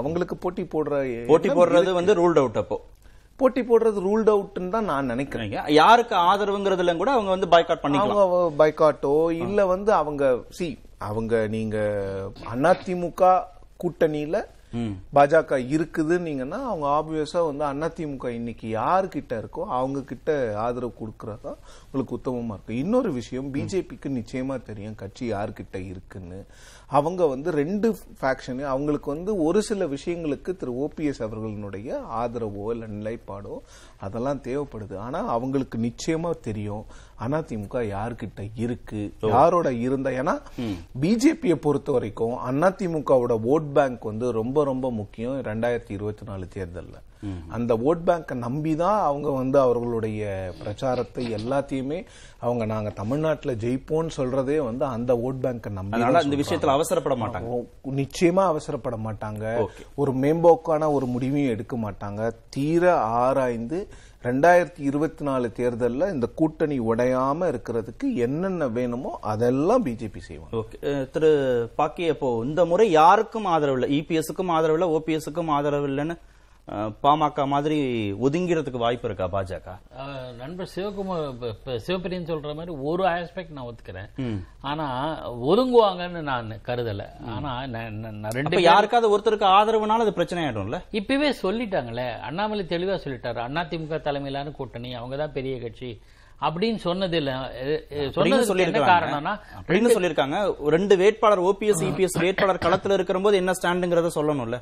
அவங்களுக்கு 0.00 0.38
போட்டி 0.46 0.66
போடுற 0.76 1.02
போட்டி 1.32 1.52
போடுறது. 1.58 1.98
வந்து 2.00 2.18
ரூல்ட் 2.22 2.42
அவுட் 2.44 2.62
அப்போ. 2.64 2.80
போட்டி 3.40 3.62
போடுறது 3.68 3.98
ரூல்ட் 4.08 4.34
அவுட்னு 4.36 4.74
தான் 4.78 4.90
நான் 4.94 5.12
நினைக்கிறேன். 5.12 5.52
யாருக்கு 5.82 6.14
ஆதரவுங்கிறதுல 6.30 6.98
கூட 7.04 7.10
அவங்க 7.18 7.30
வந்து 7.38 7.52
பாய்காட் 7.54 7.84
பண்ணிக்கலாம். 7.84 8.24
அவங்க 8.26 8.64
பைக்காட்டோ 8.64 9.16
இல்ல 9.44 9.66
வந்து 9.76 9.90
அவங்க 10.02 10.34
சி 10.58 10.68
அவங்க 10.98 11.46
நீங்க 11.46 11.78
அதிமுக 12.52 13.32
கூட்டணியில 13.84 14.44
பாஜக 15.14 15.56
இருக்குதுன்னீங்கன்னா 15.74 16.58
அவங்க 16.70 16.86
ஆப்வியஸா 16.96 17.40
வந்து 17.48 17.64
அதிமுக 17.64 18.28
இன்னைக்கு 18.28 18.66
யாருக்கிட்ட 18.68 19.32
இருக்கோ 19.40 19.62
அவங்க 19.78 20.02
கிட்ட 20.02 20.54
ஆதரவு 20.58 20.92
கொடுக்கறதா 21.00 21.52
உங்களுக்கு 21.84 22.16
உத்தமமா 22.16 22.54
இருக்கும். 22.56 22.76
இன்னொரு 22.76 23.12
விஷயம் 23.12 23.54
பிஜேபிக்கு 23.54 24.08
நிச்சயமா 24.18 24.62
தெரியும் 24.62 24.94
கட்சி 24.94 25.32
யார்கிட்ட 25.32 25.76
இருக்குன்னு. 25.92 26.44
அவங்க 26.86 27.26
வந்து 27.26 27.50
ரெண்டு 27.50 27.98
ஃபேக்ஷன் 28.20 28.62
அவங்களுக்கு 28.64 29.10
வந்து 29.10 29.42
ஒரு 29.42 29.62
சில 29.62 29.86
விஷயங்களுக்கு 29.86 30.56
திரு 30.56 30.72
ஓபிஎஸ் 30.86 31.22
அவர்களுடைய 31.22 32.00
ஆதரவோ 32.22 32.66
இல்ல 32.70 32.86
நிலைப்பாடோ 32.86 33.58
அதெல்லாம் 34.00 34.42
தேவைப்படுது. 34.42 34.96
ஆனா 34.96 35.28
அவங்களுக்கு 35.28 35.78
நிச்சயமா 35.78 36.30
தெரியும். 36.40 36.84
அதிமுக 37.20 37.82
யார்கிட்ட 37.94 38.50
இருக்கு? 38.54 39.14
யாரோட 39.20 39.72
இருந்தா? 39.72 40.10
ஏன்னா 40.10 40.40
பிஜேபியை 41.00 41.54
பொறுத்த 41.54 41.92
வரைக்கும் 41.92 42.62
அதிமுகவோட 42.62 43.40
ஓட் 43.54 43.72
பேங்க் 43.72 44.04
வந்து 44.04 44.32
ரொம்ப 44.32 44.64
ரொம்ப 44.64 44.90
முக்கியம் 44.90 45.42
ரெண்டாயிரத்தி 45.42 45.90
இருபத்தி 45.90 46.26
நாலு 46.26 46.48
தேர்தல்ல. 46.54 46.94
அந்த 47.48 47.74
ஓட் 47.76 48.02
பேங்கை 48.06 48.34
நம்பி 48.34 48.76
தான் 48.76 49.00
அவங்க 49.00 49.30
வந்து 49.30 49.58
அவர்களுடைய 49.60 50.52
பிரச்சாரத்தை 50.58 51.34
எல்லாத்தையுமே 51.34 52.04
அவங்க 52.38 52.64
நாங்க 52.64 52.90
தமிழ்நாட்டுல 52.90 53.54
ஜெயிப்போம்னு 53.54 54.10
சொல்றதே 54.16 54.58
வந்து 54.64 54.84
அந்த 54.84 55.14
ஓட் 55.14 55.44
பேங்கை 55.44 55.70
நம்பி 55.70 55.98
இந்த. 55.98 56.36
விஷயத்துல 56.36 56.74
அவசரப்பட 56.76 57.16
மாட்டாங்க. 57.16 57.64
நிச்சயமா 58.00 58.44
அவசரப்பட 58.52 58.96
மாட்டாங்க. 59.06 59.66
ஒரு 59.94 60.12
மேம்போக்கான 60.12 60.92
ஒரு 60.92 61.06
முடிவையும் 61.06 61.48
எடுக்க 61.48 61.76
மாட்டாங்க. 61.76 62.30
தீர 62.48 63.00
ஆராய்ந்து 63.00 63.88
ரெண்டாயிரத்தி 64.26 64.82
இருபத்தி 64.82 65.22
நாலு 65.24 65.46
தேர்தலில் 65.52 66.12
இந்த 66.12 66.26
கூட்டணி 66.34 66.76
உடையாம 66.86 67.48
இருக்கிறதுக்கு 67.52 68.06
என்னென்ன 68.16 68.68
வேணுமோ 68.68 69.10
அதெல்லாம் 69.32 69.84
பிஜேபி 69.84 70.20
செய்வாங்க. 70.28 70.54
ஓகே. 70.56 70.76
திரு 71.12 71.30
பாக்கி 71.76 72.08
அப்போ 72.08 72.30
இந்த 72.44 72.64
முறை 72.64 72.86
யாருக்கும் 72.92 73.46
ஆதரவு 73.46 73.76
இல்லை 73.78 73.90
இபிஎஸ்க்கும் 73.98 74.52
ஆதரவு 74.56 74.78
இல்லை 74.78 74.90
ஓபிஎஸ்க்கும் 74.96 75.52
ஆதரவு 75.56 75.88
இல்லைன்னு 75.88 76.16
பாமக 77.04 77.44
மாதிரி 77.52 77.76
ஒதுங்கிறதுக்கு 78.26 78.78
வாய்ப்பு 78.84 79.06
இருக்கா 79.08 79.26
பாஜக? 79.34 79.74
நண்பர் 80.40 80.70
சிவகுமார் 80.72 81.76
சிவபிரியன் 81.86 82.26
சொல்ற 82.30 82.54
மாதிரி 82.58 82.72
ஒரு 82.90 83.04
ஆஸ்பெக்ட் 83.10 83.52
நான் 83.56 83.68
ஒத்துக்கிறேன். 83.68 84.08
ஆனா 84.70 84.86
ஒதுங்குவாங்கன்னு 85.50 86.22
நான் 86.30 86.48
கருதல. 86.68 87.04
ஆனா 87.34 87.50
ரெண்டு 88.38 88.62
யாருக்காவது 88.62 89.12
ஒருத்தருக்கு 89.14 89.46
ஆதரவுனால 89.56 90.06
அது 90.06 90.16
பிரச்சனை 90.18 90.42
ஆயிடும்ல 90.44 90.80
இப்பவே 91.00 91.30
சொல்லிட்டாங்களே. 91.44 92.08
அண்ணாமலை 92.28 92.64
தெளிவா 92.74 92.96
சொல்லிட்டாரு. 93.04 93.40
அதிமுக 93.62 94.00
தலைமையிலான 94.08 94.54
கூட்டணி 94.58 94.90
அவங்க 95.00 95.16
தான் 95.22 95.36
பெரிய 95.38 95.56
கட்சி 95.64 95.90
அப்படின்னு 96.46 96.80
சொன்னதுக்கு 96.86 97.20
என்ன 98.24 98.40
சொல்லியிருக்காங்க 98.48 98.90
காரணம்னா 98.94 99.34
அப்படின்னு 99.60 99.94
சொல்லியிருக்காங்க. 99.96 100.38
ரெண்டு 100.76 100.96
வேட்பாளர் 101.02 101.44
ஓபிஎஸ் 101.50 101.84
இபிஎஸ் 101.90 102.18
வேட்பாளர் 102.24 102.64
களத்துல 102.66 102.98
இருக்கிறபோது 102.98 103.40
என்ன 103.42 103.54
ஸ்டாண்டுங்கிறத 103.60 104.10
சொல்லணும்ல. 104.18 104.58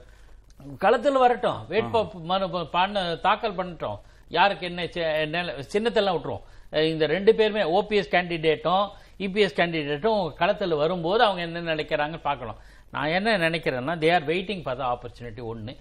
களத்தில் 0.82 1.22
வரட்டும். 1.24 1.60
வேட்பு 1.70 2.00
மனு 2.30 2.46
பண்ண 2.76 3.02
தாக்கல் 3.26 3.56
பண்ணட்டும். 3.58 3.98
யாருக்கு 4.36 4.66
என்ன 4.68 5.42
சின்னத்தெல்லாம் 5.72 6.16
விட்டுரும். 6.16 6.44
இந்த 6.92 7.04
ரெண்டு 7.14 7.32
பேருமே 7.38 7.64
ஓபிஎஸ் 7.78 8.12
கேண்டிடேட்டும் 8.14 8.86
இபிஎஸ் 9.24 9.58
கேண்டிடேட்டும் 9.58 10.22
களத்தில் 10.40 10.80
வரும்போது 10.82 11.22
அவங்க 11.26 11.42
என்ன 11.48 11.64
நினைக்கிறாங்கன்னு 11.72 12.28
பார்க்கலாம். 12.30 12.60
நான் 12.94 13.14
என்ன 13.18 13.36
நினைக்கிறேன்னா 13.46 13.94
they 14.02 14.08
are 14.16 14.26
waiting 14.32 14.64
for 14.64 14.80
the 14.80 14.84
opportunity 14.94 15.42
ஒன்று 15.52 15.74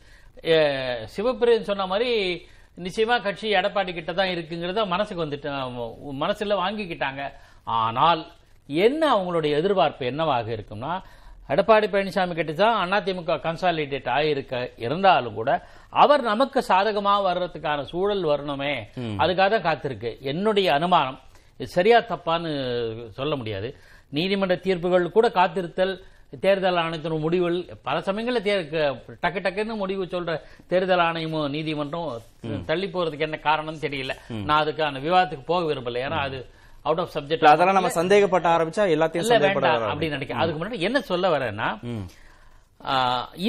சிவபிரியன் 1.16 1.70
சொன்ன 1.70 1.86
மாதிரி 1.94 2.12
நிச்சயமாக 2.86 3.24
கட்சி 3.26 3.48
எடப்பாடி 3.60 3.92
கிட்ட 3.94 4.12
தான் 4.20 4.32
இருக்குங்கிறத 4.36 4.84
மனசுக்கு 4.94 5.26
வந்துட்டு 5.26 5.50
மனசில் 6.22 6.62
வாங்கிக்கிட்டாங்க. 6.64 7.24
ஆனால் 7.82 8.22
என்ன 8.70 9.02
அவங்களுடைய 9.16 9.52
எதிர்பார்ப்பு 9.60 10.04
என்னவாக 10.12 10.50
இருக்கும்னா 10.58 10.94
எடப்பாடி 11.54 11.88
பழனிசாமி 11.88 12.34
கிட்ட 12.34 12.54
தான் 12.54 12.92
அதிமுக 12.92 13.38
கன்சாலிடேட் 13.46 14.10
ஆகிருக்க 14.18 14.54
இருந்தாலும் 14.78 15.34
கூட 15.34 15.50
அவர் 15.94 16.22
நமக்கு 16.22 16.60
சாதகமா 16.70 17.16
வர்றதுக்கான 17.28 17.82
சூழல் 17.84 18.26
வரணுமே. 18.26 18.74
அதுக்காக 19.22 19.50
தான் 19.50 19.68
காத்திருக்கு. 19.68 20.12
என்னுடைய 20.32 20.74
அனுமானம் 20.74 21.20
சரியா 21.70 22.00
தப்பான்னு 22.02 22.52
சொல்ல 23.12 23.36
முடியாது. 23.36 23.68
நீதிமன்ற 24.10 24.56
தீர்ப்புகள் 24.56 25.12
கூட 25.12 25.28
காத்திருத்தல் 25.30 25.94
தேர்தல் 26.40 26.76
ஆணையத்தின் 26.76 27.20
முடிவுகள் 27.20 27.58
பல 27.84 28.02
சமயங்களில் 28.02 28.46
தே 28.46 28.54
க- 28.70 28.94
டக்கு 29.24 29.40
டக்குன்னு 29.46 29.76
முடிவு 29.76 30.04
சொல்ற 30.06 30.32
தேர்தல் 30.68 31.00
ஆணையமும் 31.00 31.50
நீதிமன்றம் 31.50 32.08
தள்ளி 32.66 32.88
போறதுக்கு 32.88 33.28
என்ன 33.28 33.40
காரணம்னு 33.44 33.84
தெரியல. 33.86 34.14
நான் 34.46 34.64
அதுக்கான 34.64 35.02
விவாதத்துக்கு 35.02 35.46
போக 35.46 35.62
விரும்பல. 35.70 36.02
ஏன்னா 36.06 36.20
அது 36.28 36.40
அவுட் 36.86 37.02
ஆஃப் 37.04 37.14
சப்ஜெக்ட் 37.16 37.48
அதெல்லாம் 37.52 37.78
நம்ம 37.78 37.92
சந்தேகப்பட்ட 38.00 38.48
ஆரம்பிச்சா 38.56 38.84
எல்லாத்தையும் 38.96 39.30
சந்தேகப்பட. 39.32 39.70
அப்படின்னு 39.92 40.18
நினைக்கிறேன் 40.18 40.44
அதுக்கு 40.44 40.62
முன்னாடி 40.62 40.80
என்ன 40.88 41.02
சொல்ல 41.12 41.26
வரேன்னா 41.36 41.70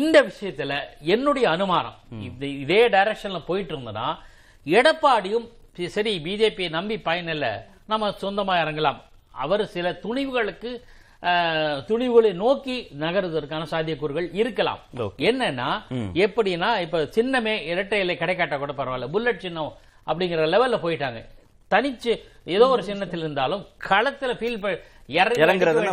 இந்த 0.00 0.16
விஷயத்துல 0.30 0.72
என்னுடைய 1.14 1.46
அனுமானம் 1.54 1.96
இது 2.26 2.78
டைரக்ஷன்ல 2.96 3.40
போயிட்டு 3.50 3.74
இருந்தனா 3.76 4.08
எடப்பாடியும் 4.66 5.46
சரி 5.94 6.12
பிஜேபியை 6.26 6.68
நம்பி 6.76 6.96
பயனில்ல 7.08 7.46
நம்ம 7.92 8.10
சொந்தமா 8.20 8.54
இறங்கலாம். 8.64 9.00
அவர் 9.44 9.62
சில 9.72 9.86
துணிவுகளுக்கு 10.04 10.70
துணிவுகளை 11.88 12.30
நோக்கி 12.42 12.76
நகருவதற்கான 13.02 13.62
சாத்தியக்கூறுகள் 13.70 14.28
இருக்கலாம். 14.40 14.80
என்னன்னா 15.28 15.68
எப்படின்னா 16.24 16.70
இப்ப 16.84 17.02
சின்னமே 17.16 17.54
இரட்டை 17.72 18.00
இலை 18.04 18.16
கிடைக்காட்டா 18.20 18.56
கூட 18.58 18.72
பரவாயில்ல 18.78 19.08
புல்லட் 19.14 19.42
சின்னம் 19.44 19.72
அப்படிங்கிற 20.06 20.46
லெவல்ல 20.54 20.78
போயிட்டாங்க. 20.84 21.20
தனிச்சு 21.72 22.12
ஏதோ 22.54 22.66
ஒரு 22.74 22.82
சின்னத்தில் 22.88 23.22
இருந்தாலும் 23.24 23.62
களத்துல 23.90 24.32
ஃபீல் 24.40 24.60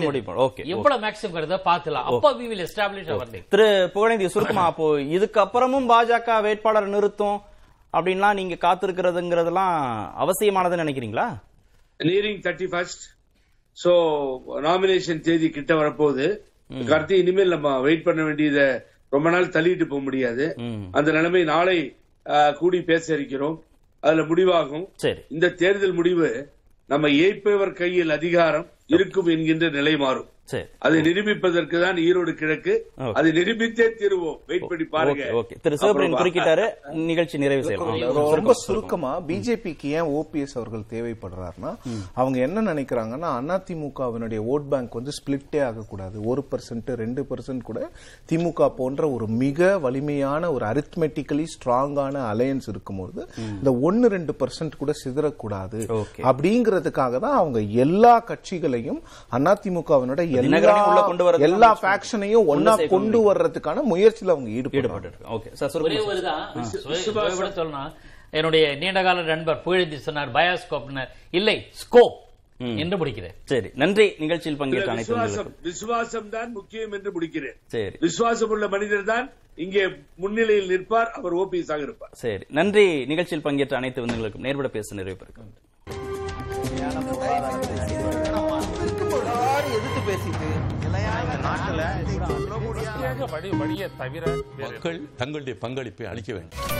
முடிவு. 0.07 0.33
Okay, 0.45 0.63
எவ்வளவு 0.73 1.01
மேக்ஸிமம் 1.05 1.35
வருதோ 1.37 1.57
பாத்துலாம் 1.69 2.05
அப்போ 2.09 2.29
will 2.51 2.61
establish 2.65 3.07
our 3.13 3.25
thing. 3.31 3.43
திரு 3.53 3.65
புகழேந்தி 3.93 4.27
சுருக்கமா 4.33 4.65
அப்போ 4.71 4.85
இதுக்கப்புறமும் 5.15 5.87
பாஜக 5.91 6.37
வேட்பாளர் 6.45 6.93
நிறுத்தும் 6.95 7.39
அப்படின்லாம் 7.93 8.37
நீங்க 8.39 8.55
காத்திருக்கிறதுங்கிறதெல்லாம் 8.65 9.73
அவசியமானதுன்னு 10.23 10.83
நினைக்கிறீங்களா? 10.83 11.27
Nearing 11.99 12.39
thirty 12.45 12.67
first 12.73 13.03
so 13.77 13.91
nomination 14.67 15.21
தேதி 15.27 15.49
கிட்ட 15.57 15.73
வரப்போகுது. 15.81 16.27
கார்த்தி 16.91 17.15
இனிமேல் 17.23 17.53
நம்ம 17.55 17.73
வெயிட் 17.87 18.07
பண்ண 18.07 18.21
வேண்டியதை 18.27 18.67
ரொம்ப 19.15 19.27
நாள் 19.33 19.53
தள்ளிட்டு 19.55 19.85
போக 19.91 20.01
முடியாது. 20.07 20.45
அந்த 20.97 21.09
நிலைமை 21.17 21.43
நாளை 21.53 21.77
கூடி 22.61 22.81
பேச 22.91 23.05
இருக்கிறோம். 23.17 23.57
அதுல 24.01 24.21
முடிவாகும். 24.21 24.87
சரி. 24.95 25.19
இந்த 25.29 25.49
தேர்தல் 25.49 25.93
முடிவு 25.93 26.29
நம்ம 26.87 27.07
ஏய்ப்பவர் 27.07 27.73
கையில் 27.73 28.09
அதிகாரம் 28.09 28.67
இருக்கும் 28.87 29.25
என்கின்ற 29.25 29.69
நிலை 29.69 29.97
மாறும். 29.97 30.29
அதை 30.77 31.01
நிரூபிப்பதற்கு 31.01 31.81
தான் 31.81 31.95
ஈரோடு 31.95 32.33
கிழக்கு. 32.33 32.91
அதை 33.13 33.31
நிரூபித்தே 33.31 33.89
தீருவோம். 33.99 34.37
வெயிட் 34.47 34.67
பண்ணி 34.67 34.83
பாருங்க. 34.83 35.23
ஓகே 35.23 35.51
திரு 35.61 35.75
சிவபிரியன் 35.75 35.87
அப்புறம் 35.87 36.13
குறுக்கிட்டாரு. 36.13 36.69
நிகழ்ச்சி 36.91 37.37
நிறைவு 37.37 37.63
செய்யலாம். 37.63 37.93
ரொம்ப- 38.15 38.53
சுருக்கமா 38.53 39.21
பிஜேபிக்கு 39.21 39.83
ஏன் 39.83 40.01
ஓபிஎஸ் 40.01 40.55
அவர்கள் 40.55 40.83
தேவைப்படுறாருன்னா 40.89 41.75
அவங்க 42.13 42.39
என்ன 42.39 42.73
நினைக்கிறாங்கன்னா 42.73 43.29
அதிமுகவினுடைய 43.51 44.41
ஓட் 44.51 44.67
பேங்க் 44.69 44.91
வந்து 44.91 45.11
ஸ்பிளிட்டே 45.11 45.63
ஆகக்கூடாது. 45.63 46.19
ஒரு 46.23 46.45
பர்சன்ட் 46.51 46.95
ரெண்டு 46.95 47.25
பர்சன்ட் 47.29 47.61
கூட 47.61 47.89
திமுக 48.31 48.69
போன்ற 48.69 49.09
ஒரு 49.09 49.27
மிக 49.27 49.79
வலிமையான 49.79 50.51
ஒரு 50.51 50.65
அரித்மெட்டிக்கலி 50.65 51.45
ஸ்ட்ராங்கான 51.57 52.17
அலையன்ஸ் 52.33 52.67
இருக்கும்போது 52.67 53.27
இந்த 53.57 53.75
ஒன்னு 53.75 54.07
ரெண்டு 54.07 54.35
பர்சன்ட் 54.39 54.71
கூட 54.77 54.91
சிதறக்கூடாது. 55.05 55.87
அப்படிங்கிறதுக்காக 56.23 57.19
தான் 57.19 57.37
அவங்க 57.37 57.59
எல்லா 57.59 58.19
கட்சிகளையும் 58.19 59.01
அதிமுகவினுடைய 59.31 60.29
எல்லா 60.45 61.01
கொண்டு 61.09 61.43
எல்லா 61.49 61.69
ஃபேக்ஷனையும் 61.81 62.47
ஒண்ணு 62.53 62.71
ஒன்னா 62.71 62.87
கொண்டு 62.95 63.19
வர்றதுக்கான 63.27 63.83
முயற்சியில் 63.91 64.33
அவங்க 64.35 64.49
ஈடுபட்டு 64.59 65.09
சொல்லணும் 67.59 67.91
என்னுடைய 68.39 68.65
நீண்டகால 68.81 69.23
நண்பர் 69.29 69.63
புகழேந்தி 69.63 69.97
சொன்னார் 70.07 70.29
பயாஸ்கோப்னர் 70.35 71.09
இல்லை 71.39 71.55
ஸ்கோப் 71.81 72.17
என்று 72.81 72.95
முடிக்கிறேன். 73.01 73.35
சரி 73.51 73.69
நன்றி. 73.81 74.05
நிகழ்ச்சியில் 74.23 74.59
பங்கேற்ற 74.59 74.91
அனைத்து 74.93 75.13
விசுவாசம். 75.13 75.49
விசுவாசம் 75.69 76.27
தான் 76.35 76.49
முக்கியம் 76.57 76.93
என்று 76.97 77.11
முடிக்கிறேன். 77.15 77.57
சரி. 77.73 77.95
விசுவாசம் 78.05 78.51
உள்ள 78.55 78.67
மனிதர் 78.75 79.09
தான் 79.11 79.25
இங்கே 79.65 79.83
முன்னிலையில் 80.23 80.69
நிற்பார் 80.73 81.09
அவர் 81.19 81.35
ஓபிஎஸ் 81.41 81.71
ஆக 81.75 81.81
இருப்பார். 81.87 82.13
சரி 82.23 82.45
நன்றி. 82.59 82.85
நிகழ்ச்சியில் 83.11 83.45
பங்கேற்ற 83.47 83.77
அனைத்து 83.81 84.01
விருந்துகளுக்கும் 84.03 84.45
நேர்பட 84.47 84.71
பேச 84.77 84.95
நிறைவு 85.01 85.19
பெறுகிறோம் 85.23 85.51
தவிர 93.97 94.25
மக்கள் 94.57 94.99
தங்களுடைய 95.15 95.59
பங்களிப்பை 95.59 96.05
அளிக்க 96.07 96.33
வேண்டும். 96.33 96.79